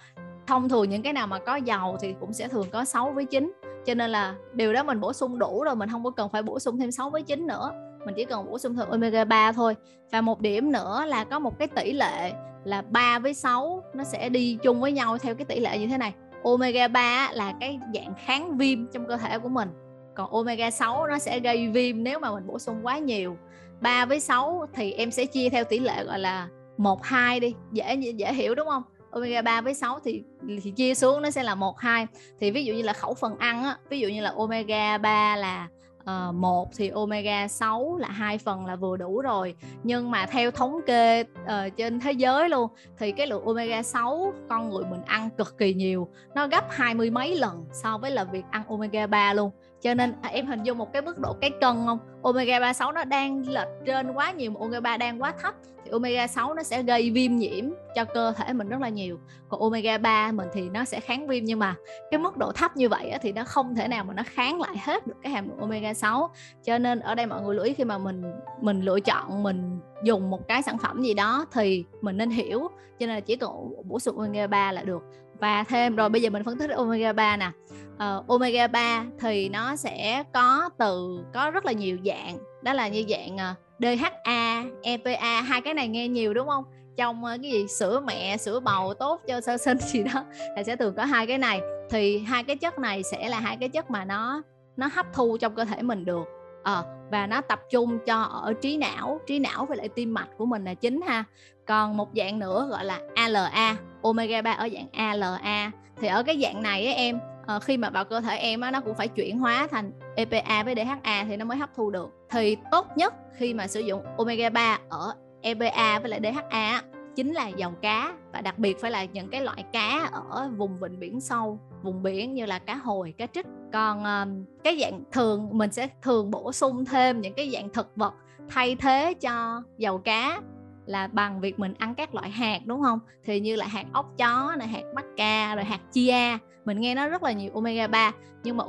thông 0.47 0.69
thường 0.69 0.89
những 0.89 1.01
cái 1.01 1.13
nào 1.13 1.27
mà 1.27 1.39
có 1.39 1.55
dầu 1.55 1.97
thì 2.01 2.15
cũng 2.19 2.33
sẽ 2.33 2.47
thường 2.47 2.67
có 2.71 2.85
6 2.85 3.11
với 3.11 3.25
9 3.25 3.53
cho 3.85 3.93
nên 3.93 4.09
là 4.09 4.35
điều 4.53 4.73
đó 4.73 4.83
mình 4.83 4.99
bổ 4.99 5.13
sung 5.13 5.39
đủ 5.39 5.63
rồi 5.63 5.75
mình 5.75 5.89
không 5.89 6.03
có 6.03 6.11
cần 6.11 6.29
phải 6.29 6.43
bổ 6.43 6.59
sung 6.59 6.79
thêm 6.79 6.91
6 6.91 7.09
với 7.09 7.21
9 7.21 7.47
nữa. 7.47 7.71
Mình 8.05 8.15
chỉ 8.17 8.25
cần 8.25 8.45
bổ 8.45 8.59
sung 8.59 8.75
thêm 8.75 8.89
omega 8.89 9.25
3 9.25 9.51
thôi. 9.51 9.75
Và 10.11 10.21
một 10.21 10.41
điểm 10.41 10.71
nữa 10.71 11.03
là 11.07 11.23
có 11.23 11.39
một 11.39 11.59
cái 11.59 11.67
tỷ 11.67 11.93
lệ 11.93 12.33
là 12.63 12.81
3 12.81 13.19
với 13.19 13.33
6 13.33 13.83
nó 13.93 14.03
sẽ 14.03 14.29
đi 14.29 14.57
chung 14.63 14.81
với 14.81 14.91
nhau 14.91 15.17
theo 15.17 15.35
cái 15.35 15.45
tỷ 15.45 15.59
lệ 15.59 15.79
như 15.79 15.87
thế 15.87 15.97
này 15.97 16.13
omega 16.45 16.87
3 16.87 17.29
là 17.33 17.53
cái 17.59 17.79
dạng 17.93 18.13
kháng 18.25 18.57
viêm 18.57 18.87
trong 18.91 19.07
cơ 19.07 19.17
thể 19.17 19.39
của 19.39 19.49
mình. 19.49 19.69
Còn 20.15 20.31
omega 20.31 20.71
6 20.71 21.07
nó 21.07 21.19
sẽ 21.19 21.39
gây 21.39 21.69
viêm 21.69 22.03
nếu 22.03 22.19
mà 22.19 22.33
mình 22.33 22.47
bổ 22.47 22.59
sung 22.59 22.85
quá 22.85 22.97
nhiều. 22.97 23.37
3 23.81 24.05
với 24.05 24.19
6 24.19 24.65
thì 24.73 24.91
em 24.91 25.11
sẽ 25.11 25.25
chia 25.25 25.49
theo 25.49 25.63
tỷ 25.63 25.79
lệ 25.79 26.03
gọi 26.03 26.19
là 26.19 26.47
1 26.77 27.03
2 27.03 27.39
đi, 27.39 27.55
dễ 27.71 27.95
dễ 27.95 28.33
hiểu 28.33 28.55
đúng 28.55 28.67
không? 28.67 28.83
Omega 29.11 29.41
3 29.41 29.61
với 29.61 29.73
6 29.73 29.99
thì 30.03 30.23
thì 30.63 30.71
chia 30.71 30.95
xuống 30.95 31.21
nó 31.21 31.29
sẽ 31.29 31.43
là 31.43 31.55
1 31.55 31.79
2 31.79 32.07
thì 32.39 32.51
ví 32.51 32.65
dụ 32.65 32.73
như 32.73 32.81
là 32.81 32.93
khẩu 32.93 33.13
phần 33.13 33.37
ăn 33.37 33.63
á, 33.63 33.77
ví 33.89 33.99
dụ 33.99 34.07
như 34.07 34.21
là 34.21 34.33
omega 34.37 34.97
3 34.97 35.35
là 35.35 35.67
Ờ, 36.05 36.27
uh, 36.29 36.35
1 36.35 36.69
thì 36.75 36.89
omega 36.89 37.47
6 37.47 37.97
là 37.97 38.07
hai 38.07 38.37
phần 38.37 38.65
là 38.65 38.75
vừa 38.75 38.97
đủ 38.97 39.21
rồi. 39.21 39.55
Nhưng 39.83 40.11
mà 40.11 40.25
theo 40.25 40.51
thống 40.51 40.79
kê 40.87 41.21
uh, 41.21 41.49
trên 41.77 41.99
thế 41.99 42.11
giới 42.11 42.49
luôn 42.49 42.69
thì 42.97 43.11
cái 43.11 43.27
lượng 43.27 43.45
omega 43.45 43.83
6 43.83 44.33
con 44.49 44.69
người 44.69 44.83
mình 44.89 45.01
ăn 45.05 45.29
cực 45.37 45.57
kỳ 45.57 45.73
nhiều. 45.73 46.07
Nó 46.35 46.47
gấp 46.47 46.65
hai 46.69 46.93
mươi 46.93 47.09
mấy 47.09 47.35
lần 47.35 47.65
so 47.71 47.97
với 47.97 48.11
là 48.11 48.23
việc 48.23 48.43
ăn 48.51 48.63
omega 48.67 49.07
3 49.07 49.33
luôn. 49.33 49.51
Cho 49.81 49.93
nên 49.93 50.13
à, 50.21 50.29
em 50.29 50.47
hình 50.47 50.63
dung 50.63 50.77
một 50.77 50.93
cái 50.93 51.01
mức 51.01 51.19
độ 51.19 51.33
cái 51.41 51.49
cân 51.61 51.85
không? 51.85 51.99
Omega 52.21 52.59
36 52.59 52.91
nó 52.91 53.03
đang 53.03 53.47
lệch 53.47 53.67
trên 53.85 54.11
quá 54.11 54.31
nhiều 54.31 54.51
mà 54.51 54.59
omega 54.59 54.79
3 54.79 54.97
đang 54.97 55.21
quá 55.21 55.33
thấp 55.41 55.55
omega 55.95 56.27
6 56.27 56.53
nó 56.53 56.63
sẽ 56.63 56.83
gây 56.83 57.11
viêm 57.11 57.35
nhiễm 57.35 57.65
cho 57.95 58.05
cơ 58.05 58.33
thể 58.37 58.53
mình 58.53 58.69
rất 58.69 58.81
là 58.81 58.89
nhiều. 58.89 59.19
Còn 59.49 59.61
omega 59.61 59.97
3 59.97 60.31
mình 60.31 60.47
thì 60.53 60.69
nó 60.69 60.85
sẽ 60.85 60.99
kháng 60.99 61.27
viêm 61.27 61.45
nhưng 61.45 61.59
mà 61.59 61.75
cái 62.11 62.19
mức 62.19 62.37
độ 62.37 62.51
thấp 62.51 62.77
như 62.77 62.89
vậy 62.89 63.13
thì 63.21 63.31
nó 63.31 63.43
không 63.43 63.75
thể 63.75 63.87
nào 63.87 64.03
mà 64.03 64.13
nó 64.13 64.23
kháng 64.25 64.61
lại 64.61 64.77
hết 64.83 65.07
được 65.07 65.15
cái 65.23 65.31
hàm 65.31 65.47
lượng 65.47 65.57
omega 65.57 65.93
6 65.93 66.29
cho 66.63 66.77
nên 66.77 66.99
ở 66.99 67.15
đây 67.15 67.25
mọi 67.25 67.41
người 67.41 67.55
lưu 67.55 67.65
ý 67.65 67.73
khi 67.73 67.83
mà 67.83 67.97
mình 67.97 68.23
mình 68.61 68.81
lựa 68.81 68.99
chọn 68.99 69.43
mình 69.43 69.79
dùng 70.03 70.29
một 70.29 70.47
cái 70.47 70.61
sản 70.61 70.77
phẩm 70.77 71.01
gì 71.01 71.13
đó 71.13 71.45
thì 71.51 71.85
mình 72.01 72.17
nên 72.17 72.29
hiểu. 72.29 72.67
Cho 72.99 73.05
nên 73.05 73.15
là 73.15 73.19
chỉ 73.19 73.35
cần 73.35 73.51
bổ 73.83 73.99
sung 73.99 74.17
omega 74.17 74.47
3 74.47 74.71
là 74.71 74.81
được. 74.81 75.03
Và 75.39 75.63
thêm 75.63 75.95
rồi 75.95 76.09
bây 76.09 76.21
giờ 76.21 76.29
mình 76.29 76.43
phân 76.43 76.57
tích 76.57 76.69
omega 76.69 77.13
3 77.13 77.37
nè. 77.37 77.51
Uh, 77.93 78.27
omega 78.27 78.67
3 78.67 79.05
thì 79.19 79.49
nó 79.49 79.75
sẽ 79.75 80.23
có 80.33 80.69
từ 80.77 81.23
có 81.33 81.51
rất 81.51 81.65
là 81.65 81.71
nhiều 81.71 81.97
dạng. 82.05 82.37
Đó 82.63 82.73
là 82.73 82.87
như 82.87 83.03
dạng 83.09 83.35
uh, 83.35 83.64
DHA, 83.79 84.63
EPA 84.83 85.41
hai 85.41 85.61
cái 85.61 85.73
này 85.73 85.87
nghe 85.87 86.07
nhiều 86.07 86.33
đúng 86.33 86.47
không? 86.47 86.63
Trong 86.97 87.25
ờ, 87.25 87.37
cái 87.41 87.51
gì 87.51 87.67
sữa 87.67 87.99
mẹ 87.99 88.37
sữa 88.37 88.59
bầu 88.59 88.93
tốt 88.93 89.21
cho 89.27 89.41
sơ 89.41 89.57
sinh 89.57 89.77
gì 89.79 90.03
đó 90.03 90.25
là 90.55 90.63
sẽ 90.63 90.75
thường 90.75 90.93
có 90.97 91.05
hai 91.05 91.27
cái 91.27 91.37
này. 91.37 91.61
Thì 91.89 92.19
hai 92.19 92.43
cái 92.43 92.55
chất 92.55 92.79
này 92.79 93.03
sẽ 93.03 93.29
là 93.29 93.39
hai 93.39 93.57
cái 93.57 93.69
chất 93.69 93.91
mà 93.91 94.05
nó 94.05 94.41
nó 94.77 94.89
hấp 94.93 95.05
thu 95.13 95.37
trong 95.37 95.55
cơ 95.55 95.65
thể 95.65 95.81
mình 95.81 96.05
được. 96.05 96.27
À, 96.63 96.83
và 97.11 97.27
nó 97.27 97.41
tập 97.41 97.59
trung 97.69 97.99
cho 98.05 98.21
ở 98.21 98.53
trí 98.53 98.77
não 98.77 99.19
trí 99.27 99.39
não 99.39 99.65
với 99.65 99.77
lại 99.77 99.89
tim 99.89 100.13
mạch 100.13 100.27
của 100.37 100.45
mình 100.45 100.63
là 100.63 100.73
chính 100.73 101.01
ha. 101.01 101.23
Còn 101.67 101.97
một 101.97 102.09
dạng 102.15 102.39
nữa 102.39 102.67
gọi 102.71 102.85
là 102.85 102.99
ALA 103.15 103.75
omega 104.01 104.41
3 104.41 104.51
ở 104.51 104.69
dạng 104.73 104.87
ALA 104.91 105.71
thì 106.01 106.07
ở 106.07 106.23
cái 106.23 106.39
dạng 106.41 106.63
này 106.63 106.85
ấy 106.85 106.93
em 106.93 107.19
uh, 107.55 107.63
khi 107.63 107.77
mà 107.77 107.89
vào 107.89 108.05
cơ 108.05 108.21
thể 108.21 108.37
em 108.37 108.61
á, 108.61 108.71
nó 108.71 108.81
cũng 108.81 108.95
phải 108.95 109.07
chuyển 109.07 109.39
hóa 109.39 109.67
thành 109.71 109.91
EPA 110.15 110.63
với 110.63 110.75
DHA 110.75 111.23
thì 111.27 111.37
nó 111.37 111.45
mới 111.45 111.57
hấp 111.57 111.69
thu 111.75 111.89
được. 111.89 112.09
Thì 112.29 112.57
tốt 112.71 112.87
nhất 112.95 113.13
khi 113.37 113.53
mà 113.53 113.67
sử 113.67 113.79
dụng 113.79 114.03
omega 114.17 114.49
3 114.49 114.79
ở 114.89 115.13
EPA 115.41 115.99
với 115.99 116.09
lại 116.09 116.19
DHA 116.23 116.81
chính 117.15 117.33
là 117.33 117.47
dầu 117.47 117.71
cá 117.81 118.13
và 118.33 118.41
đặc 118.41 118.59
biệt 118.59 118.81
phải 118.81 118.91
là 118.91 119.05
những 119.05 119.29
cái 119.29 119.41
loại 119.41 119.63
cá 119.73 120.09
ở 120.29 120.49
vùng 120.57 120.79
vịnh 120.79 120.99
biển 120.99 121.21
sâu 121.21 121.59
vùng 121.83 122.03
biển 122.03 122.33
như 122.33 122.45
là 122.45 122.59
cá 122.59 122.75
hồi 122.75 123.13
cá 123.17 123.27
trích. 123.27 123.45
Còn 123.73 124.01
uh, 124.01 124.47
cái 124.63 124.77
dạng 124.81 125.03
thường 125.11 125.49
mình 125.51 125.71
sẽ 125.71 125.87
thường 126.01 126.31
bổ 126.31 126.51
sung 126.51 126.85
thêm 126.85 127.21
những 127.21 127.33
cái 127.33 127.51
dạng 127.53 127.69
thực 127.69 127.95
vật 127.95 128.13
thay 128.49 128.75
thế 128.75 129.13
cho 129.21 129.63
dầu 129.77 129.97
cá 129.97 130.41
là 130.85 131.07
bằng 131.07 131.41
việc 131.41 131.59
mình 131.59 131.73
ăn 131.77 131.95
các 131.95 132.15
loại 132.15 132.29
hạt 132.29 132.59
đúng 132.65 132.81
không? 132.81 132.99
Thì 133.23 133.39
như 133.39 133.55
là 133.55 133.67
hạt 133.67 133.85
ốc 133.93 134.11
chó 134.17 134.55
này 134.57 134.67
hạt 134.67 134.83
mắc 134.95 135.05
ca 135.17 135.55
rồi 135.55 135.65
hạt 135.65 135.79
chia 135.91 136.37
mình 136.65 136.81
nghe 136.81 136.95
nó 136.95 137.07
rất 137.07 137.23
là 137.23 137.31
nhiều 137.31 137.51
omega 137.53 137.87
3 137.87 138.11
nhưng 138.43 138.57
mà 138.57 138.63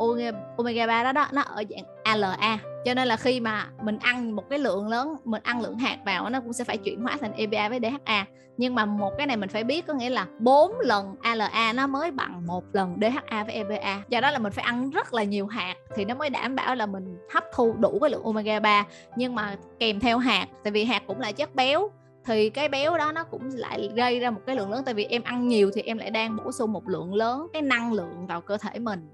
omega 0.56 0.86
3 0.86 1.02
đó 1.02 1.12
đó, 1.12 1.26
nó 1.32 1.42
ở 1.42 1.64
dạng 1.70 1.84
ALA 2.04 2.58
cho 2.84 2.94
nên 2.94 3.08
là 3.08 3.16
khi 3.16 3.40
mà 3.40 3.68
mình 3.82 3.98
ăn 3.98 4.36
một 4.36 4.50
cái 4.50 4.58
lượng 4.58 4.88
lớn, 4.88 5.16
mình 5.24 5.42
ăn 5.42 5.62
lượng 5.62 5.78
hạt 5.78 5.98
vào 6.04 6.30
nó 6.30 6.40
cũng 6.40 6.52
sẽ 6.52 6.64
phải 6.64 6.76
chuyển 6.76 7.02
hóa 7.02 7.16
thành 7.20 7.32
EPA 7.32 7.68
với 7.68 7.80
DHA 7.80 8.24
nhưng 8.56 8.74
mà 8.74 8.84
một 8.84 9.12
cái 9.18 9.26
này 9.26 9.36
mình 9.36 9.48
phải 9.48 9.64
biết, 9.64 9.86
có 9.86 9.94
nghĩa 9.94 10.10
là 10.10 10.26
4 10.38 10.72
lần 10.80 11.14
ALA 11.20 11.72
nó 11.72 11.86
mới 11.86 12.10
bằng 12.10 12.46
một 12.46 12.64
lần 12.72 12.96
DHA 13.00 13.44
với 13.44 13.54
EPA 13.54 14.02
do 14.08 14.20
đó 14.20 14.30
là 14.30 14.38
mình 14.38 14.52
phải 14.52 14.64
ăn 14.64 14.90
rất 14.90 15.14
là 15.14 15.22
nhiều 15.22 15.46
hạt 15.46 15.74
thì 15.94 16.04
nó 16.04 16.14
mới 16.14 16.30
đảm 16.30 16.56
bảo 16.56 16.74
là 16.74 16.86
mình 16.86 17.18
hấp 17.34 17.44
thu 17.54 17.74
đủ 17.78 17.98
cái 18.00 18.10
lượng 18.10 18.24
omega 18.24 18.60
3 18.60 18.84
nhưng 19.16 19.34
mà 19.34 19.56
kèm 19.78 20.00
theo 20.00 20.18
hạt, 20.18 20.46
tại 20.64 20.70
vì 20.70 20.84
hạt 20.84 21.02
cũng 21.06 21.20
là 21.20 21.32
chất 21.32 21.54
béo 21.54 21.90
thì 22.26 22.50
cái 22.50 22.68
béo 22.68 22.98
đó 22.98 23.12
nó 23.12 23.24
cũng 23.24 23.50
lại 23.54 23.90
gây 23.96 24.20
ra 24.20 24.30
một 24.30 24.40
cái 24.46 24.56
lượng 24.56 24.70
lớn 24.70 24.82
tại 24.84 24.94
vì 24.94 25.04
em 25.04 25.22
ăn 25.22 25.48
nhiều 25.48 25.70
thì 25.74 25.82
em 25.82 25.98
lại 25.98 26.10
đang 26.10 26.36
bổ 26.36 26.52
sung 26.52 26.72
một 26.72 26.88
lượng 26.88 27.14
lớn 27.14 27.46
cái 27.52 27.62
năng 27.62 27.92
lượng 27.92 28.26
vào 28.26 28.40
cơ 28.40 28.56
thể 28.56 28.78
mình. 28.78 29.08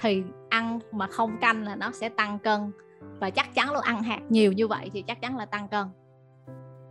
Thì 0.00 0.22
ăn 0.48 0.80
mà 0.92 1.06
không 1.06 1.36
canh 1.40 1.64
là 1.64 1.76
nó 1.76 1.90
sẽ 1.92 2.08
tăng 2.08 2.38
cân 2.38 2.72
và 3.20 3.30
chắc 3.30 3.54
chắn 3.54 3.72
luôn 3.72 3.82
ăn 3.82 4.02
hạt 4.02 4.20
nhiều 4.28 4.52
như 4.52 4.68
vậy 4.68 4.90
thì 4.92 5.02
chắc 5.02 5.20
chắn 5.20 5.36
là 5.36 5.46
tăng 5.46 5.68
cân. 5.68 5.86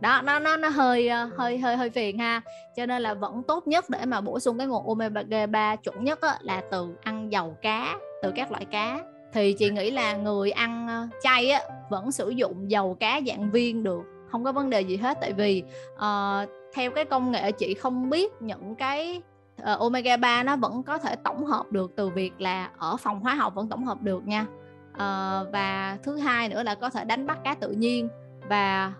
Đó 0.00 0.22
nó 0.24 0.38
nó 0.38 0.56
nó 0.56 0.68
hơi 0.68 1.08
ờ, 1.08 1.30
hơi 1.36 1.58
hơi 1.58 1.76
hơi 1.76 1.90
phiền 1.90 2.18
ha. 2.18 2.40
Cho 2.76 2.86
nên 2.86 3.02
là 3.02 3.14
vẫn 3.14 3.42
tốt 3.42 3.66
nhất 3.66 3.84
để 3.90 4.04
mà 4.04 4.20
bổ 4.20 4.40
sung 4.40 4.58
cái 4.58 4.66
nguồn 4.66 4.88
omega 4.88 5.46
3 5.46 5.76
chuẩn 5.76 6.04
nhất 6.04 6.20
á, 6.20 6.38
là 6.40 6.62
từ 6.70 6.96
ăn 7.02 7.32
dầu 7.32 7.56
cá 7.62 7.98
từ 8.22 8.32
các 8.36 8.50
loại 8.50 8.64
cá. 8.64 9.04
Thì 9.32 9.54
chị 9.58 9.70
nghĩ 9.70 9.90
là 9.90 10.16
người 10.16 10.50
ăn 10.50 10.88
ờ, 10.88 11.08
chay 11.22 11.50
á, 11.50 11.60
vẫn 11.90 12.12
sử 12.12 12.28
dụng 12.28 12.70
dầu 12.70 12.96
cá 13.00 13.20
dạng 13.26 13.50
viên 13.50 13.82
được 13.82 14.15
không 14.30 14.44
có 14.44 14.52
vấn 14.52 14.70
đề 14.70 14.80
gì 14.80 14.96
hết. 14.96 15.18
Tại 15.20 15.32
vì 15.32 15.62
uh, 15.94 16.50
theo 16.74 16.90
cái 16.90 17.04
công 17.04 17.30
nghệ 17.30 17.52
chị 17.52 17.74
không 17.74 18.10
biết 18.10 18.32
những 18.40 18.74
cái 18.74 19.22
uh, 19.62 19.78
omega 19.78 20.16
3 20.16 20.42
nó 20.42 20.56
vẫn 20.56 20.82
có 20.82 20.98
thể 20.98 21.16
tổng 21.16 21.44
hợp 21.44 21.72
được 21.72 21.92
từ 21.96 22.08
việc 22.08 22.40
là 22.40 22.70
ở 22.78 22.96
phòng 22.96 23.20
hóa 23.20 23.34
học 23.34 23.54
vẫn 23.54 23.68
tổng 23.68 23.84
hợp 23.84 24.02
được 24.02 24.26
nha. 24.26 24.46
Uh, 24.92 25.52
và 25.52 25.98
thứ 26.02 26.16
hai 26.16 26.48
nữa 26.48 26.62
là 26.62 26.74
có 26.74 26.90
thể 26.90 27.04
đánh 27.04 27.26
bắt 27.26 27.38
cá 27.44 27.54
tự 27.54 27.70
nhiên. 27.70 28.08
Và 28.48 28.92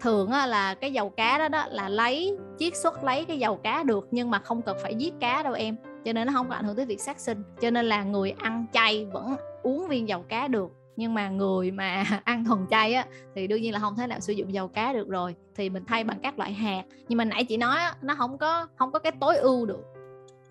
thường 0.00 0.30
á, 0.30 0.46
là 0.46 0.74
cái 0.74 0.92
dầu 0.92 1.10
cá 1.10 1.38
đó 1.38 1.48
đó 1.48 1.64
là 1.70 1.88
lấy 1.88 2.38
chiết 2.58 2.76
xuất 2.76 3.04
lấy 3.04 3.24
cái 3.24 3.38
dầu 3.38 3.56
cá 3.56 3.82
được 3.82 4.08
nhưng 4.10 4.30
mà 4.30 4.38
không 4.38 4.62
cần 4.62 4.76
phải 4.82 4.94
giết 4.94 5.14
cá 5.20 5.42
đâu 5.42 5.52
em. 5.52 5.76
Cho 6.04 6.12
nên 6.12 6.26
nó 6.26 6.32
không 6.32 6.48
có 6.48 6.54
ảnh 6.54 6.64
hưởng 6.64 6.76
tới 6.76 6.86
việc 6.86 7.00
sát 7.00 7.20
sinh. 7.20 7.42
Cho 7.60 7.70
nên 7.70 7.86
là 7.86 8.02
người 8.02 8.34
ăn 8.38 8.66
chay 8.72 9.04
vẫn 9.04 9.36
uống 9.62 9.88
viên 9.88 10.08
dầu 10.08 10.24
cá 10.28 10.48
được 10.48 10.70
nhưng 10.96 11.14
mà 11.14 11.28
người 11.28 11.70
mà 11.70 12.04
ăn 12.24 12.44
thuần 12.44 12.66
chay 12.70 12.94
á 12.94 13.06
thì 13.34 13.46
đương 13.46 13.62
nhiên 13.62 13.72
là 13.72 13.78
không 13.78 13.96
thể 13.96 14.06
nào 14.06 14.20
sử 14.20 14.32
dụng 14.32 14.54
dầu 14.54 14.68
cá 14.68 14.92
được 14.92 15.08
rồi 15.08 15.34
thì 15.54 15.70
mình 15.70 15.84
thay 15.86 16.04
bằng 16.04 16.18
các 16.22 16.38
loại 16.38 16.52
hạt. 16.52 16.82
Nhưng 17.08 17.16
mà 17.16 17.24
nãy 17.24 17.44
chị 17.44 17.56
nói 17.56 17.80
á, 17.80 17.94
nó 18.02 18.14
không 18.14 18.38
có 18.38 18.66
không 18.76 18.92
có 18.92 18.98
cái 18.98 19.12
tối 19.20 19.36
ưu 19.36 19.66
được. 19.66 19.84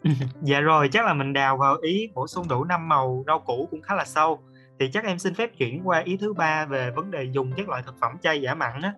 Dạ 0.41 0.59
rồi 0.59 0.89
chắc 0.91 1.05
là 1.05 1.13
mình 1.13 1.33
đào 1.33 1.57
vào 1.57 1.77
ý 1.81 2.09
bổ 2.13 2.27
sung 2.27 2.47
đủ 2.47 2.63
năm 2.63 2.89
màu 2.89 3.23
rau 3.27 3.39
củ 3.39 3.67
cũng 3.71 3.81
khá 3.81 3.95
là 3.95 4.05
sâu. 4.05 4.39
Thì 4.79 4.89
chắc 4.93 5.05
em 5.05 5.19
xin 5.19 5.33
phép 5.33 5.49
chuyển 5.57 5.87
qua 5.87 5.99
ý 5.99 6.17
thứ 6.17 6.33
ba 6.33 6.65
về 6.65 6.91
vấn 6.91 7.11
đề 7.11 7.23
dùng 7.31 7.51
các 7.57 7.69
loại 7.69 7.81
thực 7.85 7.95
phẩm 8.01 8.11
chay 8.21 8.41
giả 8.41 8.55
mặn 8.55 8.81
á. 8.81 8.93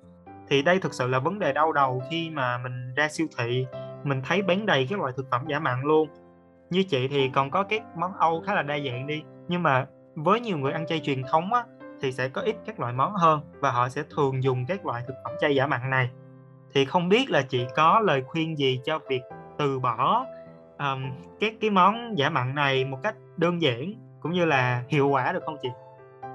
Thì 0.50 0.62
đây 0.62 0.80
thực 0.80 0.94
sự 0.94 1.08
là 1.08 1.20
vấn 1.20 1.40
đề 1.40 1.54
đau 1.54 1.72
đầu 1.72 2.04
khi 2.12 2.30
mà 2.30 2.58
mình 2.58 2.96
ra 2.96 3.10
siêu 3.10 3.28
thị 3.38 3.66
mình 4.04 4.22
thấy 4.26 4.42
bán 4.42 4.66
đầy 4.66 4.88
các 4.90 5.00
loại 5.00 5.14
thực 5.18 5.26
phẩm 5.32 5.42
giả 5.48 5.60
mặn 5.60 5.82
luôn. 5.84 6.10
Như 6.70 6.84
chị 6.84 7.08
thì 7.08 7.30
còn 7.34 7.52
có 7.52 7.64
các 7.64 7.82
món 7.98 8.14
Âu 8.14 8.44
khá 8.46 8.54
là 8.54 8.62
đa 8.62 8.78
dạng 8.86 9.08
đi 9.08 9.22
nhưng 9.48 9.64
mà 9.64 9.86
với 10.24 10.40
nhiều 10.40 10.58
người 10.58 10.72
ăn 10.72 10.88
chay 10.88 11.00
truyền 11.00 11.24
thống 11.32 11.54
á, 11.54 11.64
thì 12.02 12.12
sẽ 12.12 12.30
có 12.30 12.42
ít 12.42 12.56
các 12.66 12.80
loại 12.80 12.94
món 12.94 13.14
hơn 13.14 13.40
và 13.60 13.72
họ 13.72 13.90
sẽ 13.90 14.04
thường 14.16 14.44
dùng 14.44 14.66
các 14.68 14.86
loại 14.86 15.04
thực 15.08 15.14
phẩm 15.24 15.34
chay 15.42 15.56
giả 15.56 15.68
mặn 15.68 15.90
này 15.90 16.10
thì 16.74 16.86
không 16.86 17.10
biết 17.10 17.30
là 17.30 17.42
chị 17.42 17.66
có 17.76 18.00
lời 18.00 18.24
khuyên 18.28 18.58
gì 18.58 18.80
cho 18.86 19.00
việc 19.10 19.22
từ 19.58 19.80
bỏ 19.80 20.26
um, 20.80 21.12
các 21.40 21.54
cái 21.62 21.70
món 21.70 22.18
giả 22.18 22.30
mặn 22.30 22.56
này 22.56 22.86
một 22.86 22.98
cách 23.04 23.16
đơn 23.38 23.62
giản 23.62 23.94
cũng 24.22 24.32
như 24.32 24.46
là 24.46 24.84
hiệu 24.88 25.10
quả 25.10 25.32
được 25.34 25.44
không 25.46 25.58
chị? 25.62 25.70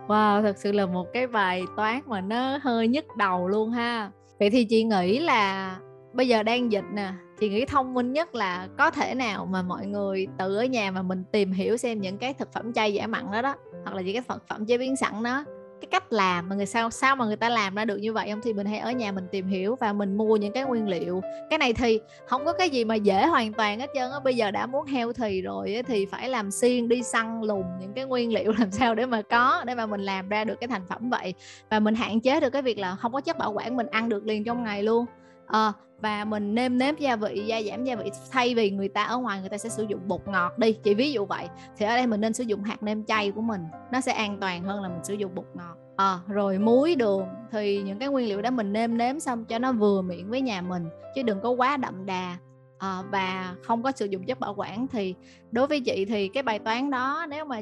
Wow, 0.09 0.43
thật 0.43 0.59
sự 0.59 0.73
là 0.73 0.87
một 0.87 1.07
cái 1.13 1.27
bài 1.27 1.65
toán 1.77 2.01
mà 2.07 2.21
nó 2.21 2.59
hơi 2.63 2.89
nhức 2.89 3.05
đầu 3.17 3.49
luôn 3.49 3.71
ha. 3.71 4.11
Vậy 4.39 4.51
thì 4.51 4.65
chị 4.65 4.85
nghĩ 4.85 5.19
là 5.19 5.77
bây 6.13 6.29
giờ 6.29 6.43
đang 6.43 6.73
dịch 6.73 6.85
nè, 6.93 7.13
chị 7.43 7.49
nghĩ 7.49 7.65
thông 7.65 7.95
minh 7.95 8.13
nhất 8.13 8.35
là 8.35 8.69
có 8.79 8.91
thể 8.91 9.15
nào 9.15 9.47
mà 9.47 9.63
mọi 9.63 9.87
người 9.87 10.27
tự 10.39 10.57
ở 10.57 10.65
nhà 10.65 10.91
mà 10.91 11.03
mình 11.03 11.25
tìm 11.33 11.53
hiểu 11.53 11.77
xem 11.77 12.01
những 12.01 12.19
cái 12.19 12.35
thực 12.35 12.53
phẩm 12.53 12.73
chay 12.73 12.95
giả 12.95 13.07
mặn 13.07 13.33
đó 13.33 13.43
đó, 13.43 13.55
hoặc 13.85 13.95
là 13.95 14.03
những 14.03 14.15
cái 14.15 14.23
thực 14.29 14.49
phẩm 14.49 14.67
chế 14.67 14.79
biến 14.79 14.97
sẵn 14.97 15.23
đó, 15.23 15.45
cái 15.81 15.89
cách 15.91 16.13
làm 16.13 16.49
mà 16.49 16.57
người 16.57 16.67
sao 16.67 16.91
sao 16.91 17.17
mà 17.17 17.25
người 17.25 17.37
ta 17.37 17.49
làm 17.49 17.75
ra 17.75 17.85
được 17.85 17.97
như 17.97 18.13
vậy 18.13 18.31
không 18.31 18.41
thì 18.43 18.53
mình 18.53 18.67
hãy 18.67 18.79
ở 18.79 18.93
nhà 18.93 19.13
mình 19.13 19.25
tìm 19.33 19.47
hiểu 19.47 19.77
và 19.81 19.93
mình 19.93 20.17
mua 20.17 20.37
những 20.37 20.53
cái 20.53 20.65
nguyên 20.65 20.89
liệu. 20.89 21.21
Cái 21.51 21.59
này 21.59 21.73
thì 21.73 22.01
không 22.27 22.45
có 22.45 22.53
cái 22.53 22.71
gì 22.71 22.85
mà 22.85 22.95
dễ 22.95 23.27
hoàn 23.27 23.53
toàn 23.53 23.81
hết 23.81 23.91
trơn 23.95 24.11
á, 24.11 24.21
bây 24.25 24.37
giờ 24.37 24.51
đã 24.51 24.67
muốn 24.67 24.87
heo 24.87 25.13
thì 25.13 25.43
rồi 25.43 25.83
thì 25.87 26.07
phải 26.07 26.29
làm 26.29 26.51
xiên 26.51 26.89
đi 26.89 27.03
săn 27.03 27.43
lùng 27.43 27.65
những 27.81 27.93
cái 27.95 28.05
nguyên 28.05 28.33
liệu 28.33 28.53
làm 28.59 28.71
sao 28.71 28.95
để 28.95 29.07
mà 29.07 29.23
có, 29.23 29.65
để 29.67 29.75
mà 29.75 29.87
mình 29.87 30.01
làm 30.01 30.29
ra 30.29 30.45
được 30.45 30.55
cái 30.61 30.69
thành 30.69 30.87
phẩm 30.89 31.11
vậy. 31.11 31.35
Và 31.71 31.81
mình 31.81 31.95
hạn 31.95 32.21
chế 32.21 32.41
được 32.41 32.51
cái 32.51 32.63
việc 32.63 32.79
là 32.79 32.97
không 32.97 33.13
có 33.13 33.21
chất 33.21 33.39
bảo 33.39 33.53
quản, 33.53 33.77
mình 33.77 33.87
ăn 33.87 34.09
được 34.09 34.27
liền 34.27 34.45
trong 34.45 34.65
ngày 34.65 34.83
luôn 34.83 35.07
à, 35.53 35.73
và 35.99 36.25
mình 36.25 36.55
nêm 36.55 36.79
nếm 36.79 36.97
gia 36.97 37.17
vị 37.17 37.43
gia 37.47 37.63
giảm 37.63 37.85
gia 37.85 37.97
vị 37.97 38.11
thay 38.31 38.55
vì 38.55 38.71
người 38.71 38.89
ta 38.89 39.05
ở 39.05 39.19
ngoài 39.19 39.41
người 39.41 39.49
ta 39.49 39.59
sẽ 39.59 39.69
sử 39.69 39.83
dụng 39.89 40.01
bột 40.09 40.21
ngọt 40.27 40.59
đi. 40.59 40.73
Chỉ 40.73 40.95
ví 40.95 41.13
dụ 41.13 41.27
vậy 41.27 41.49
thì 41.77 41.87
ở 41.87 41.97
đây 41.97 42.07
mình 42.07 42.21
nên 42.21 42.33
sử 42.33 42.45
dụng 42.45 42.63
hạt 42.63 42.83
nêm 42.83 43.05
chay 43.05 43.31
của 43.31 43.41
mình 43.41 43.61
nó 43.93 44.01
sẽ 44.01 44.13
an 44.13 44.39
toàn 44.41 44.65
hơn 44.65 44.83
là 44.83 44.89
mình 44.89 45.05
sử 45.05 45.15
dụng 45.15 45.35
bột 45.35 45.47
ngọt. 45.55 45.77
À, 45.97 46.19
rồi 46.29 46.59
muối 46.59 46.95
đường 46.95 47.27
thì 47.51 47.83
những 47.83 47.99
cái 47.99 48.09
nguyên 48.09 48.29
liệu 48.29 48.43
đó 48.43 48.51
mình 48.51 48.73
nêm 48.73 48.97
nếm 48.97 49.21
xong 49.21 49.45
cho 49.45 49.59
nó 49.59 49.73
vừa 49.73 50.03
miệng 50.03 50.31
với 50.31 50.41
nhà 50.41 50.63
mình 50.63 50.85
chứ 51.15 51.23
đừng 51.23 51.41
có 51.41 51.51
quá 51.51 51.77
đậm 51.77 52.07
đà. 52.07 52.37
À, 52.79 53.03
và 53.11 53.55
không 53.63 53.83
có 53.83 53.93
sử 53.93 54.07
dụng 54.07 54.25
chất 54.25 54.41
bảo 54.41 54.55
quản 54.57 54.87
thì 54.89 55.15
đối 55.51 55.67
với 55.67 55.81
chị 55.81 56.05
thì 56.05 56.29
cái 56.29 56.43
bài 56.43 56.59
toán 56.59 56.91
đó 56.91 57.27
nếu 57.29 57.45
mà 57.45 57.61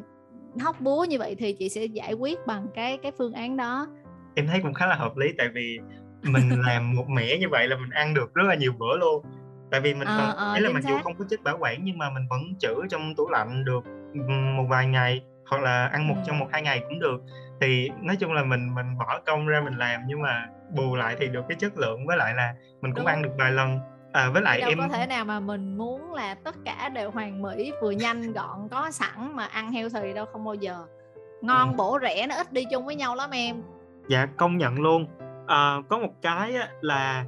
hóc 0.61 0.81
búa 0.81 1.05
như 1.05 1.19
vậy 1.19 1.35
thì 1.35 1.53
chị 1.53 1.69
sẽ 1.69 1.85
giải 1.85 2.13
quyết 2.13 2.47
bằng 2.47 2.67
cái 2.75 2.99
cái 2.99 3.13
phương 3.19 3.33
án 3.33 3.57
đó. 3.57 3.87
Em 4.35 4.47
thấy 4.47 4.61
cũng 4.63 4.75
khá 4.75 4.87
là 4.87 4.95
hợp 4.95 5.17
lý 5.17 5.27
tại 5.39 5.49
vì 5.55 5.79
mình 6.23 6.61
làm 6.67 6.97
một 6.97 7.09
mẻ 7.09 7.39
như 7.39 7.49
vậy 7.49 7.69
là 7.69 7.77
mình 7.77 7.91
ăn 7.91 8.15
được 8.15 8.35
rất 8.35 8.43
là 8.47 8.55
nhiều 8.55 8.73
bữa 8.79 8.97
luôn. 8.97 9.25
Tại 9.71 9.81
vì 9.81 9.95
mình 9.95 10.09
à, 10.09 10.17
còn 10.19 10.55
à, 10.55 10.61
là 10.61 10.71
mặc 10.71 10.83
dù 10.89 10.99
không 11.03 11.15
có 11.19 11.25
chất 11.31 11.43
bảo 11.43 11.57
quản 11.61 11.85
nhưng 11.85 11.99
mà 11.99 12.11
mình 12.11 12.27
vẫn 12.31 12.41
trữ 12.59 12.75
trong 12.91 13.15
tủ 13.15 13.29
lạnh 13.29 13.65
được 13.65 13.85
một 14.57 14.65
vài 14.69 14.87
ngày 14.87 15.23
hoặc 15.47 15.63
là 15.63 15.87
ăn 15.87 16.09
một 16.09 16.15
ừ. 16.17 16.23
trong 16.27 16.39
một 16.39 16.47
hai 16.53 16.63
ngày 16.63 16.83
cũng 16.89 16.99
được. 16.99 17.23
Thì 17.61 17.91
nói 18.03 18.17
chung 18.17 18.33
là 18.33 18.45
mình 18.45 18.75
mình 18.75 18.99
bỏ 18.99 19.21
công 19.27 19.47
ra 19.47 19.61
mình 19.61 19.77
làm 19.77 20.01
nhưng 20.07 20.23
mà 20.23 20.47
bù 20.77 20.97
lại 20.97 21.17
thì 21.19 21.27
được 21.27 21.43
cái 21.49 21.57
chất 21.61 21.79
lượng 21.79 22.07
với 22.07 22.17
lại 22.17 22.35
là 22.35 22.55
mình 22.81 22.93
cũng 22.93 23.05
Đúng. 23.05 23.07
ăn 23.07 23.23
được 23.23 23.31
vài 23.39 23.53
lần. 23.53 23.79
À, 24.13 24.31
với 24.31 24.43
lại 24.43 24.61
đâu 24.61 24.71
em 24.71 24.79
có 24.79 24.89
thể 24.89 25.07
nào 25.07 25.25
mà 25.25 25.41
mình 25.41 25.79
muốn 25.79 26.13
là 26.15 26.35
tất 26.35 26.55
cả 26.65 26.89
đều 26.89 27.11
hoàn 27.11 27.43
mỹ 27.43 27.73
vừa 27.83 27.91
nhanh 27.91 28.33
gọn 28.33 28.69
có 28.71 28.91
sẵn 28.91 29.37
mà 29.37 29.47
ăn 29.47 29.73
heo 29.73 29.89
thì 29.89 30.13
đâu 30.13 30.27
không 30.33 30.45
bao 30.45 30.55
giờ. 30.55 30.85
Ngon 31.41 31.71
ừ. 31.71 31.75
bổ 31.77 31.99
rẻ 32.03 32.27
nó 32.27 32.35
ít 32.35 32.53
đi 32.53 32.65
chung 32.71 32.87
với 32.87 32.95
nhau 32.95 33.15
lắm 33.15 33.31
em. 33.31 33.63
Dạ 34.09 34.27
công 34.37 34.59
nhận 34.59 34.81
luôn 34.81 35.07
uh, 35.53 35.89
có 35.89 35.99
một 35.99 36.13
cái 36.23 36.55
là 36.81 37.25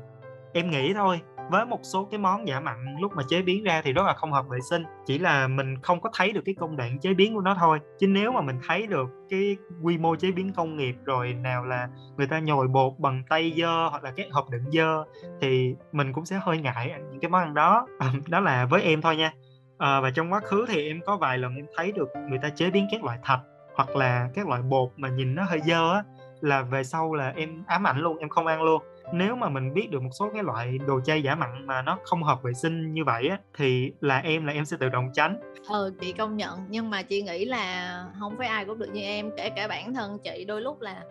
em 0.52 0.70
nghĩ 0.70 0.94
thôi 0.94 1.20
với 1.50 1.66
một 1.66 1.80
số 1.82 2.08
cái 2.10 2.18
món 2.18 2.48
giả 2.48 2.60
mặn 2.60 2.96
lúc 3.00 3.12
mà 3.16 3.22
chế 3.28 3.42
biến 3.42 3.64
ra 3.64 3.82
thì 3.84 3.92
rất 3.92 4.02
là 4.06 4.14
không 4.14 4.32
hợp 4.32 4.48
vệ 4.48 4.58
sinh. 4.70 4.84
Chỉ 5.06 5.18
là 5.18 5.48
mình 5.48 5.82
không 5.82 6.00
có 6.00 6.10
thấy 6.14 6.32
được 6.32 6.40
cái 6.44 6.54
công 6.54 6.76
đoạn 6.76 6.98
chế 6.98 7.14
biến 7.14 7.34
của 7.34 7.40
nó 7.40 7.56
thôi. 7.60 7.78
Chứ 7.98 8.06
nếu 8.06 8.32
mà 8.32 8.40
mình 8.40 8.58
thấy 8.66 8.86
được 8.86 9.08
cái 9.30 9.56
quy 9.82 9.98
mô 9.98 10.16
chế 10.16 10.30
biến 10.30 10.52
công 10.52 10.76
nghiệp 10.76 10.96
rồi 11.04 11.32
nào 11.32 11.64
là 11.64 11.88
người 12.16 12.26
ta 12.26 12.38
nhồi 12.38 12.68
bột 12.68 12.92
bằng 12.98 13.22
tay 13.28 13.52
dơ 13.56 13.88
hoặc 13.88 14.04
là 14.04 14.12
cái 14.16 14.28
hộp 14.32 14.50
đựng 14.50 14.64
dơ 14.72 15.04
thì 15.40 15.74
mình 15.92 16.12
cũng 16.12 16.24
sẽ 16.24 16.40
hơi 16.42 16.58
ngại 16.58 16.94
những 17.10 17.20
cái 17.20 17.28
món 17.28 17.42
ăn 17.42 17.54
đó. 17.54 17.86
À, 17.98 18.12
đó 18.28 18.40
là 18.40 18.66
với 18.66 18.82
em 18.82 19.00
thôi 19.00 19.16
nha. 19.16 19.32
À, 19.78 20.00
và 20.00 20.10
trong 20.10 20.32
quá 20.32 20.40
khứ 20.40 20.66
thì 20.68 20.88
em 20.88 21.00
có 21.06 21.16
vài 21.16 21.38
lần 21.38 21.56
em 21.56 21.66
thấy 21.76 21.92
được 21.92 22.08
người 22.28 22.38
ta 22.42 22.48
chế 22.48 22.70
biến 22.70 22.86
các 22.90 23.04
loại 23.04 23.18
thạch 23.22 23.40
hoặc 23.74 23.96
là 23.96 24.28
các 24.34 24.48
loại 24.48 24.62
bột 24.62 24.90
mà 24.96 25.08
nhìn 25.08 25.34
nó 25.34 25.44
hơi 25.44 25.60
dơ 25.60 25.92
á 25.92 26.02
là 26.42 26.62
về 26.62 26.84
sau 26.84 27.14
là 27.14 27.32
em 27.36 27.64
ám 27.66 27.86
ảnh 27.86 27.98
luôn, 27.98 28.18
em 28.18 28.28
không 28.28 28.46
ăn 28.46 28.62
luôn. 28.62 28.82
Nếu 29.12 29.36
mà 29.36 29.48
mình 29.48 29.74
biết 29.74 29.90
được 29.90 30.02
một 30.02 30.10
số 30.18 30.30
cái 30.34 30.42
loại 30.42 30.78
đồ 30.86 31.00
chay 31.00 31.22
giả 31.22 31.34
mặn 31.34 31.66
mà 31.66 31.82
nó 31.82 31.98
không 32.04 32.22
hợp 32.22 32.42
vệ 32.42 32.52
sinh 32.52 32.92
như 32.92 33.04
vậy 33.04 33.28
á, 33.28 33.38
thì 33.56 33.92
là 34.00 34.18
em 34.18 34.46
là 34.46 34.52
em 34.52 34.64
sẽ 34.64 34.76
tự 34.80 34.88
động 34.88 35.10
tránh. 35.14 35.40
Ờ 35.68 35.92
chị 36.00 36.12
công 36.12 36.36
nhận. 36.36 36.58
Nhưng 36.68 36.90
mà 36.90 37.02
chị 37.02 37.22
nghĩ 37.22 37.44
là 37.44 38.04
không 38.20 38.34
phải 38.38 38.48
ai 38.48 38.64
cũng 38.64 38.78
được 38.78 38.90
như 38.92 39.00
em, 39.00 39.30
kể 39.36 39.50
cả 39.50 39.68
bản 39.68 39.94
thân 39.94 40.18
chị. 40.24 40.44
Đôi 40.48 40.60
lúc 40.60 40.80
là 40.80 41.02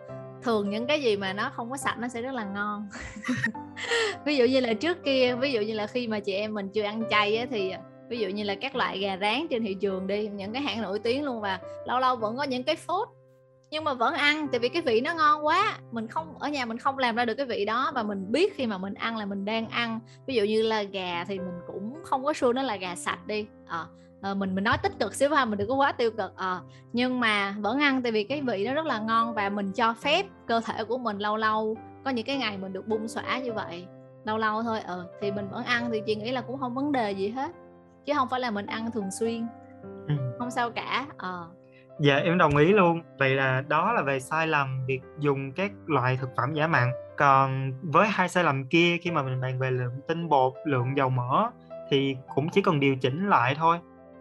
thường 0.42 0.70
những 0.70 0.86
cái 0.86 1.02
gì 1.02 1.16
mà 1.16 1.32
nó 1.32 1.50
không 1.54 1.70
có 1.70 1.76
sạch 1.76 1.96
nó 1.98 2.08
sẽ 2.08 2.22
rất 2.22 2.34
là 2.34 2.44
ngon. 2.44 2.88
Ví 4.24 4.36
dụ 4.36 4.44
như 4.44 4.60
là 4.60 4.74
trước 4.74 5.04
kia, 5.04 5.34
ví 5.34 5.52
dụ 5.52 5.60
như 5.60 5.74
là 5.74 5.86
khi 5.86 6.08
mà 6.08 6.20
chị 6.20 6.32
em 6.32 6.54
mình 6.54 6.68
chưa 6.68 6.82
ăn 6.82 7.02
chay 7.10 7.36
á, 7.36 7.46
thì 7.50 7.70
à, 7.70 7.80
ví 8.08 8.18
dụ 8.18 8.28
như 8.28 8.44
là 8.44 8.54
các 8.54 8.76
loại 8.76 8.98
gà 8.98 9.16
rán 9.20 9.46
trên 9.50 9.62
thị 9.62 9.74
trường 9.74 10.06
đi, 10.06 10.28
những 10.28 10.52
cái 10.52 10.62
hãng 10.62 10.82
nổi 10.82 10.98
tiếng 10.98 11.24
luôn 11.24 11.40
và 11.40 11.60
lâu 11.86 12.00
lâu 12.00 12.16
vẫn 12.16 12.36
có 12.36 12.42
những 12.42 12.62
cái 12.62 12.76
phốt 12.76 13.08
nhưng 13.72 13.84
mà 13.84 13.94
vẫn 13.94 14.14
ăn 14.14 14.48
tại 14.48 14.60
vì 14.60 14.68
cái 14.68 14.82
vị 14.82 15.00
nó 15.00 15.14
ngon 15.14 15.46
quá. 15.46 15.78
Mình 15.92 16.08
không 16.08 16.38
ở 16.38 16.48
nhà 16.48 16.64
mình 16.64 16.78
không 16.78 16.98
làm 16.98 17.16
ra 17.16 17.24
được 17.24 17.34
cái 17.34 17.46
vị 17.46 17.64
đó 17.64 17.92
và 17.94 18.02
mình 18.02 18.32
biết 18.32 18.56
khi 18.56 18.66
mà 18.66 18.78
mình 18.78 18.94
ăn 18.94 19.16
là 19.16 19.26
mình 19.26 19.44
đang 19.44 19.68
ăn. 19.68 20.00
Ví 20.26 20.34
dụ 20.34 20.44
như 20.44 20.62
là 20.62 20.82
gà 20.82 21.24
thì 21.24 21.38
mình 21.38 21.60
cũng 21.66 21.94
không 22.04 22.24
có 22.24 22.32
sure 22.32 22.52
nó 22.52 22.62
là 22.62 22.76
gà 22.76 22.94
sạch 22.94 23.26
đi. 23.26 23.46
À, 23.66 23.86
à, 24.22 24.34
mình 24.34 24.54
mình 24.54 24.64
nói 24.64 24.78
tích 24.82 24.92
cực 25.00 25.14
xíu 25.14 25.30
ha 25.30 25.44
mình 25.44 25.58
đừng 25.58 25.68
có 25.68 25.74
quá 25.74 25.92
tiêu 25.92 26.10
cực. 26.10 26.36
À, 26.36 26.60
nhưng 26.92 27.20
mà 27.20 27.54
vẫn 27.58 27.80
ăn 27.80 28.02
tại 28.02 28.12
vì 28.12 28.24
cái 28.24 28.42
vị 28.42 28.66
nó 28.66 28.74
rất 28.74 28.86
là 28.86 28.98
ngon 28.98 29.34
và 29.34 29.48
mình 29.48 29.72
cho 29.72 29.94
phép 29.94 30.26
cơ 30.46 30.60
thể 30.60 30.84
của 30.84 30.98
mình 30.98 31.18
lâu 31.18 31.36
lâu 31.36 31.76
có 32.04 32.10
những 32.10 32.26
cái 32.26 32.36
ngày 32.36 32.58
mình 32.58 32.72
được 32.72 32.88
bung 32.88 33.08
xõa 33.08 33.38
như 33.38 33.52
vậy 33.52 33.86
lâu 34.24 34.38
lâu 34.38 34.62
thôi. 34.62 34.80
Ờ 34.80 35.06
thì 35.20 35.32
mình 35.32 35.48
vẫn 35.48 35.64
ăn 35.64 35.90
thì 35.92 36.02
chị 36.06 36.14
nghĩ 36.14 36.30
là 36.30 36.40
cũng 36.40 36.58
không 36.58 36.74
vấn 36.74 36.92
đề 36.92 37.12
gì 37.12 37.28
hết 37.28 37.50
chứ 38.04 38.12
không 38.16 38.28
phải 38.28 38.40
là 38.40 38.50
mình 38.50 38.66
ăn 38.66 38.90
thường 38.90 39.10
xuyên. 39.10 39.46
Ừ. 40.08 40.14
không 40.38 40.50
sao 40.50 40.70
cả. 40.70 41.06
Ờ 41.16 41.48
dạ 42.02 42.16
em 42.16 42.38
đồng 42.38 42.56
ý 42.56 42.72
luôn. 42.72 43.02
Vậy 43.18 43.34
là 43.34 43.64
đó 43.68 43.92
là 43.92 44.02
về 44.02 44.20
sai 44.20 44.46
lầm 44.46 44.86
việc 44.86 45.00
dùng 45.18 45.52
các 45.52 45.72
loại 45.86 46.16
thực 46.20 46.30
phẩm 46.36 46.54
giả 46.54 46.66
mặn 46.66 46.90
còn 47.16 47.72
với 47.82 48.08
hai 48.08 48.28
sai 48.28 48.44
lầm 48.44 48.64
kia 48.64 48.96
khi 49.02 49.10
mà 49.10 49.22
mình 49.22 49.40
bàn 49.40 49.58
về 49.58 49.70
lượng 49.70 50.00
tinh 50.08 50.28
bột 50.28 50.52
lượng 50.66 50.96
dầu 50.96 51.08
mỡ 51.08 51.50
thì 51.90 52.16
cũng 52.34 52.48
chỉ 52.48 52.62
cần 52.62 52.80
điều 52.80 52.96
chỉnh 52.96 53.28
lại 53.28 53.54
thôi. 53.58 53.78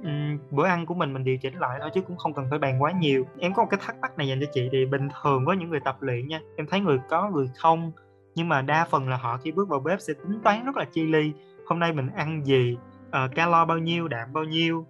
Uhm, 0.08 0.38
bữa 0.52 0.66
ăn 0.66 0.86
của 0.86 0.94
mình 0.94 1.14
mình 1.14 1.24
điều 1.24 1.38
chỉnh 1.38 1.60
lại 1.60 1.78
thôi 1.82 1.90
chứ 1.94 2.02
cũng 2.02 2.18
không 2.18 2.34
cần 2.34 2.46
phải 2.50 2.60
bàn 2.60 2.82
quá 2.82 2.92
nhiều. 2.92 3.26
Em 3.40 3.54
có 3.54 3.64
một 3.64 3.70
cái 3.72 3.80
thắc 3.86 3.96
mắc 4.02 4.18
này 4.18 4.28
dành 4.28 4.40
cho 4.42 4.48
chị 4.54 4.70
thì 4.72 4.86
bình 4.86 5.10
thường 5.22 5.46
với 5.46 5.58
những 5.58 5.70
người 5.70 5.80
tập 5.86 5.98
luyện 6.00 6.28
nha 6.28 6.40
em 6.58 6.68
thấy 6.68 6.80
người 6.80 7.00
có 7.10 7.30
người 7.30 7.50
không? 7.58 7.92
Nhưng 8.36 8.50
mà 8.50 8.62
đa 8.62 8.86
phần 8.86 9.10
là 9.10 9.18
họ 9.18 9.38
khi 9.38 9.52
bước 9.52 9.70
vào 9.70 9.80
bếp 9.80 10.02
sẽ 10.02 10.14
tính 10.14 10.40
toán 10.44 10.66
rất 10.66 10.78
là 10.78 10.86
chi 10.86 11.04
ly. 11.04 11.34
Hôm 11.68 11.80
nay 11.80 11.94
mình 11.94 12.10
ăn 12.16 12.46
gì? 12.46 12.78
Uh, 13.08 13.36
calo 13.36 13.66
bao 13.66 13.78
nhiêu 13.78 14.08
đạm 14.08 14.34
bao 14.34 14.44
nhiêu? 14.44 14.86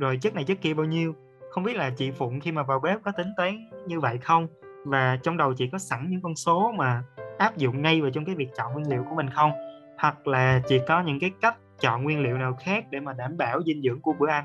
Rồi 0.00 0.16
chất 0.16 0.34
này 0.34 0.44
chất 0.44 0.60
kia 0.60 0.74
bao 0.74 0.86
nhiêu? 0.86 1.14
Không 1.54 1.64
biết 1.64 1.76
là 1.76 1.90
chị 1.90 2.10
Phụng 2.10 2.40
khi 2.40 2.52
mà 2.52 2.62
vào 2.62 2.80
bếp 2.80 3.02
có 3.02 3.12
tính 3.12 3.26
toán 3.36 3.68
như 3.86 4.00
vậy 4.00 4.18
không? 4.18 4.46
Và 4.84 5.18
trong 5.22 5.36
đầu 5.36 5.54
chị 5.54 5.68
có 5.72 5.78
sẵn 5.78 6.06
những 6.10 6.20
con 6.22 6.36
số 6.36 6.72
mà 6.76 7.02
áp 7.38 7.56
dụng 7.56 7.82
ngay 7.82 8.00
vào 8.00 8.10
trong 8.10 8.24
cái 8.24 8.34
việc 8.34 8.48
chọn 8.56 8.72
nguyên 8.72 8.88
liệu 8.88 9.04
của 9.10 9.16
mình 9.16 9.30
không? 9.30 9.52
Hoặc 9.98 10.26
là 10.26 10.60
chị 10.68 10.80
có 10.88 11.02
những 11.02 11.20
cái 11.20 11.30
cách 11.40 11.56
chọn 11.80 12.02
nguyên 12.02 12.22
liệu 12.22 12.38
nào 12.38 12.56
khác 12.60 12.84
để 12.90 13.00
mà 13.00 13.12
đảm 13.12 13.36
bảo 13.36 13.62
dinh 13.66 13.82
dưỡng 13.82 14.00
của 14.00 14.12
bữa 14.18 14.28
ăn? 14.28 14.44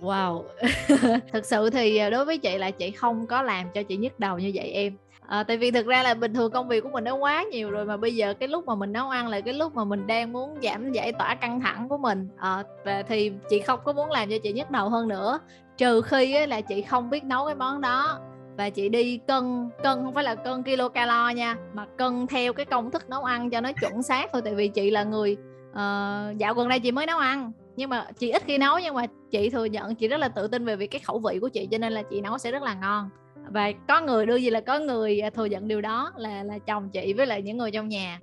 Wow, 0.00 0.42
thực 1.32 1.44
sự 1.44 1.70
thì 1.70 1.96
à, 1.96 2.10
đối 2.10 2.24
với 2.24 2.38
chị 2.38 2.58
là 2.58 2.70
chị 2.70 2.90
không 2.90 3.26
có 3.26 3.42
làm 3.42 3.66
cho 3.74 3.82
chị 3.82 3.96
nhức 3.96 4.18
đầu 4.18 4.38
như 4.38 4.50
vậy 4.54 4.68
em. 4.68 4.96
À, 5.26 5.42
tại 5.42 5.56
vì 5.56 5.70
thực 5.70 5.86
ra 5.86 6.02
là 6.02 6.14
bình 6.14 6.34
thường 6.34 6.52
công 6.52 6.68
việc 6.68 6.82
của 6.82 6.90
mình 6.90 7.04
nó 7.04 7.14
quá 7.14 7.44
nhiều 7.52 7.70
rồi 7.70 7.84
mà 7.84 7.96
bây 7.96 8.14
giờ 8.14 8.34
cái 8.34 8.48
lúc 8.48 8.66
mà 8.66 8.74
mình 8.74 8.92
nấu 8.92 9.08
ăn 9.08 9.28
là 9.28 9.40
cái 9.40 9.54
lúc 9.54 9.74
mà 9.74 9.84
mình 9.84 10.06
đang 10.06 10.32
muốn 10.32 10.58
giảm 10.62 10.92
giải 10.92 11.12
tỏa 11.12 11.34
căng 11.34 11.60
thẳng 11.60 11.88
của 11.88 11.98
mình. 11.98 12.28
À, 12.38 12.62
và 12.84 13.02
thì 13.02 13.32
chị 13.50 13.60
không 13.60 13.80
có 13.84 13.92
muốn 13.92 14.10
làm 14.10 14.30
cho 14.30 14.36
chị 14.42 14.52
nhức 14.52 14.70
đầu 14.70 14.88
hơn 14.88 15.08
nữa 15.08 15.38
trừ 15.76 16.00
khi 16.00 16.46
là 16.46 16.60
chị 16.60 16.82
không 16.82 17.10
biết 17.10 17.24
nấu 17.24 17.46
cái 17.46 17.54
món 17.54 17.80
đó. 17.80 18.18
Và 18.56 18.70
chị 18.70 18.88
đi 18.88 19.20
cân 19.26 19.70
cân 19.82 20.04
không 20.04 20.14
phải 20.14 20.24
là 20.24 20.34
cân 20.34 20.62
kilo 20.62 20.88
calo 20.88 21.30
nha 21.30 21.56
mà 21.74 21.86
cân 21.98 22.26
theo 22.26 22.52
cái 22.52 22.66
công 22.66 22.90
thức 22.90 23.10
nấu 23.10 23.24
ăn 23.24 23.50
cho 23.50 23.60
nó 23.60 23.72
chuẩn 23.72 24.02
xác 24.02 24.30
thôi. 24.32 24.42
Tại 24.44 24.54
vì 24.54 24.68
chị 24.68 24.90
là 24.90 25.04
người 25.04 25.36
uh, 25.70 26.38
dạo 26.38 26.54
gần 26.54 26.68
đây 26.68 26.80
chị 26.80 26.92
mới 26.92 27.06
nấu 27.06 27.18
ăn. 27.18 27.52
Nhưng 27.76 27.90
mà 27.90 28.06
chị 28.18 28.30
ít 28.30 28.42
khi 28.46 28.58
nấu 28.58 28.78
nhưng 28.78 28.94
mà 28.94 29.06
chị 29.30 29.50
thừa 29.50 29.64
nhận 29.64 29.94
chị 29.94 30.08
rất 30.08 30.16
là 30.16 30.28
tự 30.28 30.48
tin 30.48 30.64
về 30.64 30.76
việc 30.76 30.86
cái 30.86 31.00
khẩu 31.00 31.18
vị 31.18 31.38
của 31.40 31.48
chị 31.48 31.68
cho 31.70 31.78
nên 31.78 31.92
là 31.92 32.02
chị 32.02 32.20
nấu 32.20 32.38
sẽ 32.38 32.50
rất 32.50 32.62
là 32.62 32.74
ngon. 32.74 33.10
Và 33.50 33.72
có 33.88 34.00
người 34.00 34.26
đưa 34.26 34.36
gì 34.36 34.50
là 34.50 34.60
có 34.60 34.78
người 34.78 35.20
à, 35.20 35.30
thừa 35.30 35.44
nhận 35.44 35.68
điều 35.68 35.80
đó 35.80 36.12
là 36.16 36.42
là 36.42 36.58
chồng 36.58 36.88
chị 36.90 37.12
với 37.12 37.26
lại 37.26 37.42
những 37.42 37.58
người 37.58 37.70
trong 37.70 37.88
nhà 37.88 38.20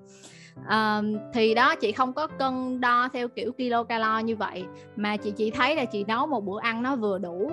uh, 0.59 1.05
thì 1.33 1.53
đó 1.53 1.75
chị 1.75 1.91
không 1.91 2.13
có 2.13 2.27
cân 2.27 2.81
đo 2.81 3.09
theo 3.13 3.27
kiểu 3.27 3.51
kilo 3.51 3.83
calo 3.83 4.19
như 4.19 4.35
vậy 4.35 4.65
mà 4.95 5.17
chị 5.17 5.31
chỉ 5.31 5.51
thấy 5.51 5.75
là 5.75 5.85
chị 5.85 6.03
nấu 6.03 6.27
một 6.27 6.45
bữa 6.45 6.59
ăn 6.59 6.83
nó 6.83 6.95
vừa 6.95 7.17
đủ. 7.17 7.51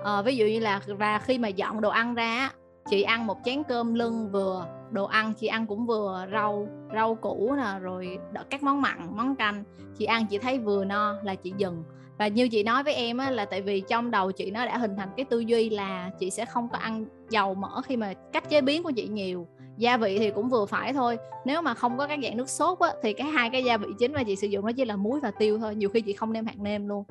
Uh, 0.00 0.24
ví 0.24 0.36
dụ 0.36 0.46
như 0.46 0.60
là 0.60 0.80
và 0.86 1.18
khi 1.18 1.38
mà 1.38 1.48
dọn 1.48 1.80
đồ 1.80 1.90
ăn 1.90 2.14
ra 2.14 2.50
chị 2.90 3.02
ăn 3.02 3.26
một 3.26 3.38
chén 3.44 3.62
cơm 3.62 3.94
lưng 3.94 4.28
vừa 4.32 4.66
đồ 4.90 5.04
ăn 5.04 5.32
chị 5.34 5.46
ăn 5.46 5.66
cũng 5.66 5.86
vừa 5.86 6.26
rau 6.32 6.68
rau 6.94 7.14
củ 7.14 7.54
nè 7.56 7.78
rồi 7.80 8.18
các 8.50 8.62
món 8.62 8.82
mặn 8.82 9.16
món 9.16 9.36
canh. 9.36 9.64
Chị 9.98 10.04
ăn 10.04 10.26
chị 10.26 10.38
thấy 10.38 10.58
vừa 10.58 10.84
no 10.84 11.16
là 11.22 11.34
chị 11.34 11.52
dừng. 11.56 11.84
Và 12.18 12.28
như 12.28 12.48
chị 12.48 12.62
nói 12.62 12.82
với 12.82 12.94
em 12.94 13.18
á, 13.18 13.30
là 13.30 13.44
tại 13.44 13.62
vì 13.62 13.80
trong 13.80 14.10
đầu 14.10 14.32
chị 14.32 14.50
nó 14.50 14.66
đã 14.66 14.78
hình 14.78 14.96
thành 14.96 15.08
cái 15.16 15.24
tư 15.24 15.38
duy 15.38 15.70
là 15.70 16.10
chị 16.18 16.30
sẽ 16.30 16.44
không 16.44 16.68
có 16.68 16.78
ăn 16.78 17.04
dầu 17.30 17.54
mỡ 17.54 17.82
khi 17.82 17.96
mà 17.96 18.12
cách 18.32 18.50
chế 18.50 18.60
biến 18.60 18.82
của 18.82 18.90
chị 18.90 19.08
nhiều 19.08 19.46
gia 19.76 19.96
vị 19.96 20.18
thì 20.18 20.30
cũng 20.30 20.48
vừa 20.48 20.66
phải 20.66 20.92
thôi. 20.92 21.18
Nếu 21.44 21.62
mà 21.62 21.74
không 21.74 21.98
có 21.98 22.06
các 22.06 22.18
dạng 22.22 22.36
nước 22.36 22.48
sốt 22.48 22.78
á, 22.78 22.92
thì 23.02 23.12
cái 23.12 23.26
hai 23.26 23.50
cái 23.50 23.64
gia 23.64 23.76
vị 23.76 23.88
chính 23.98 24.12
mà 24.12 24.22
chị 24.22 24.36
sử 24.36 24.46
dụng 24.46 24.66
nó 24.66 24.72
chỉ 24.72 24.84
là 24.84 24.96
muối 24.96 25.20
và 25.20 25.30
tiêu 25.30 25.58
thôi 25.58 25.74
nhiều 25.74 25.88
khi 25.88 26.00
chị 26.00 26.12
không 26.12 26.32
nêm 26.32 26.46
hạt 26.46 26.58
nêm 26.58 26.88
luôn. 26.88 27.04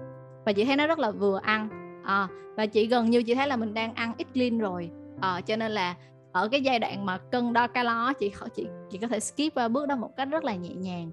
Và 0.45 0.53
chị 0.53 0.66
thấy 0.66 0.76
nó 0.76 0.88
rất 0.88 0.99
là 0.99 1.11
vừa 1.11 1.39
ăn 1.43 1.70
à, 2.03 2.28
và 2.55 2.66
chị 2.66 2.88
gần 2.88 3.09
như 3.09 3.24
chị 3.24 3.36
thấy 3.36 3.47
là 3.47 3.55
mình 3.55 3.74
đang 3.74 3.93
ăn 3.93 4.14
ít 4.18 4.28
clean 4.34 4.57
rồi 4.57 4.89
à, 5.22 5.41
cho 5.41 5.55
nên 5.55 5.72
là 5.72 5.95
ở 6.32 6.47
cái 6.47 6.61
giai 6.61 6.80
đoạn 6.80 7.05
mà 7.05 7.18
cân 7.18 7.53
đo 7.53 7.68
calo 7.68 8.14
chị 8.14 8.32
chị 8.55 8.68
chị 8.89 8.97
có 8.97 9.07
thể 9.07 9.20
skip 9.20 9.55
qua 9.55 9.68
bước 9.68 9.88
đó 9.88 9.95
một 9.95 10.09
cách 10.18 10.28
rất 10.32 10.43
là 10.43 10.55
nhẹ 10.55 10.74
nhàng. 10.76 11.11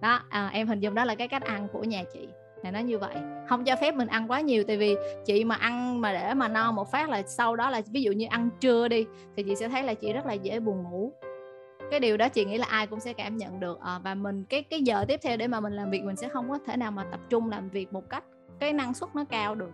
Đó 0.00 0.20
à, 0.28 0.50
em 0.52 0.68
hình 0.68 0.80
dung 0.80 0.94
đó 0.94 1.04
là 1.04 1.14
cái 1.14 1.28
cách 1.28 1.42
ăn 1.42 1.68
của 1.72 1.84
nhà 1.84 2.02
chị 2.12 2.28
là 2.62 2.70
nó 2.70 2.78
như 2.78 2.98
vậy. 2.98 3.14
Không 3.48 3.64
cho 3.64 3.76
phép 3.76 3.94
mình 3.94 4.08
ăn 4.08 4.30
quá 4.30 4.40
nhiều 4.40 4.64
tại 4.66 4.76
vì 4.76 4.96
chị 5.24 5.44
mà 5.44 5.54
ăn 5.54 6.00
mà 6.00 6.12
để 6.12 6.34
mà 6.34 6.48
no 6.48 6.72
một 6.72 6.90
phát 6.90 7.10
là 7.10 7.22
sau 7.22 7.56
đó 7.56 7.70
là 7.70 7.82
ví 7.92 8.02
dụ 8.02 8.12
như 8.12 8.26
ăn 8.30 8.48
trưa 8.60 8.88
đi 8.88 9.06
thì 9.36 9.42
chị 9.42 9.56
sẽ 9.56 9.68
thấy 9.68 9.82
là 9.82 9.94
chị 9.94 10.12
rất 10.12 10.26
là 10.26 10.32
dễ 10.32 10.60
buồn 10.60 10.82
ngủ. 10.82 11.12
Cái 11.90 12.00
điều 12.00 12.16
đó 12.16 12.28
chị 12.28 12.44
nghĩ 12.44 12.58
là 12.58 12.66
ai 12.66 12.86
cũng 12.86 13.00
sẽ 13.00 13.12
cảm 13.12 13.36
nhận 13.36 13.60
được. 13.60 13.80
À, 13.80 13.98
và 14.04 14.14
mình 14.14 14.44
cái 14.44 14.62
cái 14.62 14.82
giờ 14.82 15.04
tiếp 15.08 15.20
theo 15.22 15.36
để 15.36 15.46
mà 15.46 15.60
mình 15.60 15.72
làm 15.72 15.90
việc 15.90 16.02
mình 16.04 16.16
sẽ 16.16 16.28
không 16.28 16.48
có 16.48 16.58
thể 16.66 16.76
nào 16.76 16.90
mà 16.90 17.04
tập 17.10 17.20
trung 17.28 17.50
làm 17.50 17.68
việc 17.68 17.92
một 17.92 18.10
cách 18.10 18.24
cái 18.60 18.72
năng 18.72 18.94
suất 18.94 19.14
nó 19.14 19.24
cao 19.24 19.54
được. 19.54 19.70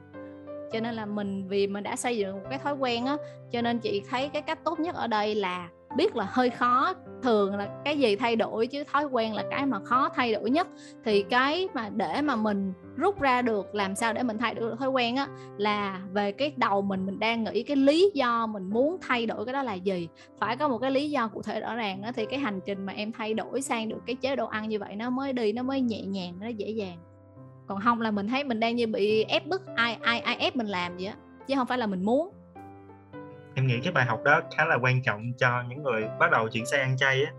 Cho 0.72 0.80
nên 0.80 0.95
là 0.95 1.07
mình 1.07 1.49
vì 1.49 1.66
mình 1.66 1.84
đã 1.84 1.97
xây 1.97 2.18
dựng 2.18 2.36
một 2.36 2.49
cái 2.51 2.59
thói 2.59 2.74
quen 2.74 3.07
á 3.07 3.16
cho 3.51 3.62
nên 3.62 3.78
chị 3.78 4.03
thấy 4.11 4.28
cái 4.28 4.43
cách 4.43 4.64
tốt 4.64 4.80
nhất 4.80 4.95
ở 4.95 5.07
đây 5.07 5.34
là 5.34 5.68
biết 5.97 6.16
là 6.16 6.26
hơi 6.30 6.51
khó 6.51 6.95
thường 7.22 7.56
là 7.56 7.68
cái 7.84 7.98
gì 7.98 8.16
thay 8.16 8.36
đổi 8.36 8.66
chứ 8.66 8.84
thói 8.92 9.04
quen 9.04 9.34
là 9.34 9.44
cái 9.50 9.66
mà 9.66 9.80
khó 9.84 10.08
thay 10.14 10.32
đổi 10.32 10.50
nhất. 10.50 10.68
Thì 11.04 11.22
cái 11.22 11.68
mà 11.74 11.88
để 11.88 12.22
mà 12.22 12.36
mình 12.36 12.72
rút 12.96 13.20
ra 13.20 13.42
được, 13.42 13.74
làm 13.74 13.94
sao 13.94 14.12
để 14.12 14.22
mình 14.22 14.38
thay 14.38 14.54
đổi 14.54 14.70
được 14.70 14.76
thói 14.78 14.88
quen 14.88 15.16
á, 15.16 15.28
là 15.58 16.00
về 16.12 16.32
cái 16.32 16.52
đầu 16.56 16.82
mình 16.82 17.06
mình 17.06 17.18
đang 17.18 17.44
nghĩ 17.44 17.62
cái 17.62 17.76
lý 17.76 18.10
do 18.14 18.46
mình 18.46 18.70
muốn 18.70 18.96
thay 19.00 19.26
đổi 19.26 19.44
cái 19.44 19.52
đó 19.52 19.62
là 19.62 19.74
gì. 19.74 20.08
Phải 20.38 20.56
có 20.56 20.68
một 20.68 20.78
cái 20.78 20.90
lý 20.90 21.10
do 21.10 21.28
cụ 21.28 21.42
thể 21.42 21.60
rõ 21.60 21.74
ràng 21.74 22.02
á, 22.02 22.12
thì 22.12 22.26
cái 22.26 22.38
hành 22.38 22.60
trình 22.66 22.86
mà 22.86 22.92
em 22.92 23.12
thay 23.12 23.34
đổi 23.34 23.62
sang 23.62 23.88
được 23.88 23.98
cái 24.06 24.16
chế 24.16 24.36
độ 24.36 24.46
ăn 24.46 24.68
như 24.68 24.78
vậy 24.78 24.96
nó 24.96 25.10
mới 25.10 25.32
đi, 25.32 25.52
nó 25.52 25.62
mới 25.62 25.80
nhẹ 25.80 26.02
nhàng, 26.02 26.34
nó 26.40 26.48
dễ 26.48 26.70
dàng. 26.70 26.98
Còn 27.66 27.80
không 27.80 28.00
là 28.00 28.10
mình 28.10 28.28
thấy 28.28 28.44
mình 28.44 28.60
đang 28.60 28.76
như 28.76 28.86
bị 28.86 29.22
ép 29.22 29.46
bức, 29.46 29.62
ai 29.76 29.98
ai 30.02 30.20
ai 30.20 30.36
ép 30.36 30.56
mình 30.56 30.66
làm 30.66 30.96
vậy 30.96 31.06
á, 31.06 31.14
chứ 31.46 31.54
không 31.54 31.66
phải 31.66 31.78
là 31.78 31.86
mình 31.86 32.04
muốn 32.04 32.30
em 33.59 33.66
nghĩ 33.66 33.80
cái 33.80 33.92
bài 33.92 34.04
học 34.04 34.24
đó 34.24 34.40
khá 34.56 34.64
là 34.64 34.74
quan 34.74 35.02
trọng 35.02 35.32
cho 35.38 35.62
những 35.68 35.82
người 35.82 36.09
bắt 36.18 36.30
đầu 36.30 36.48
chuyển 36.48 36.66
sang 36.66 36.80
ăn 36.80 36.96
chay 36.96 37.24
á 37.24 37.32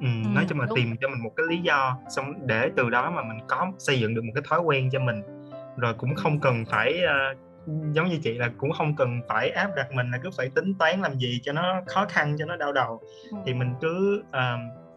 ừ, 0.00 0.06
ừ, 0.24 0.28
nói 0.34 0.44
chung 0.48 0.60
là 0.60 0.66
đúng. 0.66 0.76
tìm 0.76 0.96
cho 1.00 1.08
mình 1.08 1.22
một 1.22 1.32
cái 1.36 1.46
lý 1.48 1.58
do 1.58 1.98
xong 2.08 2.34
để 2.46 2.70
từ 2.76 2.90
đó 2.90 3.10
mà 3.10 3.22
mình 3.22 3.38
có 3.48 3.72
xây 3.78 4.00
dựng 4.00 4.14
được 4.14 4.24
một 4.24 4.32
cái 4.34 4.42
thói 4.48 4.60
quen 4.60 4.90
cho 4.92 5.00
mình 5.00 5.22
rồi 5.76 5.94
cũng 5.94 6.14
không 6.14 6.40
cần 6.40 6.64
phải 6.70 7.00
uh, 7.04 7.38
giống 7.94 8.08
như 8.08 8.18
chị 8.22 8.34
là 8.34 8.50
cũng 8.58 8.72
không 8.72 8.96
cần 8.96 9.20
phải 9.28 9.50
áp 9.50 9.70
đặt 9.76 9.92
mình 9.92 10.10
là 10.10 10.18
cứ 10.22 10.30
phải 10.36 10.50
tính 10.54 10.74
toán 10.78 11.00
làm 11.00 11.18
gì 11.18 11.40
cho 11.42 11.52
nó 11.52 11.82
khó 11.86 12.06
khăn 12.08 12.36
cho 12.38 12.46
nó 12.46 12.56
đau 12.56 12.72
đầu 12.72 13.00
ừ. 13.30 13.38
thì 13.46 13.54
mình 13.54 13.74
cứ 13.80 14.22
uh, 14.28 14.87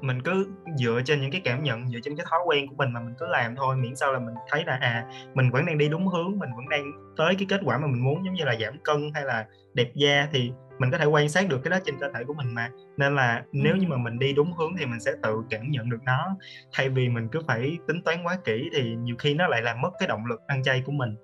mình 0.00 0.22
cứ 0.22 0.46
dựa 0.76 1.00
trên 1.04 1.20
những 1.20 1.30
cái 1.30 1.40
cảm 1.44 1.62
nhận 1.62 1.88
dựa 1.88 1.98
trên 2.02 2.16
cái 2.16 2.26
thói 2.30 2.40
quen 2.46 2.68
của 2.68 2.74
mình 2.78 2.92
mà 2.92 3.00
mình 3.00 3.14
cứ 3.18 3.26
làm 3.26 3.56
thôi 3.56 3.76
miễn 3.76 3.96
sao 3.96 4.12
là 4.12 4.18
mình 4.18 4.34
thấy 4.50 4.64
là 4.64 4.78
à 4.80 5.04
mình 5.34 5.50
vẫn 5.50 5.66
đang 5.66 5.78
đi 5.78 5.88
đúng 5.88 6.06
hướng 6.08 6.38
mình 6.38 6.50
vẫn 6.56 6.68
đang 6.68 6.92
tới 7.16 7.34
cái 7.34 7.46
kết 7.48 7.60
quả 7.64 7.78
mà 7.78 7.86
mình 7.86 8.04
muốn 8.04 8.24
giống 8.24 8.34
như 8.34 8.44
là 8.44 8.56
giảm 8.60 8.78
cân 8.84 9.10
hay 9.14 9.24
là 9.24 9.46
đẹp 9.74 9.90
da 9.94 10.28
thì 10.32 10.52
mình 10.78 10.90
có 10.90 10.98
thể 10.98 11.04
quan 11.04 11.28
sát 11.28 11.48
được 11.48 11.60
cái 11.64 11.70
đó 11.70 11.78
trên 11.84 11.98
cơ 12.00 12.10
thể 12.14 12.24
của 12.24 12.34
mình 12.34 12.54
mà 12.54 12.70
nên 12.96 13.16
là 13.16 13.36
ừ. 13.52 13.58
nếu 13.62 13.76
như 13.76 13.86
mà 13.88 13.96
mình 13.96 14.18
đi 14.18 14.32
đúng 14.32 14.52
hướng 14.52 14.76
thì 14.78 14.86
mình 14.86 15.00
sẽ 15.00 15.12
tự 15.22 15.42
cảm 15.50 15.70
nhận 15.70 15.90
được 15.90 16.02
nó 16.06 16.36
thay 16.72 16.88
vì 16.88 17.08
mình 17.08 17.28
cứ 17.28 17.40
phải 17.46 17.78
tính 17.88 18.02
toán 18.02 18.22
quá 18.24 18.38
kỹ 18.44 18.70
thì 18.72 18.96
nhiều 18.96 19.16
khi 19.18 19.34
nó 19.34 19.46
lại 19.46 19.62
làm 19.62 19.80
mất 19.80 19.90
cái 19.98 20.08
động 20.08 20.26
lực 20.26 20.40
ăn 20.46 20.62
chay 20.62 20.82
của 20.86 20.92
mình 20.92 21.16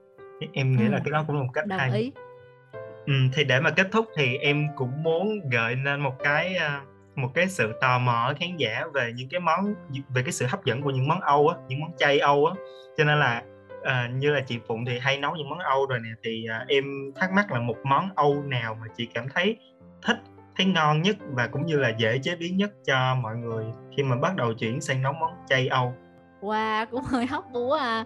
em 0.53 0.77
nghĩ 0.77 0.87
ừ. 0.87 0.91
là 0.91 1.01
cái 1.05 1.13
đó 1.13 1.25
cũng 1.27 1.37
là 1.37 1.43
một 1.43 1.51
cách 1.55 1.67
Đồng 1.67 1.79
hay 1.79 2.01
ý. 2.01 2.13
Ừ, 3.07 3.13
thì 3.33 3.45
để 3.45 3.61
mà 3.61 3.71
kết 3.71 3.87
thúc 3.93 4.07
thì 4.17 4.37
em 4.37 4.67
cũng 4.77 5.03
muốn 5.03 5.49
gợi 5.51 5.75
nên 5.75 6.01
một 6.01 6.15
cái 6.25 6.57
uh, 6.57 6.96
một 7.17 7.29
cái 7.35 7.49
sự 7.49 7.73
tò 7.81 7.99
mò 7.99 8.33
khán 8.41 8.57
giả 8.57 8.85
về 8.95 9.13
những 9.17 9.29
cái 9.29 9.41
món 9.41 9.75
về 10.15 10.23
cái 10.23 10.33
sự 10.33 10.47
hấp 10.47 10.65
dẫn 10.65 10.83
của 10.83 10.91
những 10.91 11.09
món 11.09 11.21
Âu 11.21 11.49
á, 11.49 11.57
những 11.69 11.81
món 11.81 11.91
chay 11.97 12.19
Âu 12.19 12.47
á. 12.47 12.55
Cho 12.97 13.05
nên 13.05 13.19
là 13.19 13.43
uh, 13.81 14.15
như 14.15 14.31
là 14.31 14.41
chị 14.41 14.59
Phụng 14.69 14.85
thì 14.85 14.99
hay 14.99 15.19
nấu 15.19 15.37
những 15.37 15.49
món 15.49 15.59
Âu 15.59 15.87
rồi 15.87 15.99
nè 16.03 16.11
thì 16.23 16.47
uh, 16.63 16.69
em 16.69 16.85
thắc 17.17 17.33
mắc 17.33 17.53
là 17.53 17.61
một 17.61 17.77
món 17.85 18.09
Âu 18.15 18.43
nào 18.43 18.79
mà 18.81 18.87
chị 18.97 19.09
cảm 19.15 19.27
thấy 19.35 19.57
thích 20.03 20.17
thấy 20.57 20.67
ngon 20.67 21.03
nhất 21.03 21.17
và 21.21 21.47
cũng 21.47 21.67
như 21.67 21.77
là 21.77 21.89
dễ 21.89 22.19
chế 22.23 22.37
biến 22.37 22.57
nhất 22.57 22.71
cho 22.87 23.15
mọi 23.15 23.37
người 23.37 23.65
khi 23.97 24.03
mà 24.03 24.17
bắt 24.17 24.37
đầu 24.37 24.55
chuyển 24.55 24.81
sang 24.81 25.03
nấu 25.03 25.13
món 25.13 25.31
chay 25.49 25.69
Âu. 25.69 25.95
Wow, 26.41 26.87
cũng 26.91 27.03
hơi 27.05 27.27
hóc 27.27 27.45
búa 27.53 27.75
à. 27.75 28.05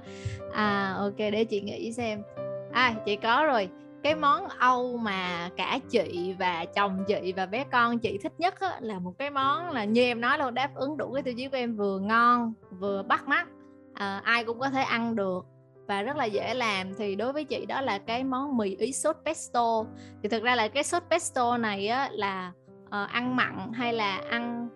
À 0.54 0.94
ok 0.98 1.16
để 1.18 1.44
chị 1.44 1.60
nghĩ 1.60 1.92
xem. 1.92 2.22
À 2.72 2.94
chị 3.06 3.16
có 3.16 3.44
rồi 3.46 3.68
cái 4.02 4.14
món 4.14 4.48
Âu 4.48 4.96
mà 4.96 5.50
cả 5.56 5.78
chị 5.90 6.34
và 6.38 6.64
chồng 6.74 7.04
chị 7.08 7.32
và 7.36 7.46
bé 7.46 7.64
con 7.72 7.98
chị 7.98 8.18
thích 8.22 8.32
nhất 8.38 8.60
á, 8.60 8.78
là 8.80 8.98
một 8.98 9.12
cái 9.18 9.30
món 9.30 9.70
là 9.70 9.84
như 9.84 10.02
em 10.02 10.20
nói 10.20 10.38
luôn 10.38 10.54
đáp 10.54 10.74
ứng 10.74 10.96
đủ 10.96 11.12
cái 11.12 11.22
tiêu 11.22 11.34
chí 11.36 11.48
của 11.48 11.56
em 11.56 11.76
vừa 11.76 11.98
ngon 11.98 12.52
vừa 12.70 13.02
bắt 13.02 13.28
mắt 13.28 13.48
à, 13.94 14.20
ai 14.24 14.44
cũng 14.44 14.58
có 14.60 14.70
thể 14.70 14.82
ăn 14.82 15.16
được 15.16 15.46
và 15.88 16.02
rất 16.02 16.16
là 16.16 16.24
dễ 16.24 16.54
làm. 16.54 16.94
Thì 16.94 17.14
đối 17.14 17.32
với 17.32 17.44
chị 17.44 17.66
đó 17.66 17.80
là 17.80 17.98
cái 17.98 18.24
món 18.24 18.56
mì 18.56 18.76
ý 18.76 18.92
sốt 18.92 19.16
pesto. 19.24 19.84
Thì 20.22 20.28
thực 20.28 20.42
ra 20.42 20.54
là 20.54 20.68
cái 20.68 20.82
sốt 20.82 21.02
pesto 21.10 21.56
này 21.56 21.88
á, 21.88 22.08
là 22.12 22.52
uh, 22.86 23.10
ăn 23.10 23.36
mặn 23.36 23.72
hay 23.72 23.92
là 23.92 24.20
ăn 24.30 24.68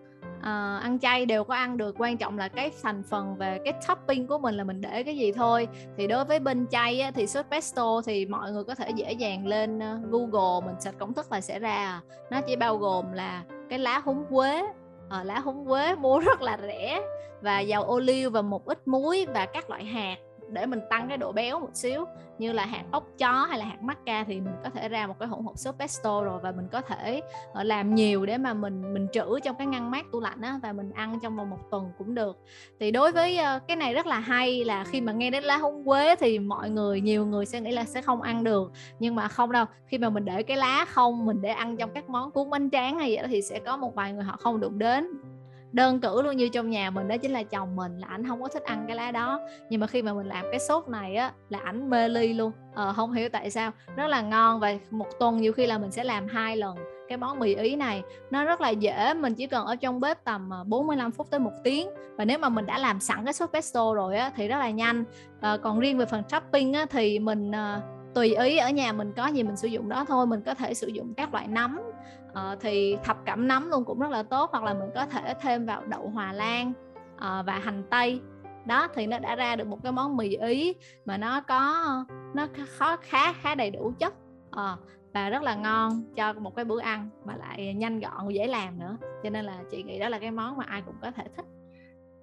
uh, 0.45 0.82
ăn 0.82 0.99
chay 1.03 1.26
đều 1.26 1.45
có 1.45 1.55
ăn 1.55 1.76
được 1.76 1.95
quan 1.99 2.16
trọng 2.16 2.38
là 2.38 2.49
cái 2.49 2.70
thành 2.82 3.03
phần 3.11 3.36
về 3.36 3.59
cái 3.64 3.74
topping 3.88 4.26
của 4.26 4.38
mình 4.38 4.55
là 4.55 4.64
mình 4.64 4.80
để 4.80 5.03
cái 5.03 5.16
gì 5.16 5.32
thôi. 5.32 5.68
Thì 5.97 6.07
đối 6.07 6.24
với 6.24 6.40
bên 6.40 6.66
chay 6.70 7.01
á, 7.01 7.11
thì 7.11 7.26
sốt 7.26 7.47
pesto 7.51 8.03
thì 8.07 8.26
mọi 8.26 8.53
người 8.53 8.64
có 8.64 8.74
thể 8.74 8.90
dễ 8.90 9.12
dàng 9.12 9.47
lên 9.47 9.78
uh, 9.78 10.11
Google 10.11 10.66
mình 10.66 10.80
search 10.80 10.99
công 10.99 11.14
thức 11.14 11.32
là 11.32 11.40
sẽ 11.40 11.59
ra 11.59 11.74
à. 11.74 12.01
nó 12.30 12.40
chỉ 12.40 12.57
bao 12.57 12.76
gồm 12.76 13.12
là 13.12 13.42
cái 13.70 13.78
lá 13.78 13.99
húng 13.99 14.24
quế. 14.30 14.62
Uh, 15.20 15.26
lá 15.26 15.38
húng 15.38 15.66
quế 15.66 15.95
mua 15.95 16.18
rất 16.26 16.42
là 16.42 16.59
rẻ 16.62 17.03
và 17.42 17.61
dầu 17.61 17.82
ô 17.82 17.99
liu 17.99 18.30
và 18.30 18.42
một 18.42 18.66
ít 18.66 18.88
muối 18.88 19.26
và 19.34 19.47
các 19.47 19.70
loại 19.70 19.84
hạt 19.84 20.16
để 20.49 20.66
mình 20.66 20.80
tăng 20.90 21.09
cái 21.09 21.18
độ 21.18 21.32
béo 21.32 21.61
một 21.61 21.70
xíu, 21.74 22.05
như 22.38 22.53
là 22.53 22.66
hạt 22.66 22.84
ốc 22.90 23.05
chó 23.18 23.32
hay 23.32 23.59
là 23.59 23.64
hạt 23.64 23.82
macca 23.82 24.24
thì 24.24 24.40
mình 24.40 24.55
có 24.64 24.70
thể 24.70 24.88
ra 24.88 25.07
một 25.07 25.14
cái 25.18 25.28
hỗn 25.28 25.45
hợp 25.45 25.53
sốt 25.57 25.74
pesto 25.78 26.24
rồi 26.24 26.40
và 26.42 26.53
mình 26.53 26.68
có 26.72 26.80
thể 26.80 27.20
ờ, 27.53 27.62
làm 27.62 27.95
nhiều 27.95 28.26
để 28.26 28.38
mà 28.38 28.55
mình 28.55 28.95
mình 28.95 29.07
trữ 29.12 29.40
trong 29.45 29.57
cái 29.57 29.66
ngăn 29.66 29.90
mát 29.90 30.07
tủ 30.12 30.20
lạnh 30.20 30.40
á 30.40 30.59
và 30.62 30.72
mình 30.72 30.90
ăn 30.90 31.18
trong 31.22 31.36
vòng 31.36 31.51
một 31.51 31.70
tuần 31.70 31.90
cũng 31.99 32.14
được. 32.14 32.38
Thì 32.80 32.90
đối 32.90 33.12
với 33.12 33.38
ờ, 33.38 33.59
cái 33.68 33.76
này 33.76 33.95
rất 33.95 34.07
là 34.07 34.18
hay 34.18 34.64
là 34.64 34.84
khi 34.84 35.01
mà 35.01 35.12
nghe 35.12 35.30
đến 35.30 35.45
lá 35.45 35.57
húng 35.57 35.84
quế 35.84 36.16
thì 36.16 36.38
mọi 36.38 36.70
người, 36.70 37.01
nhiều 37.01 37.26
người 37.26 37.47
sẽ 37.47 37.61
nghĩ 37.61 37.70
là 37.70 37.84
sẽ 37.84 38.03
không 38.03 38.22
ăn 38.22 38.45
được. 38.45 38.72
Nhưng 38.99 39.14
mà 39.14 39.28
không 39.28 39.53
đâu, 39.53 39.64
khi 39.86 39.99
mà 39.99 40.11
mình 40.11 40.24
để 40.24 40.42
cái 40.42 40.57
lá 40.57 40.84
không, 40.88 41.26
mình 41.26 41.42
để 41.42 41.51
ăn 41.51 41.76
trong 41.76 41.90
các 41.95 42.09
món 42.09 42.30
cuốn 42.30 42.51
bánh 42.51 42.70
tráng 42.70 42.99
hay 42.99 43.14
vậy 43.14 43.22
đó 43.22 43.28
thì 43.30 43.42
sẽ 43.42 43.59
có 43.59 43.76
một 43.76 43.95
vài 43.95 44.12
người 44.12 44.24
họ 44.24 44.36
không 44.36 44.61
đụng 44.61 44.78
đến 44.78 45.09
đơn 45.75 46.01
cử 46.01 46.22
luôn 46.22 46.37
như 46.37 46.49
trong 46.49 46.70
nhà 46.70 46.91
mình 46.91 47.09
đó 47.09 47.16
chính 47.16 47.33
là 47.33 47.43
chồng 47.43 47.77
mình 47.77 47.99
là 47.99 48.07
ảnh 48.07 48.29
không 48.29 48.43
có 48.43 48.49
thích 48.49 48.62
ăn 48.62 48.85
cái 48.87 48.97
lá 48.97 49.11
đó. 49.11 49.41
Nhưng 49.70 49.81
mà 49.81 49.87
khi 49.87 50.03
mà 50.03 50.12
mình 50.12 50.27
làm 50.27 50.45
cái 50.51 50.61
sốt 50.61 50.89
này 50.89 51.16
á 51.16 51.33
là 51.49 51.59
ảnh 51.64 51.91
mê 51.91 52.09
ly 52.09 52.33
luôn. 52.33 52.53
Ờ, 52.75 52.93
không 52.97 53.12
hiểu 53.12 53.29
tại 53.29 53.51
sao. 53.51 53.70
Rất 53.97 54.07
là 54.07 54.20
ngon 54.20 54.61
và 54.61 54.75
một 54.91 55.07
tuần 55.18 55.37
nhiều 55.37 55.53
khi 55.53 55.66
là 55.66 55.79
mình 55.79 55.91
sẽ 55.91 56.05
làm 56.05 56.27
hai 56.27 56.57
lần 56.57 56.77
cái 57.09 57.18
món 57.18 57.39
mì 57.39 57.55
ý 57.55 57.77
này. 57.77 58.03
Nó 58.31 58.45
rất 58.45 58.61
là 58.61 58.70
dễ 58.70 59.14
mình 59.14 59.35
chỉ 59.35 59.47
cần 59.47 59.66
ở 59.66 59.77
trong 59.77 60.01
bếp 60.01 60.25
tầm 60.25 60.51
ờ, 60.51 60.64
45 60.64 61.11
phút 61.11 61.31
tới 61.31 61.41
một 61.41 61.53
tiếng. 61.64 61.89
Và 62.16 62.25
nếu 62.25 62.39
mà 62.39 62.49
mình 62.49 62.66
đã 62.66 62.79
làm 62.79 63.01
sẵn 63.01 63.25
cái 63.25 63.33
sốt 63.33 63.51
pesto 63.53 63.95
rồi 63.95 64.16
á 64.16 64.31
thì 64.37 64.49
rất 64.49 64.59
là 64.59 64.70
nhanh. 64.70 65.05
À, 65.41 65.57
còn 65.62 65.81
riêng 65.81 65.99
về 65.99 66.07
phần 66.07 66.22
topping 66.31 66.72
á 66.72 66.87
thì 66.91 67.18
mình 67.18 67.53
ờ, 67.53 67.81
tùy 68.15 68.35
ý 68.35 68.57
ở 68.57 68.71
nhà 68.71 68.93
mình 68.93 69.12
có 69.17 69.27
gì 69.27 69.43
mình 69.43 69.57
sử 69.57 69.69
dụng 69.69 69.89
đó 69.89 70.05
thôi 70.09 70.27
mình 70.27 70.43
có 70.47 70.55
thể 70.55 70.75
sử 70.75 70.87
dụng 70.87 71.15
các 71.15 71.33
loại 71.33 71.49
nấm. 71.49 71.81
Uh, 72.31 72.61
thì 72.61 72.97
thập 73.05 73.17
cẩm 73.27 73.49
nấm 73.49 73.71
luôn 73.71 73.85
cũng 73.85 73.99
rất 74.01 74.11
là 74.11 74.23
tốt 74.23 74.51
hoặc 74.53 74.65
là 74.65 74.75
mình 74.75 74.91
có 74.95 75.07
thể 75.07 75.35
thêm 75.41 75.67
vào 75.67 75.87
đậu 75.87 76.09
hòa 76.09 76.33
lan 76.33 76.73
uh, 77.15 77.47
và 77.47 77.61
hành 77.65 77.85
tây. 77.91 78.21
Đó 78.67 78.89
thì 78.95 79.07
nó 79.07 79.19
đã 79.19 79.37
ra 79.37 79.57
được 79.57 79.67
một 79.67 79.79
cái 79.83 79.93
món 79.93 80.17
mì 80.17 80.37
ý 80.37 80.75
mà 81.05 81.17
nó 81.17 81.41
có 81.41 81.85
nó 82.35 82.47
khó 82.79 82.97
khá 82.97 83.33
khá 83.33 83.55
đầy 83.55 83.71
đủ 83.71 83.93
chất. 83.99 84.15
Uh, 84.49 84.79
và 85.15 85.31
rất 85.31 85.43
là 85.43 85.55
ngon 85.55 86.05
cho 86.17 86.33
một 86.33 86.57
cái 86.57 86.65
bữa 86.65 86.81
ăn 86.81 87.09
mà 87.25 87.37
lại 87.37 87.75
nhanh 87.75 88.01
gọn 88.01 88.29
dễ 88.29 88.47
làm 88.47 88.79
nữa. 88.79 88.97
Cho 89.23 89.31
nên 89.31 89.45
là 89.45 89.59
chị 89.71 89.83
nghĩ 89.83 89.99
đó 89.99 90.09
là 90.09 90.19
cái 90.19 90.31
món 90.31 90.57
mà 90.57 90.65
ai 90.69 90.83
cũng 90.87 90.95
có 91.03 91.11
thể 91.11 91.25
thích. 91.37 91.47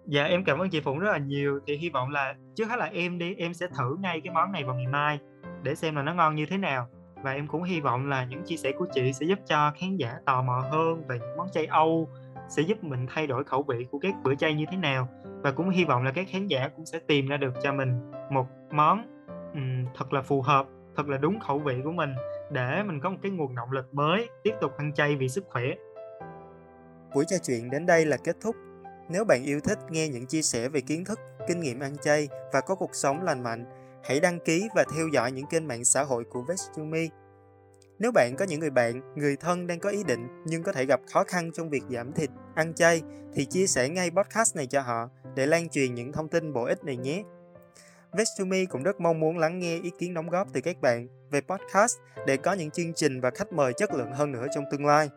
Dạ 0.05 0.23
em 0.23 0.43
cảm 0.45 0.59
ơn 0.59 0.69
chị 0.69 0.81
phụng 0.81 0.99
rất 0.99 1.11
là 1.11 1.17
nhiều. 1.17 1.59
Thì 1.67 1.77
hy 1.77 1.89
vọng 1.89 2.09
là 2.09 2.35
trước 2.55 2.65
hết 2.69 2.75
là 2.75 2.85
em 2.85 3.17
đi 3.17 3.35
em 3.35 3.53
sẽ 3.53 3.67
thử 3.67 3.97
ngay 3.99 4.21
cái 4.23 4.33
món 4.33 4.51
này 4.51 4.63
vào 4.63 4.75
ngày 4.75 4.87
mai 4.87 5.19
để 5.63 5.75
xem 5.75 5.95
là 5.95 6.01
nó 6.01 6.13
ngon 6.13 6.35
như 6.35 6.45
thế 6.45 6.57
nào. 6.57 6.87
Và 7.23 7.31
em 7.31 7.47
cũng 7.47 7.63
hy 7.63 7.81
vọng 7.81 8.09
là 8.09 8.25
những 8.25 8.43
chia 8.43 8.57
sẻ 8.57 8.71
của 8.77 8.87
chị 8.93 9.13
sẽ 9.13 9.25
giúp 9.25 9.39
cho 9.47 9.71
khán 9.77 9.97
giả 9.97 10.17
tò 10.25 10.41
mò 10.41 10.63
hơn 10.71 11.03
về 11.07 11.19
những 11.19 11.37
món 11.37 11.49
chay 11.49 11.65
Âu 11.65 12.09
sẽ 12.49 12.61
giúp 12.61 12.83
mình 12.83 13.05
thay 13.09 13.27
đổi 13.27 13.43
khẩu 13.43 13.63
vị 13.63 13.85
của 13.91 13.99
các 13.99 14.15
bữa 14.23 14.35
chay 14.35 14.53
như 14.53 14.65
thế 14.71 14.77
nào. 14.77 15.07
Và 15.23 15.51
cũng 15.51 15.69
hy 15.69 15.85
vọng 15.85 16.03
là 16.03 16.11
các 16.11 16.27
khán 16.29 16.47
giả 16.47 16.69
cũng 16.75 16.85
sẽ 16.85 16.99
tìm 17.07 17.27
ra 17.27 17.37
được 17.37 17.53
cho 17.63 17.73
mình 17.73 18.11
một 18.29 18.47
món 18.71 19.05
um, 19.53 19.85
thật 19.97 20.13
là 20.13 20.21
phù 20.21 20.41
hợp 20.41 20.65
thật 20.97 21.09
là 21.09 21.17
đúng 21.17 21.39
khẩu 21.39 21.59
vị 21.59 21.75
của 21.83 21.91
mình 21.91 22.13
để 22.51 22.83
mình 22.83 22.99
có 22.99 23.09
một 23.09 23.17
cái 23.23 23.31
nguồn 23.31 23.55
động 23.55 23.71
lực 23.71 23.93
mới 23.93 24.29
tiếp 24.43 24.53
tục 24.61 24.71
ăn 24.77 24.93
chay 24.93 25.15
vì 25.15 25.29
sức 25.29 25.45
khỏe. 25.49 25.63
Buổi 27.15 27.25
trò 27.27 27.37
chuyện 27.43 27.69
đến 27.69 27.85
đây 27.85 28.05
là 28.05 28.17
kết 28.23 28.35
thúc. 28.41 28.55
Nếu 29.09 29.25
bạn 29.25 29.43
yêu 29.43 29.59
thích 29.59 29.79
nghe 29.89 30.07
những 30.07 30.25
chia 30.25 30.41
sẻ 30.41 30.69
về 30.69 30.81
kiến 30.81 31.05
thức 31.05 31.19
kinh 31.47 31.59
nghiệm 31.59 31.79
ăn 31.79 31.97
chay 32.01 32.29
và 32.53 32.61
có 32.61 32.75
cuộc 32.75 32.95
sống 32.95 33.23
lành 33.23 33.43
mạnh 33.43 33.65
hãy 34.03 34.19
đăng 34.19 34.39
ký 34.39 34.69
và 34.75 34.85
theo 34.95 35.07
dõi 35.07 35.31
những 35.31 35.45
kênh 35.45 35.67
mạng 35.67 35.85
xã 35.85 36.03
hội 36.03 36.23
của 36.23 36.41
Vestumi. 36.41 37.09
Nếu 37.99 38.11
bạn 38.11 38.35
có 38.37 38.45
những 38.45 38.59
người 38.59 38.69
bạn, 38.69 39.01
người 39.15 39.35
thân 39.35 39.67
đang 39.67 39.79
có 39.79 39.89
ý 39.89 40.03
định 40.03 40.27
nhưng 40.45 40.63
có 40.63 40.71
thể 40.71 40.85
gặp 40.85 40.99
khó 41.13 41.23
khăn 41.23 41.51
trong 41.53 41.69
việc 41.69 41.83
giảm 41.89 42.11
thịt, 42.13 42.29
ăn 42.55 42.73
chay 42.73 43.01
thì 43.33 43.45
chia 43.45 43.67
sẻ 43.67 43.89
ngay 43.89 44.11
podcast 44.11 44.55
này 44.55 44.67
cho 44.67 44.81
họ 44.81 45.09
để 45.35 45.45
lan 45.45 45.69
truyền 45.69 45.95
những 45.95 46.11
thông 46.11 46.29
tin 46.29 46.53
bổ 46.53 46.63
ích 46.63 46.83
này 46.83 46.97
nhé. 46.97 47.23
Vestumi 48.13 48.65
cũng 48.65 48.83
rất 48.83 49.01
mong 49.01 49.19
muốn 49.19 49.37
lắng 49.37 49.59
nghe 49.59 49.79
ý 49.83 49.91
kiến 49.99 50.13
đóng 50.13 50.29
góp 50.29 50.47
từ 50.53 50.61
các 50.61 50.81
bạn 50.81 51.07
về 51.31 51.41
podcast 51.41 51.97
để 52.27 52.37
có 52.37 52.53
những 52.53 52.71
chương 52.71 52.93
trình 52.93 53.21
và 53.21 53.31
khách 53.35 53.53
mời 53.53 53.73
chất 53.73 53.93
lượng 53.93 54.11
hơn 54.13 54.31
nữa 54.31 54.47
trong 54.55 54.63
tương 54.71 54.85
lai. 54.85 55.09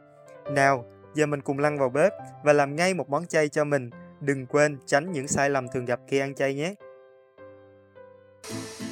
Nào, 0.51 0.85
giờ 1.15 1.27
mình 1.27 1.41
cùng 1.41 1.59
lăn 1.59 1.79
vào 1.79 1.89
bếp 1.89 2.13
và 2.45 2.53
làm 2.53 2.77
ngay 2.77 2.95
một 2.95 3.09
món 3.09 3.27
chay 3.27 3.49
cho 3.49 3.65
mình. 3.65 3.91
Đừng 4.21 4.47
quên 4.47 4.79
tránh 4.87 5.13
những 5.13 5.29
sai 5.29 5.51
lầm 5.51 5.69
thường 5.69 5.85
gặp 5.85 6.01
khi 6.09 6.19
ăn 6.19 6.35
chay 6.35 6.55
nhé. 6.55 6.75
Thank 8.47 8.81
you. 8.81 8.84